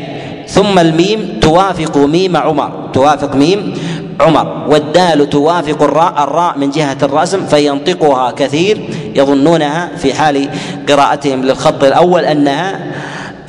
ثم 0.47 0.80
الميم 0.80 1.39
توافق 1.41 1.97
ميم 1.97 2.38
عمر. 2.38 2.89
توافق 2.93 3.36
ميم 3.36 3.74
عمر. 4.20 4.65
والدال 4.70 5.30
توافق 5.30 5.84
الراء. 5.84 6.24
الراء 6.24 6.57
من 6.57 6.70
جهة 6.70 6.97
الرسم 7.03 7.45
فينطقها 7.45 8.32
كثير 8.32 8.89
يظنونها 9.15 9.89
في 9.97 10.13
حال 10.13 10.49
قراءتهم 10.89 11.43
للخط 11.43 11.84
الأول 11.84 12.26
أنها 12.26 12.80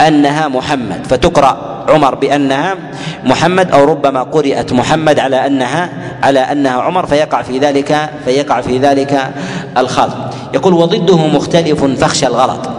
أنها 0.01 0.49
محمد. 0.49 1.07
فتقرأ 1.07 1.85
عمر 1.89 2.15
بأنها 2.15 2.75
محمد 3.25 3.71
أو 3.71 3.85
ربما 3.85 4.23
قرئت 4.23 4.73
محمد 4.73 5.19
على 5.19 5.47
أنها 5.47 5.89
على 6.23 6.41
أنها 6.41 6.73
عمر 6.73 7.07
فيقع 7.07 7.43
في 7.43 7.59
ذلك 7.59 8.11
فيقع 8.25 8.61
في 8.61 8.79
ذلك 8.79 9.33
الخلط. 9.77 10.17
يقول 10.55 10.75
وضده 10.75 11.17
مختلف 11.27 11.85
فاخشى 11.85 12.27
الغلط. 12.27 12.78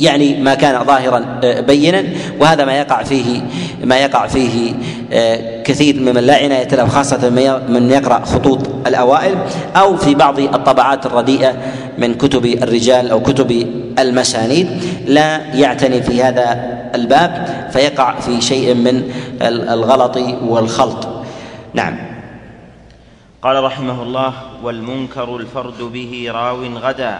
يعني 0.00 0.40
ما 0.40 0.54
كان 0.54 0.84
ظاهرا 0.84 1.40
آه، 1.44 1.60
بينا. 1.60 2.04
وهذا 2.40 2.64
ما 2.64 2.78
يقع 2.78 3.02
فيه 3.02 3.42
ما 3.84 3.98
يقع 3.98 4.26
فيه 4.26 4.74
آه، 5.12 5.62
كثير 5.62 6.00
ممن 6.00 6.16
لا 6.18 6.36
عناية 6.36 6.68
له 6.68 6.86
خاصة 6.88 7.30
من 7.68 7.90
يقرأ 7.90 8.24
خطوط 8.24 8.86
الأوائل 8.86 9.38
أو 9.76 9.96
في 9.96 10.14
بعض 10.14 10.38
الطبعات 10.38 11.06
الرديئة 11.06 11.56
من 11.98 12.14
كتب 12.14 12.44
الرجال 12.44 13.10
أو 13.10 13.20
كتب 13.22 13.66
المسانيد 13.98 14.68
لا 15.06 15.54
يعتني 15.54 16.02
في 16.02 16.22
هذا 16.22 16.70
الباب 16.94 17.66
فيقع 17.72 18.20
في 18.20 18.40
شيء 18.40 18.74
من 18.74 19.12
الغلط 19.42 20.16
والخلط. 20.42 21.08
نعم. 21.74 21.96
قال 23.42 23.64
رحمه 23.64 24.02
الله 24.02 24.32
والمنكر 24.62 25.36
الفرد 25.36 25.82
به 25.82 26.30
راو 26.34 26.64
غدا 26.64 27.18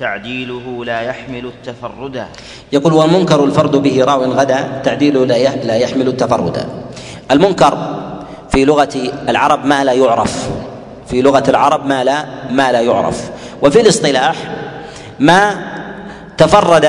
تعديله 0.00 0.84
لا 0.84 1.00
يحمل 1.00 1.46
التفردا 1.46 2.26
يقول 2.72 2.92
والمنكر 2.92 3.44
الفرد 3.44 3.76
به 3.76 4.04
راو 4.04 4.24
غدا 4.24 4.80
تعديله 4.84 5.24
لا 5.64 5.76
يحمل 5.76 6.08
التفردا 6.08 6.64
المنكر 7.30 7.78
في 8.50 8.64
لغة 8.64 8.94
العرب 9.28 9.64
ما 9.64 9.84
لا 9.84 9.92
يعرف. 9.92 10.48
في 11.08 11.22
لغة 11.22 11.44
العرب 11.48 11.86
ما 11.86 12.04
لا 12.04 12.24
ما 12.50 12.72
لا 12.72 12.80
يعرف. 12.80 13.30
وفي 13.62 13.80
الاصطلاح 13.80 14.36
ما 15.20 15.54
تفرد 16.38 16.88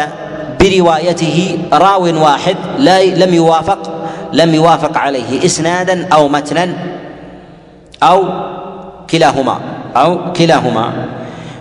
بروايته 0.62 1.60
راو 1.74 2.24
واحد 2.24 2.58
لا 2.78 3.06
لم 3.06 3.34
يوافق 3.34 4.10
لم 4.34 4.54
يوافق 4.54 4.98
عليه 4.98 5.46
إسنادا 5.46 6.08
أو 6.14 6.28
متنا 6.28 6.74
أو 8.04 8.26
كلاهما 9.10 9.60
أو 9.96 10.34
كلاهما. 10.34 10.94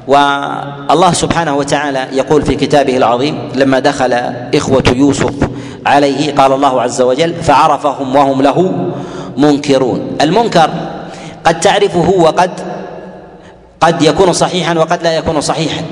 والله 0.08 1.12
سبحانه 1.12 1.56
وتعالى 1.56 2.08
يقول 2.12 2.42
في 2.42 2.54
كتابه 2.54 2.96
العظيم 2.96 3.48
لما 3.54 3.78
دخل 3.78 4.12
إخوة 4.54 4.84
يوسف 4.96 5.34
عليه 5.86 6.34
قال 6.34 6.52
الله 6.52 6.82
عز 6.82 7.00
وجل 7.02 7.34
فعرفهم 7.34 8.16
وهم 8.16 8.42
له 8.42 8.88
منكرون. 9.36 10.16
المنكر 10.20 10.70
قد 11.44 11.60
تعرفه 11.60 12.10
وقد 12.10 12.50
قد 13.80 14.02
يكون 14.02 14.32
صحيحا 14.32 14.78
وقد 14.78 15.02
لا 15.02 15.16
يكون 15.16 15.40
صحيحا. 15.40 15.82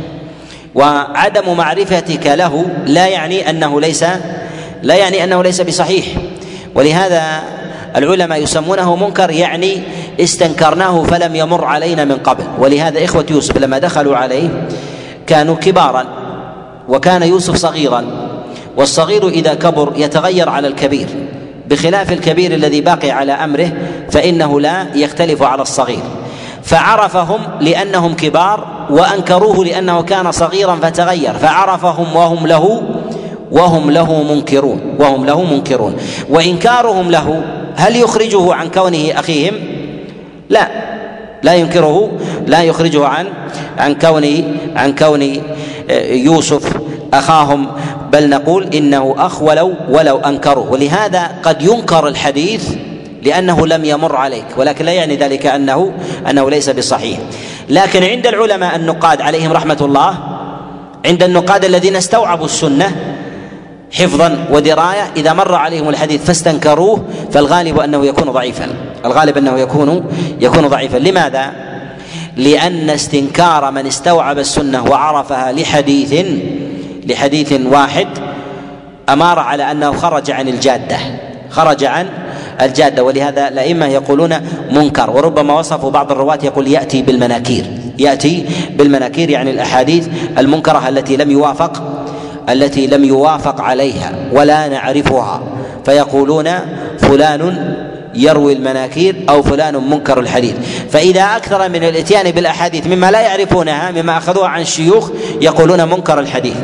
وعدم 0.74 1.56
معرفتك 1.56 2.26
له 2.26 2.64
لا 2.86 3.06
يعني 3.06 3.50
أنه 3.50 3.80
ليس 3.80 4.04
لا 4.82 4.94
يعني 4.94 5.24
أنه 5.24 5.42
ليس 5.42 5.60
بصحيح. 5.60 6.06
ولهذا 6.74 7.42
العلماء 7.96 8.42
يسمونه 8.42 8.96
منكر 8.96 9.30
يعني 9.30 9.82
استنكرناه 10.20 11.02
فلم 11.02 11.36
يمر 11.36 11.64
علينا 11.64 12.04
من 12.04 12.16
قبل. 12.16 12.44
ولهذا 12.58 13.04
إخوة 13.04 13.26
يوسف 13.30 13.58
لما 13.58 13.78
دخلوا 13.78 14.16
عليه 14.16 14.48
كانوا 15.26 15.54
كبارا 15.56 16.04
وكان 16.88 17.22
يوسف 17.22 17.56
صغيرا 17.56 18.04
والصغير 18.76 19.28
إذا 19.28 19.54
كبر 19.54 19.92
يتغير 19.96 20.48
على 20.48 20.68
الكبير 20.68 21.06
بخلاف 21.70 22.12
الكبير 22.12 22.54
الذي 22.54 22.80
باقي 22.80 23.10
على 23.10 23.32
أمره 23.32 23.72
فإنه 24.10 24.60
لا 24.60 24.86
يختلف 24.94 25.42
على 25.42 25.62
الصغير. 25.62 26.02
فعرفهم 26.62 27.40
لأنهم 27.60 28.14
كبار 28.14 28.86
وأنكروه 28.90 29.64
لأنه 29.64 30.02
كان 30.02 30.32
صغيرا 30.32 30.76
فتغير. 30.76 31.32
فعرفهم 31.32 32.16
وهم 32.16 32.46
له 32.46 32.82
وهم 33.50 33.90
له 33.90 34.22
منكرون 34.22 34.80
وهم 34.98 35.26
له 35.26 35.42
منكرون. 35.42 35.96
وإنكارهم 36.30 37.10
له 37.10 37.42
هل 37.76 37.96
يخرجه 37.96 38.54
عن 38.54 38.70
كونه 38.70 39.12
أخيهم؟ 39.14 39.75
لا. 40.50 40.68
لا 41.42 41.54
ينكره 41.54 42.10
لا 42.46 42.62
يخرجه 42.62 43.06
عن 43.06 43.26
عن 43.78 43.94
كونه 43.94 44.44
عن 44.76 44.94
كون 44.94 45.42
يوسف 46.10 46.72
أخاهم. 47.12 47.66
بل 48.12 48.28
نقول 48.28 48.74
إنه 48.74 49.14
أخ 49.18 49.42
ولو 49.42 49.74
ولو 49.88 50.18
انكروا 50.18 50.70
ولهذا 50.70 51.30
قد 51.42 51.62
ينكر 51.62 52.08
الحديث 52.08 52.74
لأنه 53.22 53.66
لم 53.66 53.84
يمر 53.84 54.16
عليك. 54.16 54.46
ولكن 54.56 54.84
لا 54.84 54.92
يعني 54.92 55.16
ذلك 55.16 55.46
أنه 55.46 55.92
أنه 56.30 56.50
ليس 56.50 56.70
بصحيح. 56.70 57.18
لكن 57.68 58.04
عند 58.04 58.26
العلماء 58.26 58.76
النقاد 58.76 59.20
عليهم 59.20 59.52
رحمة 59.52 59.78
الله 59.80 60.18
عند 61.06 61.22
النقاد 61.22 61.64
الذين 61.64 61.96
استوعبوا 61.96 62.44
السنة 62.44 63.15
حفظا 63.98 64.46
ودراية. 64.52 65.10
إذا 65.16 65.32
مر 65.32 65.54
عليهم 65.54 65.88
الحديث 65.88 66.24
فاستنكروه 66.24 67.04
فالغالب 67.32 67.78
أنه 67.78 68.06
يكون 68.06 68.30
ضعيفا. 68.30 68.68
الغالب 69.04 69.38
أنه 69.38 69.58
يكون 69.58 70.04
يكون 70.40 70.68
ضعيفا. 70.68 70.96
لماذا؟ 70.96 71.52
لأن 72.36 72.90
استنكار 72.90 73.70
من 73.70 73.86
استوعب 73.86 74.38
السنة 74.38 74.84
وعرفها 74.84 75.52
لحديث 75.52 76.26
لحديث 77.06 77.52
واحد 77.52 78.08
أمار 79.08 79.38
على 79.38 79.70
أنه 79.70 79.92
خرج 79.92 80.30
عن 80.30 80.48
الجادة. 80.48 80.96
خرج 81.50 81.84
عن 81.84 82.06
الجادة. 82.62 83.04
ولهذا 83.04 83.48
الأئمة 83.48 83.86
يقولون 83.86 84.34
منكر. 84.72 85.10
وربما 85.10 85.58
وصفوا 85.58 85.90
بعض 85.90 86.12
الرواة 86.12 86.38
يقول 86.42 86.68
يأتي 86.68 87.02
بالمناكير. 87.02 87.64
يأتي 87.98 88.46
بالمناكير 88.78 89.30
يعني 89.30 89.50
الأحاديث 89.50 90.08
المنكرة 90.38 90.88
التي 90.88 91.16
لم 91.16 91.30
يوافق 91.30 91.82
التي 92.48 92.86
لم 92.86 93.04
يوافق 93.04 93.60
عليها 93.60 94.12
ولا 94.32 94.68
نعرفها. 94.68 95.42
فيقولون 95.84 96.50
فلان 96.98 97.74
يروي 98.14 98.52
المناكير 98.52 99.24
أو 99.28 99.42
فلان 99.42 99.90
منكر 99.90 100.20
الحديث. 100.20 100.54
فإذا 100.90 101.22
أكثر 101.22 101.68
من 101.68 101.84
الإتيان 101.84 102.30
بالأحاديث 102.30 102.86
مما 102.86 103.10
لا 103.10 103.20
يعرفونها 103.20 103.90
مما 103.90 104.16
أخذوها 104.16 104.48
عن 104.48 104.60
الشيوخ 104.60 105.10
يقولون 105.40 105.88
منكر 105.88 106.20
الحديث. 106.20 106.56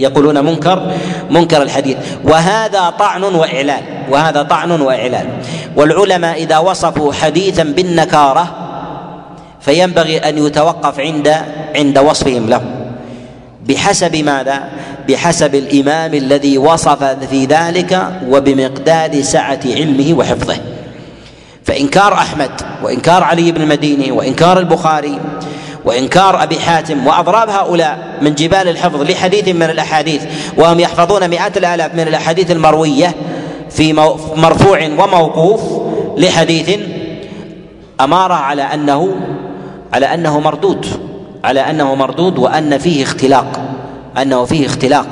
يقولون 0.00 0.44
منكر 0.44 0.90
منكر 1.30 1.62
الحديث. 1.62 1.96
وهذا 2.24 2.90
طعن 2.90 3.24
وإعلان 3.24 3.82
وهذا 4.10 4.42
طعن 4.42 4.70
وإعلان. 4.70 5.26
والعلماء 5.76 6.42
إذا 6.42 6.58
وصفوا 6.58 7.12
حديثا 7.12 7.62
بالنكارة 7.62 8.54
فينبغي 9.60 10.18
أن 10.18 10.46
يتوقف 10.46 11.00
عند 11.00 11.36
عند 11.76 11.98
وصفهم 11.98 12.48
له 12.48 12.83
بحسب 13.68 14.16
ماذا؟ 14.16 14.68
بحسب 15.08 15.54
الإمام 15.54 16.14
الذي 16.14 16.58
وصف 16.58 17.04
في 17.04 17.44
ذلك 17.44 18.20
وبمقدار 18.28 19.22
سعة 19.22 19.60
علمه 19.64 20.14
وحفظه. 20.18 20.56
فإنكار 21.64 22.14
أحمد 22.14 22.50
وإنكار 22.82 23.24
علي 23.24 23.52
بن 23.52 23.62
المديني 23.62 24.10
وإنكار 24.10 24.58
البخاري 24.58 25.20
وإنكار 25.84 26.42
أبي 26.42 26.60
حاتم 26.60 27.06
وأضراب 27.06 27.48
هؤلاء 27.48 28.18
من 28.22 28.34
جبال 28.34 28.68
الحفظ 28.68 29.02
لحديث 29.02 29.48
من 29.48 29.62
الأحاديث 29.62 30.22
وهم 30.56 30.80
يحفظون 30.80 31.28
مئات 31.28 31.56
الآلاف 31.56 31.94
من 31.94 32.08
الأحاديث 32.08 32.50
المروية 32.50 33.14
في 33.70 33.92
مرفوع 34.36 34.86
وموقوف 34.86 35.60
لحديث 36.16 36.78
اماره 38.00 38.34
على 38.34 38.62
أنه 38.62 39.14
على 39.92 40.14
أنه 40.14 40.40
مردود. 40.40 40.86
على 41.44 41.60
أنه 41.60 41.94
مردود 41.94 42.38
وأن 42.38 42.78
فيه 42.78 43.02
اختلاق 43.02 43.60
أنه 44.22 44.44
فيه 44.44 44.66
اختلاق 44.66 45.06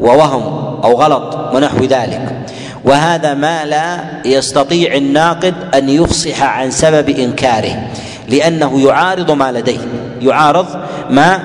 ووهم 0.00 0.42
أو 0.84 0.92
غلط 0.92 1.54
ونحو 1.54 1.84
ذلك. 1.84 2.38
وهذا 2.84 3.34
ما 3.34 3.64
لا 3.64 4.00
يستطيع 4.24 4.94
الناقد 4.94 5.54
أن 5.74 5.88
يفصح 5.88 6.42
عن 6.42 6.70
سبب 6.70 7.08
إنكاره 7.08 7.88
لأنه 8.28 8.80
يعارض 8.80 9.30
ما 9.30 9.52
لديه 9.52 9.78
يعارض 10.22 10.66
ما 11.10 11.40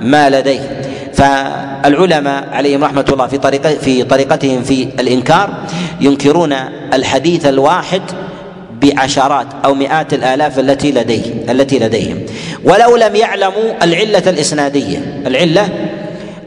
ما 0.00 0.30
لديه. 0.30 0.80
فالعلماء 1.14 2.48
عليهم 2.52 2.84
رحمة 2.84 3.04
الله 3.12 3.26
في 3.26 3.38
طريقة 3.38 3.74
في 3.74 4.02
طريقتهم 4.02 4.62
في 4.62 4.88
الإنكار 5.00 5.50
ينكرون 6.00 6.52
الحديث 6.92 7.46
الواحد 7.46 8.02
بعشرات 8.84 9.46
أو 9.64 9.74
مئات 9.74 10.14
الآلاف 10.14 10.58
التي 10.58 10.92
لديه 10.92 11.50
التي 11.50 11.78
لديهم. 11.78 12.18
ولو 12.64 12.96
لم 12.96 13.16
يعلموا 13.16 13.82
العلة 13.82 14.22
الإسنادية 14.26 15.22
العلة 15.26 15.68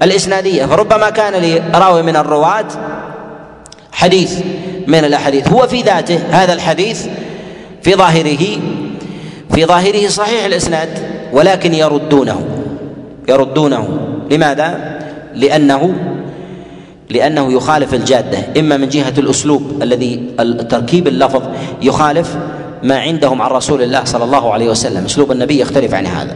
الإسنادية. 0.04 0.66
فربما 0.66 1.10
كان 1.10 1.34
لراوي 1.34 2.04
من 2.04 2.16
الرواة 2.16 2.68
حديث 3.92 4.40
من 4.88 5.06
الأحاديث. 5.06 5.48
هو 5.48 5.68
في 5.68 5.82
ذاته 5.82 6.20
هذا 6.32 6.54
الحديث 6.54 7.06
في 7.84 7.96
ظاهره 7.96 8.46
في 9.56 9.66
ظاهره 9.66 10.08
صحيح 10.08 10.46
الإسناد 10.46 10.90
ولكن 11.34 11.74
يردونه. 11.74 12.46
يردونه. 13.30 14.00
لماذا؟ 14.32 14.98
لأنه 15.36 15.94
لأنه 17.10 17.53
يخالف 17.53 17.93
الجادة 17.93 18.60
إما 18.60 18.78
من 18.78 18.89
جهة 18.89 19.14
الأسلوب 19.18 19.84
الذي 19.84 20.24
تركيب 20.70 21.08
اللفظ 21.08 21.41
يخالف 21.82 22.38
ما 22.84 22.99
عندهم 22.99 23.41
عن 23.41 23.51
رسول 23.51 23.82
الله 23.82 24.03
صلى 24.03 24.24
الله 24.24 24.53
عليه 24.53 24.70
وسلم 24.70 25.05
أسلوب 25.05 25.32
النبي 25.32 25.60
يختلف 25.60 25.93
عن 25.93 26.05
هذا. 26.05 26.36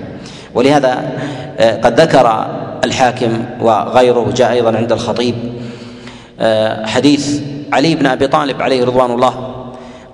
ولهذا 0.56 1.12
آه، 1.60 1.82
قد 1.82 2.02
ذكر 2.02 2.48
الحاكم 2.84 3.46
وغيره 3.62 4.34
جاء 4.36 4.52
أيضا 4.52 4.78
عند 4.78 4.92
الخطيب 4.92 5.36
آه، 6.40 6.86
حديث 6.86 7.42
علي 7.74 7.96
بن 7.96 8.06
أبي 8.06 8.28
طالب 8.28 8.62
عليه 8.62 8.86
رضوان 8.86 9.12
الله 9.12 9.34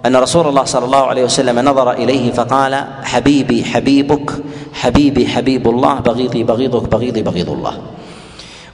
أن 0.05 0.15
رسول 0.15 0.47
الله 0.47 0.63
صلى 0.63 0.85
الله 0.85 1.05
عليه 1.05 1.23
وسلم 1.23 1.59
نظر 1.59 1.91
إليه 1.91 2.31
فقال 2.31 2.83
حبيبي 3.03 3.63
حبيبك 3.63 4.31
حبيبي 4.73 5.27
حبيب 5.27 5.67
الله 5.67 5.93
بغيضي 5.93 6.43
بغيضك 6.43 6.89
بغيضي 6.89 7.21
بغيض 7.21 7.49
الله. 7.49 7.73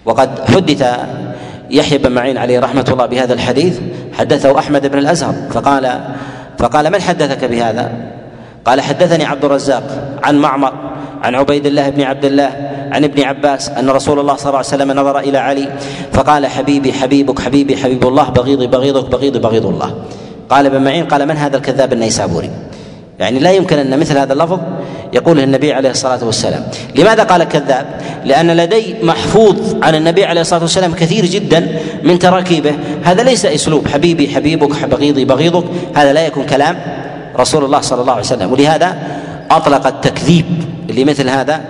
وقد 0.06 0.30
حدث 0.48 0.84
يحيى 1.74 1.98
بن 1.98 2.12
معين 2.12 2.38
عليه 2.38 2.60
رحمة 2.60 2.86
الله 2.90 3.06
بهذا 3.06 3.34
الحديث 3.34 3.80
حدثه 4.14 4.60
أحمد 4.60 4.88
بن 4.88 4.98
الأزهر 4.98 5.34
فقال 5.52 6.00
فقال 6.58 6.92
من 6.92 7.02
حدثك 7.02 7.46
بهذا؟ 7.46 7.92
قال 8.66 8.82
حدثني 8.82 9.26
عبد 9.26 9.46
الرزاق 9.46 9.84
عن 10.24 10.38
معمر 10.38 10.74
عن 11.24 11.36
عبيد 11.36 11.66
الله 11.66 11.90
بن 11.90 12.02
عبد 12.02 12.26
الله 12.26 12.50
عن 12.92 13.04
ابن 13.04 13.24
عباس 13.24 13.70
أن 13.70 13.90
رسول 13.90 14.20
الله 14.20 14.36
صلى 14.36 14.46
الله 14.46 14.58
عليه 14.58 14.68
وسلم 14.68 14.92
نظر 14.92 15.20
إلى 15.20 15.38
علي 15.38 15.70
فقال 16.14 16.46
حبيبي 16.46 16.94
حبيبك 16.94 17.42
حبيبي 17.42 17.78
حبيب 17.78 18.08
الله 18.08 18.30
بغيضي 18.30 18.68
بغيضك 18.68 19.10
بغيضي 19.10 19.40
بغيض 19.40 19.66
الله 19.66 19.96
قال 20.50 20.66
ابن 20.66 20.84
معين 20.84 21.06
قال 21.06 21.28
من 21.28 21.38
هذا 21.38 21.58
الكذاب 21.58 21.94
النيسابوري 21.94 22.50
يعني 23.20 23.40
لا 23.40 23.52
يمكن 23.52 23.78
أن 23.78 24.00
مثل 24.00 24.18
هذا 24.18 24.34
اللفظ 24.34 24.60
يقوله 25.14 25.44
النبي 25.44 25.74
عليه 25.74 25.90
الصلاة 25.90 26.26
والسلام. 26.26 26.64
لماذا 26.96 27.24
قال 27.24 27.44
كذاب؟ 27.44 27.86
لأن 28.26 28.52
لدي 28.52 28.96
محفوظ 29.04 29.76
عن 29.84 29.96
النبي 29.96 30.26
عليه 30.26 30.42
الصلاة 30.42 30.62
والسلام 30.62 30.94
كثير 30.94 31.26
جدا 31.26 31.80
من 32.04 32.20
تراكيبه. 32.20 32.76
هذا 33.04 33.24
ليس 33.24 33.46
أسلوب. 33.46 33.88
حبيبي 33.88 34.30
حبيبك 34.36 34.86
بغيضي 34.86 35.26
بغيضك. 35.26 35.64
هذا 35.96 36.14
لا 36.14 36.26
يكون 36.26 36.46
كلام 36.46 36.78
رسول 37.40 37.66
الله 37.66 37.82
صلى 37.82 38.02
الله 38.02 38.12
عليه 38.12 38.24
وسلم. 38.24 38.52
ولهذا 38.52 38.98
أطلق 39.52 39.88
التكذيب 39.88 40.46
لمثل 40.90 41.30
هذا 41.30 41.62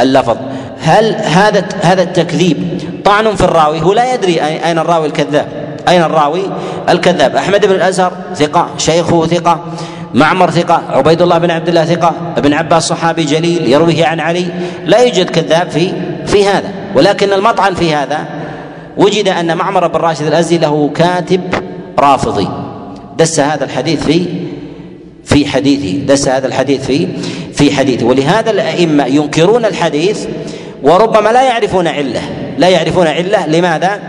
اللفظ. 0.00 0.36
هل 0.82 1.14
هذا 1.14 1.64
هذا 1.82 2.02
التكذيب 2.02 2.80
طعن 3.04 3.34
في 3.34 3.44
الراوي؟ 3.44 3.82
هو 3.82 3.92
لا 3.92 4.14
يدري 4.14 4.42
أين 4.42 4.78
الراوي 4.78 5.06
الكذاب. 5.06 5.46
أين 5.88 6.02
الراوي 6.02 6.42
الكذاب؟ 6.88 7.36
أحمد 7.36 7.66
بن 7.66 7.74
الأزهر 7.74 8.12
ثقة 8.34 8.68
شيخه 8.78 9.26
ثقة. 9.26 9.64
معمر 10.14 10.50
ثقة 10.50 10.82
عبيد 10.88 11.22
الله 11.22 11.38
بن 11.38 11.50
عبد 11.50 11.68
الله 11.68 11.84
ثقة 11.84 12.14
ابن 12.36 12.52
عباس 12.52 12.88
صحابي 12.88 13.24
جليل 13.24 13.68
يرويه 13.68 14.06
عن 14.06 14.20
علي. 14.20 14.46
لا 14.86 14.98
يوجد 14.98 15.30
كذاب 15.30 15.70
في 15.70 15.92
في 16.26 16.48
هذا 16.48 16.70
ولكن 16.94 17.32
المطعن 17.32 17.74
في 17.74 17.94
هذا 17.94 18.18
وجد 18.96 19.28
أن 19.28 19.56
معمر 19.56 19.86
بن 19.86 20.00
راشد 20.00 20.26
الأزدي 20.26 20.58
له 20.58 20.90
كاتب 20.94 21.40
رافضي. 21.98 22.48
دس 23.18 23.40
هذا 23.40 23.64
الحديث 23.64 24.04
في 24.04 24.26
في 25.24 25.46
حديثه 25.46 26.06
دس 26.06 26.28
هذا 26.28 26.46
الحديث 26.46 26.86
في 26.86 27.08
في 27.54 27.76
حديثه 27.76 28.06
ولهذا 28.06 28.50
الأئمة 28.50 29.06
ينكرون 29.06 29.64
الحديث 29.64 30.26
وربما 30.82 31.28
لا 31.28 31.42
يعرفون 31.42 31.86
علة. 31.86 32.20
لا 32.58 32.68
يعرفون 32.68 33.06
علة 33.06 33.46
لماذا؟ 33.46 34.00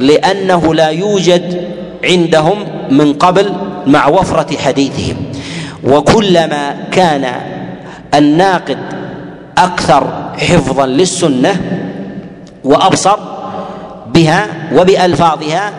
لأنه 0.00 0.74
لا 0.74 0.88
يوجد 0.88 1.68
عندهم 2.04 2.64
من 2.90 3.12
قبل 3.12 3.52
مع 3.86 4.08
وفرة 4.08 4.56
حديثهم. 4.56 5.16
وكلما 5.84 6.76
كان 6.92 7.32
الناقد 8.14 8.78
أكثر 9.58 10.32
حفظا 10.38 10.86
للسنة 10.86 11.60
وأبصر 12.64 13.18
بها 14.14 14.46
وبألفاظها 14.74 15.72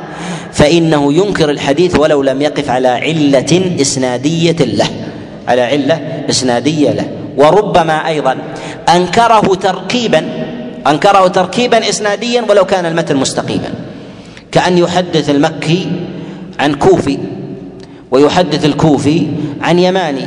فإنه 0.54 1.14
ينكر 1.14 1.50
الحديث 1.50 2.00
ولو 2.00 2.22
لم 2.22 2.42
يقف 2.42 2.70
على 2.70 2.88
علة 2.88 3.76
إسنادية 3.82 4.56
له 4.60 4.88
على 5.48 5.62
علة 5.62 6.02
إسنادية 6.30 6.92
له. 6.92 7.08
وربما 7.38 8.08
أيضا 8.08 8.38
أنكره 8.96 9.56
تركيبا 9.56 10.26
أنكره 10.88 11.28
تركيبا 11.28 11.90
إسناديا 11.90 12.46
ولو 12.50 12.66
كان 12.66 12.86
المتن 12.86 13.16
مستقيما. 13.16 13.70
كأن 14.52 14.78
يحدث 14.78 15.30
المكي 15.30 15.92
عن 16.60 16.74
كوفي 16.74 17.18
ويحدث 18.14 18.66
الكوفي 18.66 19.28
عن 19.62 19.80
يماني 19.80 20.26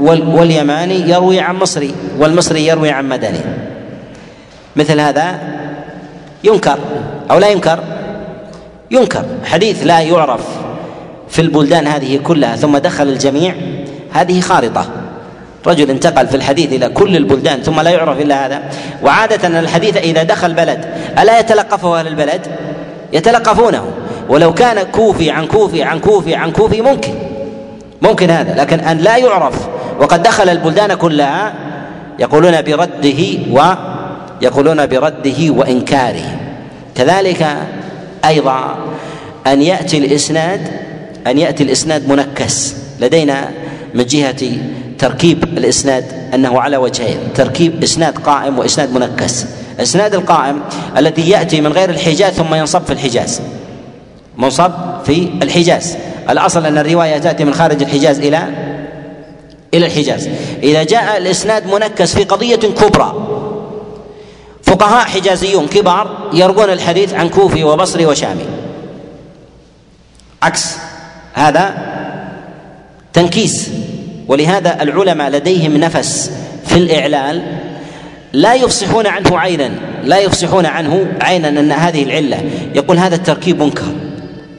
واليماني 0.00 1.10
يروي 1.10 1.40
عن 1.40 1.56
مصري 1.56 1.94
والمصري 2.18 2.66
يروي 2.66 2.90
عن 2.90 3.08
مدني. 3.08 3.40
مثل 4.76 5.00
هذا 5.00 5.38
ينكر 6.44 6.78
أو 7.30 7.38
لا 7.38 7.48
ينكر؟ 7.48 7.80
ينكر. 8.90 9.24
حديث 9.44 9.86
لا 9.86 10.00
يعرف 10.00 10.40
في 11.28 11.42
البلدان 11.42 11.86
هذه 11.86 12.16
كلها 12.16 12.56
ثم 12.56 12.78
دخل 12.78 13.08
الجميع 13.08 13.54
هذه 14.12 14.40
خارطة. 14.40 14.86
رجل 15.66 15.90
انتقل 15.90 16.26
في 16.26 16.36
الحديث 16.36 16.72
إلى 16.72 16.88
كل 16.88 17.16
البلدان 17.16 17.62
ثم 17.62 17.80
لا 17.80 17.90
يعرف 17.90 18.20
إلا 18.20 18.46
هذا. 18.46 18.62
وعادة 19.02 19.58
الحديث 19.58 19.96
إذا 19.96 20.22
دخل 20.22 20.54
بلد 20.54 20.84
ألا 21.18 21.38
يتلقفه 21.38 22.00
أهل 22.00 22.06
البلد؟ 22.06 22.46
يتلقفونه. 23.12 23.84
ولو 24.28 24.54
كان 24.54 24.82
كوفي 24.82 25.30
عن 25.30 25.46
كوفي 25.46 25.82
عن 25.82 25.98
كوفي 25.98 26.34
عن 26.34 26.50
كوفي 26.50 26.80
ممكن 26.80 27.14
ممكن 28.02 28.30
هذا 28.30 28.54
لكن 28.54 28.80
أن 28.80 28.98
لا 28.98 29.16
يعرف 29.16 29.68
وقد 30.00 30.22
دخل 30.22 30.48
البلدان 30.48 30.94
كلها 30.94 31.54
يقولون 32.18 32.62
برده 32.62 33.22
و 33.52 33.74
يقولون 34.42 34.86
برده 34.86 35.50
وإنكاره. 35.50 36.36
كذلك 36.94 37.46
أيضا 38.24 38.76
أن 39.46 39.62
يأتي 39.62 39.98
الإسناد 39.98 40.68
أن 41.26 41.38
يأتي 41.38 41.62
الإسناد 41.62 42.08
منكس. 42.08 42.74
لدينا 43.00 43.50
من 43.94 44.06
جهة 44.06 44.52
تركيب 44.98 45.44
الإسناد 45.44 46.04
أنه 46.34 46.60
على 46.60 46.76
وجهين 46.76 47.18
تركيب 47.34 47.82
إسناد 47.82 48.18
قائم 48.18 48.58
وإسناد 48.58 48.92
منكس. 48.92 49.46
الإسناد 49.78 50.14
القائم 50.14 50.60
الذي 50.96 51.30
يأتي 51.30 51.60
من 51.60 51.72
غير 51.72 51.90
الحجاز 51.90 52.32
ثم 52.32 52.54
ينصب 52.54 52.84
في 52.84 52.92
الحجاز. 52.92 53.40
منصب 54.38 54.72
في 55.04 55.28
الحجاز. 55.42 55.96
الأصل 56.30 56.66
أن 56.66 56.78
الرواية 56.78 57.18
تأتي 57.18 57.44
من 57.44 57.54
خارج 57.54 57.82
الحجاز 57.82 58.18
إلى 58.18 58.48
إلى 59.74 59.86
الحجاز. 59.86 60.28
إذا 60.62 60.82
جاء 60.82 61.18
الإسناد 61.18 61.66
منكس 61.66 62.14
في 62.14 62.24
قضية 62.24 62.56
كبرى. 62.56 63.28
فقهاء 64.62 65.04
حجازيون 65.06 65.66
كبار 65.66 66.30
يروون 66.32 66.70
الحديث 66.70 67.14
عن 67.14 67.28
كوفي 67.28 67.64
وبصري 67.64 68.06
وشامي. 68.06 68.44
عكس. 70.42 70.76
هذا 71.34 71.74
تنكيس. 73.12 73.70
ولهذا 74.28 74.82
العلماء 74.82 75.30
لديهم 75.30 75.76
نفس 75.76 76.30
في 76.66 76.76
الإعلال 76.76 77.42
لا 78.32 78.54
يفصحون 78.54 79.06
عنه 79.06 79.38
عينا. 79.38 79.70
لا 80.04 80.18
يفصحون 80.18 80.66
عنه 80.66 81.06
عينا 81.20 81.48
أن 81.48 81.72
هذه 81.72 82.02
العلة. 82.02 82.50
يقول 82.74 82.98
هذا 82.98 83.14
التركيب 83.14 83.62
منكر. 83.62 84.07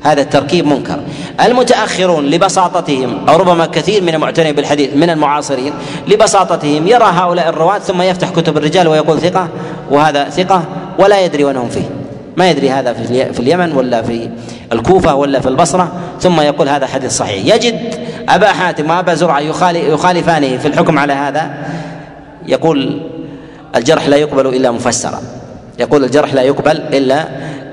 هذا 0.04 0.22
التركيب 0.22 0.66
منكر. 0.66 1.00
المتأخرون 1.46 2.26
لبساطتهم 2.26 3.30
أو 3.30 3.36
ربما 3.38 3.66
كثير 3.66 4.04
من 4.04 4.16
المعتنين 4.16 4.56
بالحديث 4.56 4.96
من 4.96 5.10
المعاصرين 5.10 5.74
لبساطتهم 6.08 6.88
يرى 6.88 7.04
هؤلاء 7.04 7.50
الرواة 7.50 7.80
ثم 7.80 8.02
يفتح 8.02 8.30
كتب 8.30 8.58
الرجال 8.58 8.88
ويقول 8.88 9.20
ثقة 9.20 9.48
وهذا 9.92 10.30
ثقة 10.30 10.64
ولا 11.00 11.22
يدري 11.22 11.44
وين 11.44 11.58
هم 11.58 11.70
فيه. 11.70 11.90
ما 12.38 12.50
يدري 12.50 12.72
هذا 12.72 12.94
في 13.34 13.40
اليمن 13.40 13.72
ولا 13.76 14.02
في 14.02 14.30
الكوفة 14.74 15.16
ولا 15.16 15.40
في 15.40 15.50
البصرة 15.50 15.92
ثم 16.22 16.42
يقول 16.42 16.70
هذا 16.70 16.88
حديث 16.88 17.18
صحيح. 17.18 17.56
يجد 17.56 17.96
أبا 18.30 18.48
حاتم 18.48 18.90
وأبا 18.90 19.14
زرعه 19.14 19.40
يخالفانه 19.76 20.58
في 20.58 20.68
الحكم 20.68 21.00
على 21.00 21.14
هذا. 21.14 21.52
يقول 22.48 23.02
الجرح 23.76 24.08
لا 24.08 24.18
يقبل 24.18 24.48
إلا 24.48 24.72
مفسرا. 24.72 25.22
يقول 25.80 26.04
الجرح 26.04 26.34
لا 26.34 26.42
يقبل 26.42 26.78
الا 26.94 27.28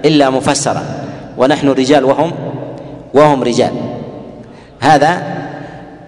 إلا 0.05 0.31
مفسرا. 0.31 0.83
ونحن 1.39 1.69
رجال 1.69 2.05
وهم 2.05 2.33
وهم 3.15 3.43
رجال. 3.43 3.73
هذا 4.81 5.23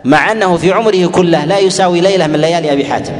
مع 0.04 0.32
أنه 0.32 0.56
في 0.56 0.72
عمره 0.72 1.06
كله 1.06 1.44
لا 1.44 1.58
يساوي 1.58 2.00
ليلة 2.00 2.26
من 2.26 2.40
ليالي 2.40 2.72
أبي 2.72 2.84
حاتم 2.84 3.12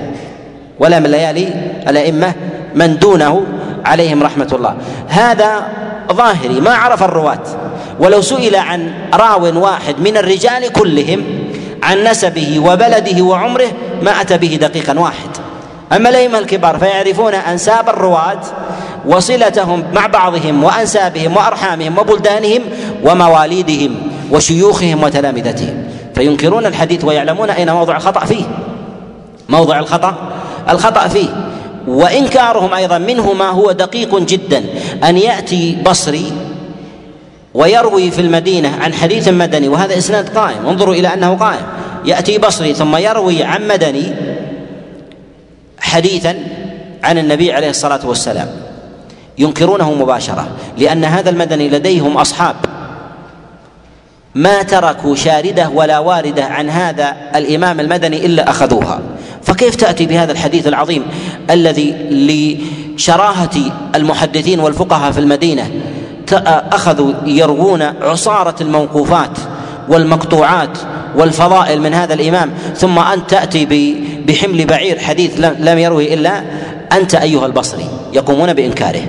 ولا 0.81 1.01
من 1.01 1.11
ليالي 1.11 1.49
الأئمة 1.89 2.35
من 2.75 2.99
دونه 2.99 3.43
عليهم 3.85 4.23
رحمة 4.23 4.49
الله. 4.53 4.77
هذا 5.09 5.69
ظاهري 6.13 6.61
ما 6.61 6.75
عرف 6.75 7.03
الرواة. 7.03 7.45
ولو 8.01 8.21
سئل 8.21 8.57
عن 8.57 8.93
راو 9.15 9.63
واحد 9.63 10.01
من 10.01 10.17
الرجال 10.17 10.73
كلهم 10.73 11.25
عن 11.83 12.05
نسبه 12.05 12.59
وبلده 12.59 13.23
وعمره 13.23 13.69
ما 14.03 14.21
أتى 14.21 14.39
به 14.39 14.59
دقيقا 14.61 14.99
واحد. 14.99 15.31
أما 15.93 16.09
الأئمة 16.09 16.39
الكبار 16.39 16.79
فيعرفون 16.79 17.35
أنساب 17.35 17.89
الرواة 17.89 18.41
وصلتهم 19.07 19.85
مع 19.93 20.07
بعضهم 20.07 20.65
وأنسابهم 20.65 21.37
وأرحامهم 21.37 21.99
وبلدانهم 21.99 22.63
ومواليدهم 23.05 23.95
وشيوخهم 24.31 25.03
وتلامذتهم. 25.03 25.85
فينكرون 26.15 26.67
الحديث 26.67 27.05
ويعلمون 27.05 27.51
أين 27.51 27.71
موضع 27.73 27.97
الخطأ 27.97 28.25
فيه. 28.25 28.45
موضع 29.49 29.79
الخطأ 29.79 30.15
الخطأ 30.71 31.09
فيه. 31.09 31.29
وإنكارهم 31.89 32.75
أيضا 32.75 32.99
منه 32.99 33.33
ما 33.33 33.49
هو 33.49 33.73
دقيق 33.73 34.19
جدا. 34.19 34.65
أن 35.05 35.19
يأتي 35.19 35.79
بصري 35.87 36.33
ويروي 37.55 38.11
في 38.11 38.21
المدينة 38.21 38.77
عن 38.81 38.95
حديث 38.95 39.29
مدني 39.29 39.69
وهذا 39.69 39.99
إسناد 39.99 40.29
قائم. 40.39 40.67
انظروا 40.67 40.95
إلى 40.95 41.15
أنه 41.15 41.35
قائم. 41.35 41.63
يأتي 42.05 42.39
بصري 42.39 42.75
ثم 42.75 42.97
يروي 42.97 43.43
عن 43.43 43.69
مدني 43.69 44.15
حديثا 45.81 46.37
عن 47.05 47.19
النبي 47.19 47.53
عليه 47.53 47.71
الصلاة 47.71 48.07
والسلام. 48.07 48.49
ينكرونه 49.39 49.95
مباشرة 49.95 50.49
لأن 50.79 51.05
هذا 51.05 51.31
المدني 51.31 51.69
لديهم 51.69 52.17
أصحاب. 52.17 52.57
ما 54.35 54.63
تركوا 54.63 55.15
شاردة 55.15 55.69
ولا 55.69 55.99
واردة 55.99 56.45
عن 56.45 56.71
هذا 56.71 57.17
الإمام 57.35 57.81
المدني 57.81 58.27
إلا 58.27 58.51
أخذوها. 58.51 59.01
فكيف 59.43 59.77
تأتي 59.77 60.07
بهذا 60.07 60.33
الحديث 60.33 60.67
العظيم 60.67 61.03
الذي 61.51 61.95
لشراهة 62.97 63.73
المحدثين 63.95 64.61
والفقهاء 64.61 65.13
في 65.13 65.21
المدينة 65.21 65.71
أخذوا 66.73 67.13
يروون 67.27 67.83
عصارة 67.83 68.55
الموقوفات 68.61 69.39
والمقطوعات 69.89 70.79
والفضائل 71.17 71.83
من 71.83 71.95
هذا 71.95 72.15
الإمام 72.15 72.51
ثم 72.77 72.99
انت 72.99 73.31
تأتي 73.31 73.65
بحمل 74.27 74.67
بعير 74.67 74.99
حديث 74.99 75.41
لم 75.41 75.79
يروي 75.79 76.15
إلا 76.15 76.43
أنت 76.93 77.15
أيها 77.15 77.47
البصري 77.47 77.89
يقومون 78.13 78.53
بإنكاره. 78.53 79.03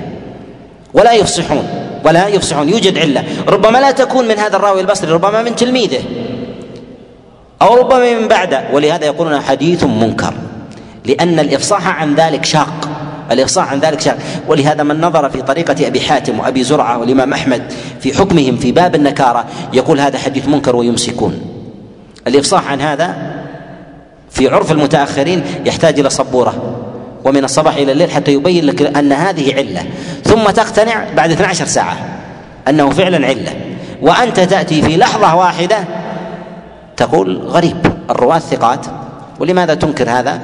ولا 0.94 1.12
يفصحون 1.12 1.68
ولا 2.04 2.28
يفصحون. 2.28 2.68
يوجد 2.68 2.98
علة. 2.98 3.24
ربما 3.48 3.78
لا 3.78 3.90
تكون 3.90 4.28
من 4.28 4.38
هذا 4.38 4.56
الراوي 4.56 4.80
البصري 4.80 5.12
ربما 5.12 5.42
من 5.42 5.56
تلميذه 5.56 6.02
أو 7.62 7.74
ربما 7.74 8.20
من 8.20 8.28
بعده. 8.28 8.64
ولهذا 8.72 9.06
يقولون 9.06 9.40
حديث 9.40 9.84
منكر 9.84 10.34
لأن 11.04 11.38
الإفصاح 11.38 12.00
عن 12.00 12.14
ذلك 12.14 12.44
شاق. 12.44 12.88
الإفصاح 13.30 13.72
عن 13.72 13.80
ذلك 13.80 14.00
شاق. 14.00 14.18
ولهذا 14.48 14.82
من 14.82 15.00
نظر 15.00 15.30
في 15.30 15.42
طريقة 15.42 15.86
أبي 15.86 16.00
حاتم 16.00 16.40
وأبي 16.40 16.62
زرعة 16.62 16.98
والإمام 16.98 17.32
أحمد 17.32 17.62
في 18.00 18.14
حكمهم 18.14 18.56
في 18.56 18.72
باب 18.72 18.94
النكارة 18.94 19.44
يقول 19.72 20.00
هذا 20.00 20.18
حديث 20.18 20.48
منكر 20.48 20.76
ويمسكون. 20.76 21.40
الإفصاح 22.26 22.70
عن 22.70 22.80
هذا 22.80 23.16
في 24.30 24.48
عرف 24.48 24.72
المتأخرين 24.72 25.44
يحتاج 25.66 26.00
إلى 26.00 26.10
صبورة. 26.10 26.54
ومن 27.24 27.44
الصباح 27.44 27.76
إلى 27.76 27.92
الليل 27.92 28.10
حتى 28.10 28.32
يبين 28.32 28.64
لك 28.64 28.96
أن 28.96 29.12
هذه 29.12 29.54
علة. 29.54 29.84
ثم 30.24 30.44
تقتنع 30.44 31.04
بعد 31.16 31.30
12 31.30 31.66
ساعة 31.66 31.96
أنه 32.68 32.90
فعلا 32.90 33.26
علة. 33.26 33.52
وأنت 34.02 34.40
تأتي 34.40 34.82
في 34.82 34.96
لحظة 34.96 35.36
واحدة 35.36 35.76
تقول 36.96 37.38
غريب 37.38 37.76
الرواة 38.10 38.38
ثقات. 38.38 38.86
ولماذا 39.40 39.74
تنكر 39.74 40.10
هذا؟ 40.10 40.40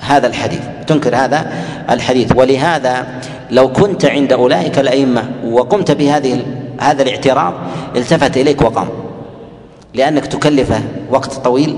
هذا 0.00 0.26
الحديث. 0.26 0.60
تنكر 0.86 1.16
هذا 1.16 1.52
الحديث. 1.90 2.32
ولهذا 2.36 3.06
لو 3.50 3.72
كنت 3.72 4.04
عند 4.04 4.32
أولئك 4.32 4.78
الأئمة 4.78 5.22
وقمت 5.44 5.90
بهذه 5.90 6.42
هذا 6.80 7.02
الاعتراض 7.02 7.54
التفت 7.96 8.36
إليك 8.36 8.62
وقام. 8.62 8.88
لأنك 9.94 10.26
تكلفه 10.26 10.80
وقت 11.10 11.32
طويل 11.32 11.76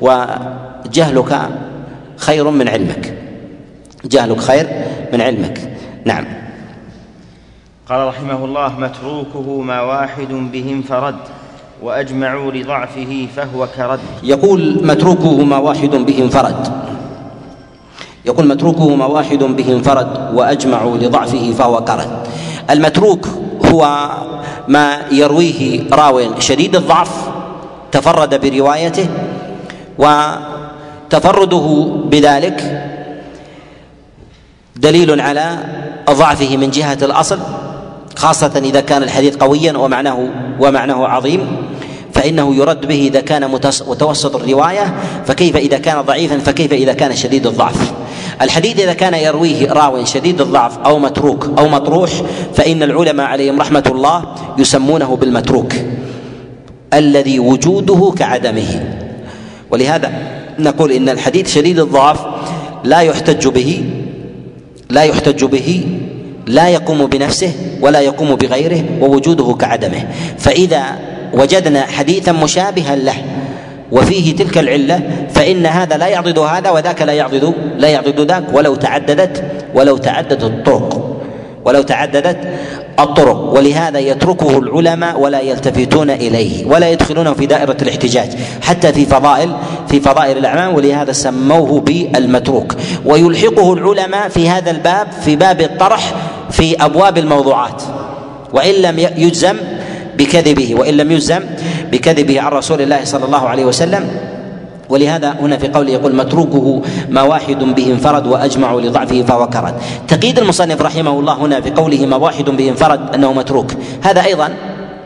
وجهلك 0.00 1.38
خير 2.16 2.50
من 2.50 2.68
علمك. 2.68 3.25
جهلك 4.04 4.40
خير 4.40 4.66
من 5.12 5.20
علمك. 5.20 5.78
نعم. 6.04 6.24
قال 7.88 8.08
رحمه 8.08 8.44
الله 8.44 8.78
متروكه 8.78 9.60
ما 9.62 9.80
واحد 9.80 10.28
به 10.52 10.70
انفرد 10.70 11.16
وأجمعوا 11.82 12.52
لضعفه 12.52 13.28
فهو 13.36 13.66
كرد. 13.76 14.00
يقول 14.22 14.80
متروكه 14.82 15.44
ما 15.44 15.58
واحد 15.58 15.90
به 15.90 16.18
انفرد 16.18 16.72
يقول 18.24 18.48
متروكه 18.48 18.96
ما 18.96 19.06
واحد 19.06 19.38
به 19.38 19.72
انفرد 19.72 20.34
وأجمعوا 20.34 20.96
لضعفه 20.96 21.52
فهو 21.52 21.84
كرد. 21.84 22.10
المتروك 22.70 23.28
هو 23.72 24.10
ما 24.68 24.98
يرويه 25.12 25.90
راو 25.92 26.40
شديد 26.40 26.76
الضعف 26.76 27.28
تفرد 27.92 28.40
بروايته 28.40 29.08
وتفرده 29.98 31.66
بذلك 32.10 32.82
دليل 34.76 35.20
على 35.20 35.58
ضعفه 36.10 36.56
من 36.56 36.70
جهة 36.70 36.98
الأصل 37.02 37.38
خاصة 38.16 38.62
إذا 38.64 38.80
كان 38.80 39.02
الحديث 39.02 39.36
قويا 39.36 39.78
ومعناه 39.78 40.28
ومعناه 40.60 41.06
عظيم 41.06 41.40
فإنه 42.12 42.54
يرد 42.54 42.86
به 42.86 43.06
إذا 43.06 43.20
كان 43.20 43.50
متوسط 43.86 44.36
الرواية 44.36 44.94
فكيف 45.26 45.56
إذا 45.56 45.78
كان 45.78 46.00
ضعيفا 46.00 46.38
فكيف 46.38 46.72
إذا 46.72 46.92
كان 46.92 47.16
شديد 47.16 47.46
الضعف. 47.46 47.92
الحديث 48.42 48.80
إذا 48.80 48.92
كان 48.92 49.14
يرويه 49.14 49.72
راو 49.72 50.04
شديد 50.04 50.40
الضعف 50.40 50.78
أو 50.78 50.98
متروك 50.98 51.50
أو 51.58 51.68
مطروح 51.68 52.10
فإن 52.54 52.82
العلماء 52.82 53.26
عليهم 53.26 53.60
رحمة 53.60 53.84
الله 53.86 54.24
يسمونه 54.58 55.16
بالمتروك 55.16 55.72
الذي 56.94 57.38
وجوده 57.38 58.14
كعدمه. 58.18 58.96
ولهذا 59.70 60.12
نقول 60.58 60.92
إن 60.92 61.08
الحديث 61.08 61.54
شديد 61.54 61.78
الضعف 61.78 62.26
لا 62.84 63.00
يحتج 63.00 63.48
به 63.48 63.84
لا 64.90 65.02
يحتج 65.02 65.44
به 65.44 65.84
لا 66.46 66.68
يقوم 66.68 67.06
بنفسه 67.06 67.52
ولا 67.80 68.00
يقوم 68.00 68.34
بغيره 68.34 68.84
ووجوده 69.00 69.54
كعدمه. 69.60 70.08
فإذا 70.38 70.82
وجدنا 71.34 71.82
حديثا 71.86 72.32
مشابها 72.32 72.96
له 72.96 73.14
وفيه 73.92 74.36
تلك 74.36 74.58
العلة 74.58 75.00
فإن 75.34 75.66
هذا 75.66 75.96
لا 75.96 76.06
يعضد 76.06 76.38
هذا 76.38 76.70
وذاك 76.70 77.02
لا 77.02 77.12
يعضد 77.12 77.54
لا 77.78 77.88
يعضد 77.88 78.20
ذاك 78.20 78.44
ولو 78.52 78.74
تعددت 78.74 79.44
ولو 79.74 79.96
تعددت 79.96 80.44
الطرق. 80.44 81.15
ولو 81.66 81.82
تعددت 81.82 82.38
الطرق 83.00 83.38
ولهذا 83.38 83.98
يتركه 83.98 84.58
العلماء 84.58 85.20
ولا 85.20 85.40
يلتفتون 85.40 86.10
إليه 86.10 86.66
ولا 86.66 86.90
يدخلونه 86.90 87.32
في 87.32 87.46
دائرة 87.46 87.76
الاحتجاج 87.82 88.28
حتى 88.62 88.92
في 88.92 89.06
فضائل 89.06 89.52
في 89.88 90.00
فضائل 90.00 90.38
الاعمال 90.38 90.76
ولهذا 90.76 91.12
سموه 91.12 91.80
بالمتروك. 91.80 92.74
ويلحقه 93.04 93.72
العلماء 93.72 94.28
في 94.28 94.48
هذا 94.48 94.70
الباب 94.70 95.06
في 95.24 95.36
باب 95.36 95.60
الطرح 95.60 96.14
في 96.50 96.84
أبواب 96.84 97.18
الموضوعات. 97.18 97.82
وإن 98.52 98.74
لم 98.74 98.98
يجزم 98.98 99.56
بكذبه 100.18 100.74
وإن 100.74 100.94
لم 100.94 101.12
يجزم 101.12 101.40
بكذبه 101.92 102.40
عن 102.40 102.52
رسول 102.52 102.80
الله 102.82 103.04
صلى 103.04 103.24
الله 103.24 103.48
عليه 103.48 103.64
وسلم 103.64 104.08
ولهذا 104.88 105.36
هنا 105.40 105.56
في 105.56 105.68
قوله 105.68 105.90
يقول 105.92 106.14
متروكه 106.14 106.82
ما 107.08 107.22
واحد 107.22 107.58
به 107.58 107.86
انفرد 107.86 108.26
وأجمع 108.26 108.74
لضعفه 108.74 109.22
فهو 109.22 109.48
كرد. 109.48 109.74
تقييد 110.08 110.38
المصنف 110.38 110.82
رحمه 110.82 111.10
الله 111.10 111.34
هنا 111.34 111.60
في 111.60 111.70
قوله 111.70 112.06
ما 112.06 112.16
واحد 112.16 112.44
به 112.44 112.68
انفرد 112.68 113.14
أنه 113.14 113.32
متروك. 113.32 113.72
هذا 114.02 114.24
أيضا 114.24 114.52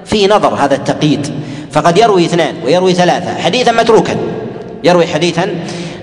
فيه 0.05 0.29
نظر 0.29 0.55
هذا 0.55 0.75
التقييد. 0.75 1.27
فقد 1.73 1.99
يروي 1.99 2.25
اثنان 2.25 2.55
ويروي 2.65 2.95
ثلاثة. 2.95 3.35
حديثا 3.35 3.73
متروكا. 3.73 4.17
يروي 4.85 5.07
حديثا 5.07 5.55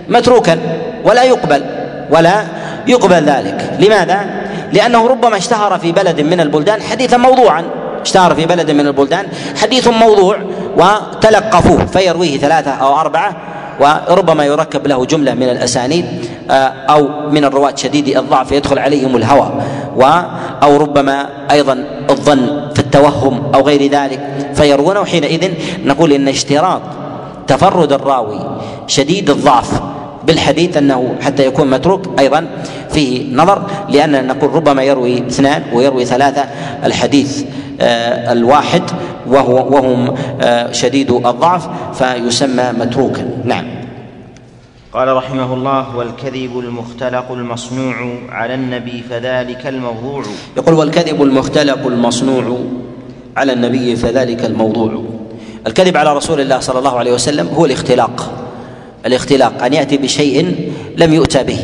متروكا. 0.09 0.59
ولا 1.05 1.23
يقبل 1.23 1.63
ولا 2.11 2.43
يقبل 2.87 3.23
ذلك. 3.23 3.77
لماذا؟ 3.79 4.25
لأنه 4.73 5.07
ربما 5.07 5.37
اشتهر 5.37 5.79
في 5.79 5.91
بلد 5.91 6.21
من 6.21 6.39
البلدان 6.39 6.81
حديثا 6.81 7.17
موضوعا. 7.17 7.63
اشتهر 8.01 8.35
في 8.35 8.45
بلد 8.45 8.71
من 8.71 8.87
البلدان 8.87 9.25
حديث 9.61 9.87
موضوع 9.87 10.37
وتلقفوه. 10.77 11.85
فيرويه 11.85 12.37
ثلاثة 12.37 12.71
أو 12.71 12.99
أربعة 12.99 13.35
وربما 13.79 14.45
يركب 14.45 14.87
له 14.87 15.05
جملة 15.05 15.33
من 15.33 15.49
الأسانيد 15.49 16.05
آه، 16.51 16.53
أو 16.89 17.29
من 17.29 17.45
الرواة 17.45 17.75
شديد 17.75 18.17
الضعف 18.17 18.51
يدخل 18.51 18.79
عليهم 18.79 19.15
الهوى 19.15 19.51
و 19.95 20.03
أو 20.63 20.77
ربما 20.77 21.29
أيضا 21.51 21.85
الظن 22.09 22.69
في 22.73 22.79
التوهم 22.79 23.55
أو 23.55 23.61
غير 23.61 23.91
ذلك. 23.91 24.51
فيروونه 24.55 25.05
حينئذ 25.05 25.51
نقول 25.85 26.11
إن 26.11 26.27
اشتراط 26.27 26.81
تفرد 27.47 27.93
الراوي 27.93 28.39
شديد 28.87 29.29
الضعف 29.29 29.81
بالحديث 30.27 30.77
أنه 30.77 31.15
حتى 31.21 31.45
يكون 31.45 31.69
متروك 31.69 32.19
أيضا 32.19 32.47
فيه 32.89 33.35
نظر 33.35 33.67
لاننا 33.89 34.21
نقول 34.21 34.53
ربما 34.53 34.83
يروي 34.83 35.27
اثنان 35.27 35.63
ويروي 35.73 36.05
ثلاثة 36.05 36.45
الحديث 36.83 37.43
آه، 37.81 38.31
الواحد 38.31 38.83
وهو 39.27 39.75
وهم 39.75 40.15
آه، 40.41 40.71
شديد 40.71 41.11
الضعف 41.11 41.67
فيسمى 41.93 42.63
متروكا. 42.79 43.27
نعم. 43.45 43.65
قال 44.93 45.07
رحمه 45.07 45.53
الله 45.53 45.95
والكذب 45.95 46.59
المختلق 46.59 47.31
المصنوع 47.31 47.95
على 48.29 48.53
النبي 48.53 49.03
فذلك 49.09 49.67
الموضوع. 49.67 50.23
يقول 50.57 50.75
والكذب 50.75 51.21
المختلق 51.21 51.87
المصنوع 51.87 52.57
على 53.37 53.53
النبي 53.53 53.95
فذلك 53.95 54.45
الموضوع. 54.45 55.03
الكذب 55.67 55.97
على 55.97 56.13
رسول 56.13 56.41
الله 56.41 56.59
صلى 56.59 56.79
الله 56.79 56.99
عليه 56.99 57.13
وسلم 57.13 57.47
هو 57.47 57.65
الاختلاق. 57.65 58.46
الاختلاق 59.05 59.63
أن 59.63 59.73
يأتي 59.73 59.97
بشيء 59.97 60.55
لم 60.97 61.13
يؤتى 61.13 61.43
به 61.43 61.59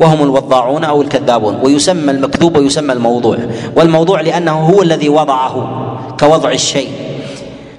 وهم 0.00 0.22
الوضاعون 0.22 0.84
أو 0.84 1.02
الكذابون 1.02 1.58
ويسمى 1.62 2.10
المكذوب 2.10 2.56
ويسمى 2.56 2.92
الموضوع 2.92 3.38
والموضوع 3.76 4.20
لأنه 4.20 4.60
هو 4.60 4.82
الذي 4.82 5.08
وضعه 5.08 5.68
كوضع 6.20 6.50
الشيء 6.50 6.88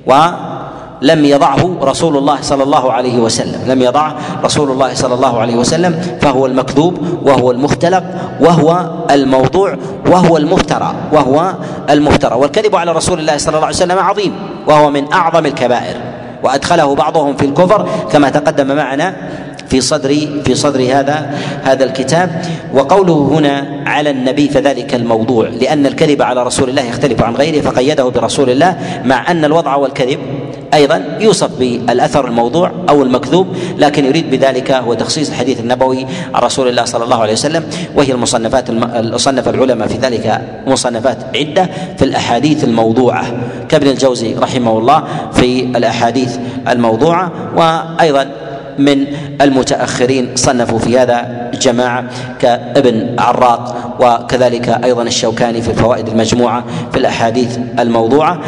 ولم 0.05 1.25
يضعه 1.25 1.77
رسول 1.81 2.17
الله 2.17 2.37
صلى 2.41 2.63
الله 2.63 2.91
عليه 2.91 3.17
وسلم 3.17 3.61
لم 3.67 3.81
يضعه 3.81 4.15
رسول 4.43 4.71
الله 4.71 4.93
صلى 4.93 5.13
الله 5.13 5.39
عليه 5.39 5.55
وسلم 5.55 6.17
فهو 6.21 6.45
المكذوب 6.45 6.97
وهو 7.23 7.51
المختلق 7.51 8.03
وهو 8.41 8.89
الموضوع 9.11 9.77
وهو 10.07 10.37
المفترى 10.37 10.95
وهو 11.11 11.53
المفترى 11.89 12.35
والكذب 12.35 12.75
على 12.75 12.91
رسول 12.91 13.19
الله 13.19 13.37
صلى 13.37 13.55
الله 13.55 13.67
عليه 13.67 13.75
وسلم 13.75 13.99
عظيم 13.99 14.33
وهو 14.67 14.89
من 14.89 15.13
أعظم 15.13 15.45
الكبائر. 15.45 16.22
وأدخله 16.43 16.95
بعضهم 16.95 17.37
في 17.37 17.45
الكفر 17.45 17.89
كما 18.11 18.29
تقدم 18.29 18.75
معنا 18.75 19.13
في 19.69 19.81
صدر 19.81 20.09
في 20.45 20.55
صدر 20.55 20.81
هذا 20.81 21.39
هذا 21.63 21.83
الكتاب. 21.83 22.41
وقوله 22.73 23.13
هنا 23.13 23.83
على 23.85 24.09
النبي 24.09 24.49
فذلك 24.49 24.95
الموضوع 24.95 25.47
لأن 25.47 25.85
الكذب 25.85 26.21
على 26.21 26.43
رسول 26.43 26.69
الله 26.69 26.81
يختلف 26.81 27.23
عن 27.23 27.35
غيره 27.35 27.61
فقيده 27.61 28.09
برسول 28.09 28.49
الله 28.49 28.77
مع 29.05 29.31
أن 29.31 29.45
الوضع 29.45 29.75
والكذب 29.75 30.19
أيضا 30.73 31.17
يوصف 31.19 31.49
بالأثر 31.59 32.27
الموضوع 32.27 32.71
أو 32.89 33.03
المكذوب 33.03 33.47
لكن 33.77 34.05
يريد 34.05 34.31
بذلك 34.31 34.71
هو 34.71 34.93
تخصيص 34.93 35.29
الحديث 35.29 35.59
النبوي 35.59 36.05
عن 36.33 36.41
رسول 36.43 36.67
الله 36.67 36.85
صلى 36.85 37.03
الله 37.03 37.21
عليه 37.21 37.33
وسلم 37.33 37.63
وهي 37.95 38.11
المصنفات 38.11 38.71
صنف 39.15 39.49
العلماء 39.49 39.87
في 39.87 39.97
ذلك 39.97 40.41
مصنفات 40.67 41.17
عدة 41.35 41.69
في 41.97 42.05
الأحاديث 42.05 42.63
الموضوعة. 42.63 43.25
كابن 43.69 43.87
الجوزي 43.87 44.35
رحمه 44.35 44.77
الله 44.77 45.03
في 45.33 45.63
الأحاديث 45.63 46.37
الموضوعة 46.67 47.31
وأيضا 47.55 48.42
من 48.79 49.05
المتأخرين 49.41 50.29
صنفوا 50.35 50.79
في 50.79 50.99
هذا 50.99 51.51
جماعة 51.61 52.05
كابن 52.39 53.15
عراق 53.19 53.75
وكذلك 53.99 54.69
أيضا 54.83 55.03
الشوكاني 55.03 55.61
في 55.61 55.69
الفوائد 55.69 56.07
المجموعة 56.07 56.63
في 56.91 56.97
الأحاديث 56.97 57.57
الموضوعة 57.79 58.39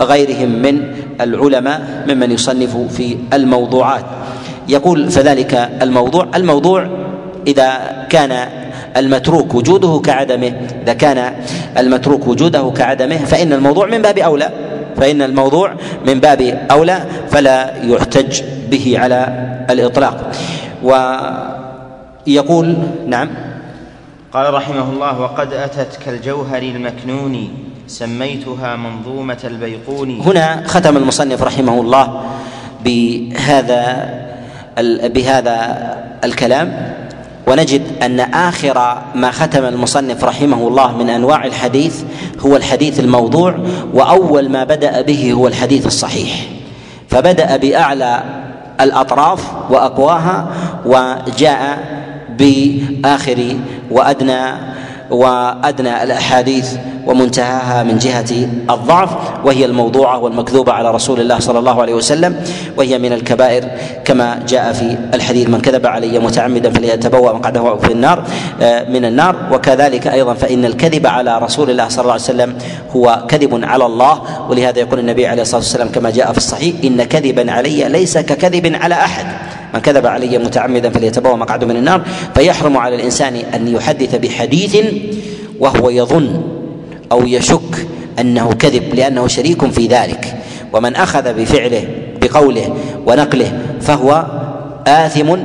وغيرهم 0.00 0.48
من 0.48 0.80
العلماء 1.20 2.04
ممن 2.08 2.30
يصنف 2.30 2.76
في 2.76 3.16
الموضوعات. 3.32 4.04
يقول 4.68 5.10
فذلك 5.10 5.68
الموضوع 5.82 6.26
الموضوع 6.34 6.86
إذا 7.46 7.72
كان 8.10 8.48
المتروك 8.96 9.54
وجوده 9.54 10.00
كعدمه 10.04 10.52
إذا 10.82 10.92
كان 10.92 11.32
المتروك 11.78 12.26
وجوده 12.28 12.72
كعدمه 12.76 13.16
فإن 13.16 13.52
الموضوع 13.52 13.86
من 13.86 14.02
باب 14.02 14.18
أولى 14.18 14.50
فإن 14.96 15.22
الموضوع 15.22 15.74
من 16.06 16.20
باب 16.20 16.66
أولى 16.70 17.02
فلا 17.30 17.74
يحتج 17.82 18.42
به 18.72 18.96
على 18.98 19.20
الإطلاق. 19.70 20.32
ويقول 22.26 22.76
نعم. 23.06 23.28
قال 24.32 24.54
رحمه 24.54 24.86
الله 24.90 25.20
وقد 25.20 25.52
اتت 25.52 25.98
كالجوهر 26.04 26.62
المكنون 26.62 27.48
سميتها 27.86 28.76
منظومة 28.76 29.38
البيقون. 29.44 30.20
هنا 30.20 30.62
ختم 30.66 30.96
المصنف 30.96 31.42
رحمه 31.42 31.80
الله 31.80 32.22
بهذا 32.84 33.82
بهذا 35.04 35.56
الكلام. 36.24 36.94
ونجد 37.46 37.82
أن 38.02 38.20
آخر 38.20 39.02
ما 39.14 39.30
ختم 39.30 39.64
المصنف 39.64 40.24
رحمه 40.24 40.68
الله 40.68 40.96
من 40.96 41.10
أنواع 41.10 41.44
الحديث 41.44 42.02
هو 42.40 42.56
الحديث 42.56 43.00
الموضوع 43.00 43.58
وأول 43.94 44.48
ما 44.48 44.64
بدأ 44.64 45.02
به 45.02 45.32
هو 45.32 45.46
الحديث 45.46 45.86
الصحيح. 45.86 46.46
فبدأ 47.08 47.56
بأعلى 47.56 48.22
الأطراف 48.80 49.52
وأقواها 49.70 50.46
وجاء 50.86 51.78
بآخر 52.38 53.56
وأدنى 53.90 54.42
وأدنى 55.12 56.02
الأحاديث 56.02 56.76
ومنتهاها 57.06 57.82
من 57.82 57.98
جهة 57.98 58.48
الضعف 58.70 59.10
وهي 59.44 59.64
الموضوعه 59.64 60.18
والمكذوبه 60.18 60.72
على 60.72 60.90
رسول 60.90 61.20
الله 61.20 61.38
صلى 61.38 61.58
الله 61.58 61.82
عليه 61.82 61.94
وسلم 61.94 62.36
وهي 62.76 62.98
من 62.98 63.12
الكبائر 63.12 63.64
كما 64.04 64.42
جاء 64.48 64.72
في 64.72 64.98
الحديث 65.14 65.48
من 65.48 65.60
كذب 65.60 65.86
علي 65.86 66.18
متعمدا 66.18 66.70
فليتبوأ 66.70 67.32
مقعده 67.32 67.76
في 67.76 67.92
النار 67.92 68.24
آه، 68.62 68.88
من 68.88 69.04
النار. 69.04 69.36
وكذلك 69.52 70.06
أيضا 70.06 70.34
فإن 70.34 70.64
الكذب 70.64 71.06
على 71.06 71.38
رسول 71.38 71.70
الله 71.70 71.88
صلى 71.88 72.02
الله 72.02 72.12
عليه 72.12 72.22
وسلم 72.22 72.54
هو 72.96 73.24
كذب 73.28 73.64
على 73.64 73.86
الله. 73.86 74.22
ولهذا 74.48 74.78
يقول 74.78 74.98
النبي 74.98 75.26
عليه 75.26 75.42
الصلاة 75.42 75.60
والسلام 75.60 75.88
كما 75.88 76.10
جاء 76.10 76.32
في 76.32 76.38
الصحيح 76.38 76.74
إن 76.84 77.04
كذبا 77.04 77.52
علي 77.52 77.88
ليس 77.88 78.18
ككذب 78.18 78.74
على 78.74 78.94
أحد. 78.94 79.26
من 79.74 79.80
كذب 79.80 80.06
علي 80.06 80.38
متعمدا 80.38 80.90
فليتبوأ 80.90 81.36
مقعده 81.36 81.66
من 81.66 81.76
النار 81.76 82.02
فيحرم 82.34 82.76
على 82.76 82.94
الإنسان 82.96 83.36
أن 83.54 83.68
يحدث 83.68 84.14
بحديث 84.16 84.76
وهو 85.60 85.90
يظن 85.90 86.42
أو 87.12 87.26
يشك 87.26 87.86
أنه 88.18 88.52
كذب 88.52 88.94
لأنه 88.94 89.26
شريك 89.26 89.66
في 89.66 89.86
ذلك. 89.86 90.34
ومن 90.72 90.96
أخذ 90.96 91.34
بفعله 91.34 91.84
بقوله 92.20 92.76
ونقله 93.06 93.58
فهو 93.80 94.26
آثم 94.86 95.36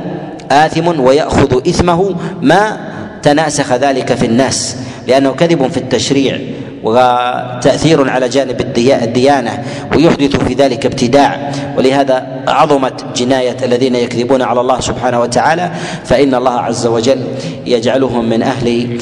آثم 0.50 1.00
ويأخذ 1.00 1.68
إثمه 1.68 2.14
ما 2.42 2.88
تناسخ 3.22 3.72
ذلك 3.72 4.14
في 4.14 4.26
الناس 4.26 4.76
لأنه 5.08 5.32
كذب 5.32 5.66
في 5.66 5.76
التشريع. 5.76 6.40
وتأثير 6.88 8.10
على 8.10 8.28
جانب 8.28 8.60
الديانة 8.80 9.64
ويحدث 9.94 10.36
في 10.36 10.54
ذلك 10.54 10.86
ابتداع. 10.86 11.52
ولهذا 11.76 12.26
عظمت 12.48 13.04
جناية 13.16 13.56
الذين 13.62 13.94
يكذبون 13.94 14.42
على 14.42 14.60
الله 14.60 14.80
سبحانه 14.80 15.20
وتعالى 15.20 15.70
فإن 16.04 16.34
الله 16.34 16.60
عز 16.60 16.86
وجل 16.86 17.24
يجعلهم 17.66 18.28
من 18.28 18.42
أهل 18.42 18.98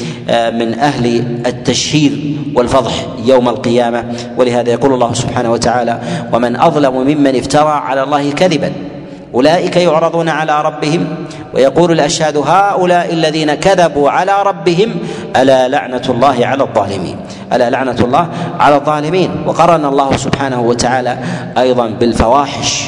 من 0.53 0.79
أهل 0.79 1.23
التشهير 1.45 2.11
والفضح 2.55 2.93
يوم 3.25 3.49
القيامة. 3.49 4.03
ولهذا 4.37 4.71
يقول 4.71 4.93
الله 4.93 5.13
سبحانه 5.13 5.51
وتعالى 5.51 5.99
ومن 6.33 6.55
أظلم 6.55 6.93
ممن 6.93 7.35
افترى 7.35 7.69
على 7.69 8.03
الله 8.03 8.31
كذبا 8.31 8.71
أولئك 9.37 9.75
يعرضون 9.77 10.29
على 10.29 10.61
ربهم 10.61 11.07
ويقول 11.53 11.91
الأشهاد 11.91 12.37
هؤلاء 12.37 13.13
الذين 13.13 13.53
كذبوا 13.53 14.09
على 14.09 14.43
ربهم 14.45 14.95
ألا 15.35 15.67
لعنة 15.67 16.01
الله 16.09 16.45
على 16.45 16.63
الظالمين؟ 16.63 17.15
ألا 17.53 17.69
لعنة 17.69 17.99
الله 17.99 18.27
على 18.59 18.75
الظالمين؟ 18.75 19.31
وقرن 19.47 19.85
الله 19.85 20.17
سبحانه 20.17 20.61
وتعالى 20.61 21.17
أيضا 21.57 21.87
بالفواحش 21.87 22.83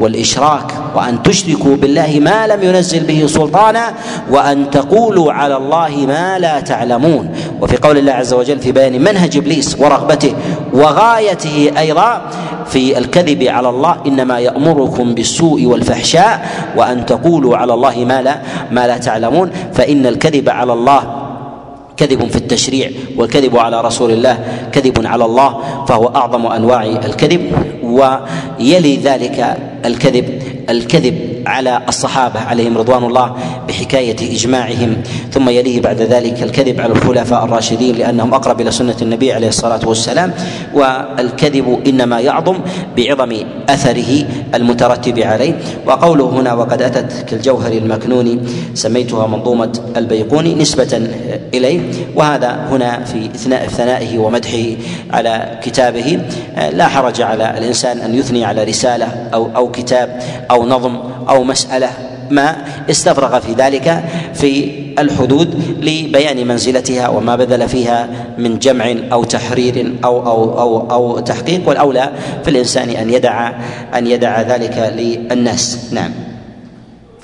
والإشراك 0.00 0.72
وأن 0.94 1.22
تشركوا 1.22 1.76
بالله 1.76 2.20
ما 2.20 2.46
لم 2.46 2.62
ينزل 2.62 3.04
به 3.04 3.26
سلطانا 3.26 3.94
وأن 4.30 4.70
تقولوا 4.70 5.32
على 5.32 5.56
الله 5.56 5.88
ما 6.08 6.38
لا 6.38 6.60
تعلمون. 6.60 7.34
وفي 7.60 7.76
قول 7.76 7.98
الله 7.98 8.12
عز 8.12 8.32
وجل 8.32 8.58
في 8.58 8.72
بيان 8.72 9.00
منهج 9.00 9.36
إبليس 9.36 9.76
ورغبته 9.80 10.34
وغايته 10.72 11.72
أيضا 11.78 12.22
في 12.68 12.98
الكذب 12.98 13.42
على 13.42 13.68
الله 13.68 13.96
إنما 14.06 14.38
يأمركم 14.38 15.14
بالسوء 15.14 15.64
والفحشاء 15.66 16.48
وأن 16.76 17.06
تقولوا 17.06 17.56
على 17.56 17.74
الله 17.74 18.04
ما 18.04 18.22
لا 18.22 18.42
ما 18.70 18.86
لا 18.86 18.98
تعلمون. 18.98 19.50
فإن 19.74 20.06
الكذب 20.06 20.48
على 20.48 20.72
الله 20.72 21.02
كذب 21.96 22.28
في 22.30 22.36
التشريع 22.36 22.90
والكذب 23.16 23.56
على 23.56 23.80
رسول 23.80 24.10
الله 24.10 24.38
كذب 24.72 25.06
على 25.06 25.24
الله 25.24 25.60
فهو 25.88 26.06
أعظم 26.06 26.46
أنواع 26.46 26.82
الكذب 26.84 27.52
ويلي 27.82 28.96
ذلك 28.96 29.56
الكذب 29.84 30.42
الكذب 30.70 31.25
على 31.46 31.82
الصحابة 31.88 32.40
عليهم 32.40 32.78
رضوان 32.78 33.04
الله 33.04 33.36
بحكاية 33.68 34.16
إجماعهم 34.36 34.96
ثم 35.32 35.48
يليه 35.48 35.80
بعد 35.80 36.00
ذلك 36.02 36.42
الكذب 36.42 36.80
على 36.80 36.92
الخلفاء 36.92 37.44
الراشدين 37.44 37.94
لأنهم 37.96 38.34
أقرب 38.34 38.60
إلى 38.60 38.70
سنة 38.70 38.96
النبي 39.02 39.32
عليه 39.32 39.48
الصلاة 39.48 39.88
والسلام 39.88 40.32
والكذب 40.74 41.82
إنما 41.86 42.20
يعظم 42.20 42.58
بعظم 42.96 43.36
أثره 43.68 44.24
المترتب 44.54 45.18
عليه. 45.18 45.54
وقوله 45.86 46.24
هنا 46.24 46.54
وقد 46.54 46.82
أتت 46.82 47.24
كالجوهر 47.28 47.72
المكنون 47.72 48.46
سميتها 48.74 49.26
منظومة 49.26 49.72
البيقوني 49.96 50.54
نسبة 50.54 51.08
إليه. 51.54 51.80
وهذا 52.14 52.66
هنا 52.70 53.04
في 53.04 53.28
ثنائه 53.68 54.18
ومدحه 54.18 54.66
على 55.10 55.58
كتابه. 55.62 56.20
لا 56.72 56.88
حرج 56.88 57.22
على 57.22 57.58
الإنسان 57.58 57.98
أن 57.98 58.14
يثني 58.14 58.44
على 58.44 58.64
رسالة 58.64 59.06
أو 59.34 59.48
أو 59.56 59.70
كتاب 59.70 60.22
أو 60.50 60.66
نظم 60.66 60.98
أو 61.28 61.44
مسألة 61.44 61.88
ما 62.30 62.56
استفرغ 62.90 63.40
في 63.40 63.52
ذلك 63.52 64.04
في 64.34 64.72
الحدود 64.98 65.54
لبيان 65.82 66.48
منزلتها 66.48 67.08
وما 67.08 67.36
بذل 67.36 67.68
فيها 67.68 68.08
من 68.38 68.58
جمع 68.58 68.94
أو 69.12 69.24
تحرير 69.24 69.92
أو 70.04 70.26
أو 70.26 70.60
أو 70.60 70.90
أو 70.90 71.18
تحقيق 71.18 71.68
والأولى 71.68 72.10
في 72.44 72.50
الإنسان 72.50 72.88
أن 72.88 73.10
يدع 73.10 73.52
أن 73.94 74.06
يدع 74.06 74.40
ذلك 74.40 74.92
للناس. 74.96 75.92
نعم. 75.92 76.25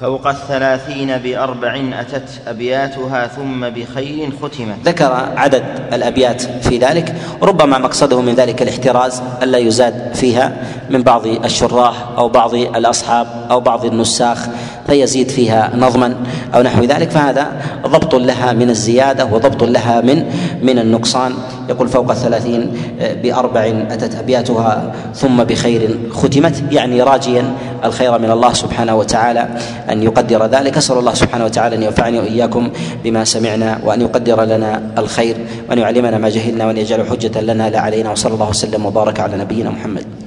فوق 0.03 0.27
الثلاثين 0.27 1.19
بأربع 1.19 1.81
أتت 2.01 2.29
أبياتها 2.49 3.27
ثم 3.27 3.69
بخير 3.69 4.31
ختمت. 4.43 4.77
ذكر 4.85 5.13
عدد 5.37 5.63
الأبيات 5.93 6.43
في 6.43 6.79
ذلك 6.79 7.15
ربما 7.43 7.79
مقصده 7.79 8.21
من 8.21 8.35
ذلك 8.35 8.63
الاحتراز 8.63 9.23
ألا 9.43 9.59
يزاد 9.59 10.15
فيها 10.15 10.53
من 10.91 11.03
بعض 11.03 11.27
الشراح 11.27 11.95
أو 12.19 12.29
بعض 12.29 12.55
الأصحاب 12.55 13.27
أو 13.51 13.61
بعض 13.61 13.85
النساخ 13.85 14.49
فيزيد 14.87 15.29
فيها 15.29 15.71
نظما 15.77 16.15
أو 16.55 16.63
نحو 16.63 16.85
ذلك 16.85 17.11
فهذا 17.11 17.47
ضبط 17.87 18.15
لها 18.15 18.53
من 18.53 18.71
الزيادة 18.71 19.25
وضبط 19.25 19.63
لها 19.63 20.01
من 20.01 20.25
من 20.63 20.79
النقصان. 20.79 21.35
يقول 21.69 21.89
فوق 21.89 22.11
الثلاثين 22.11 22.77
بأربع 23.23 23.73
أتت 23.91 24.15
أبياتها 24.15 24.93
ثم 25.15 25.45
بخير 25.45 25.99
ختمت 26.11 26.73
يعني 26.73 27.03
راجيا 27.03 27.55
الخير 27.85 28.19
من 28.19 28.31
الله 28.31 28.53
سبحانه 28.53 28.95
وتعالى 28.95 29.49
أن 29.91 30.03
يقدر 30.03 30.47
ذلك. 30.47 30.77
أسأل 30.77 30.99
الله 30.99 31.15
سبحانه 31.15 31.45
وتعالى 31.45 31.77
أن 31.77 31.83
ينفعني 31.83 32.19
وإياكم 32.19 32.71
بما 33.05 33.25
سمعنا 33.25 33.79
وأن 33.85 34.01
يقدر 34.01 34.45
لنا 34.45 34.83
الخير 34.99 35.37
وأن 35.69 35.79
يعلمنا 35.79 36.19
ما 36.19 36.29
جهلنا 36.29 36.67
وأن 36.67 36.77
يجعل 36.77 37.07
حجة 37.07 37.41
لنا 37.41 37.71
لا 37.71 37.81
علينا. 37.81 38.11
وصلى 38.13 38.35
الله 38.35 38.49
وسلم 38.49 38.87
وبارك 38.87 39.21
على 39.21 39.37
نبينا 39.37 39.71
محمد. 39.71 40.22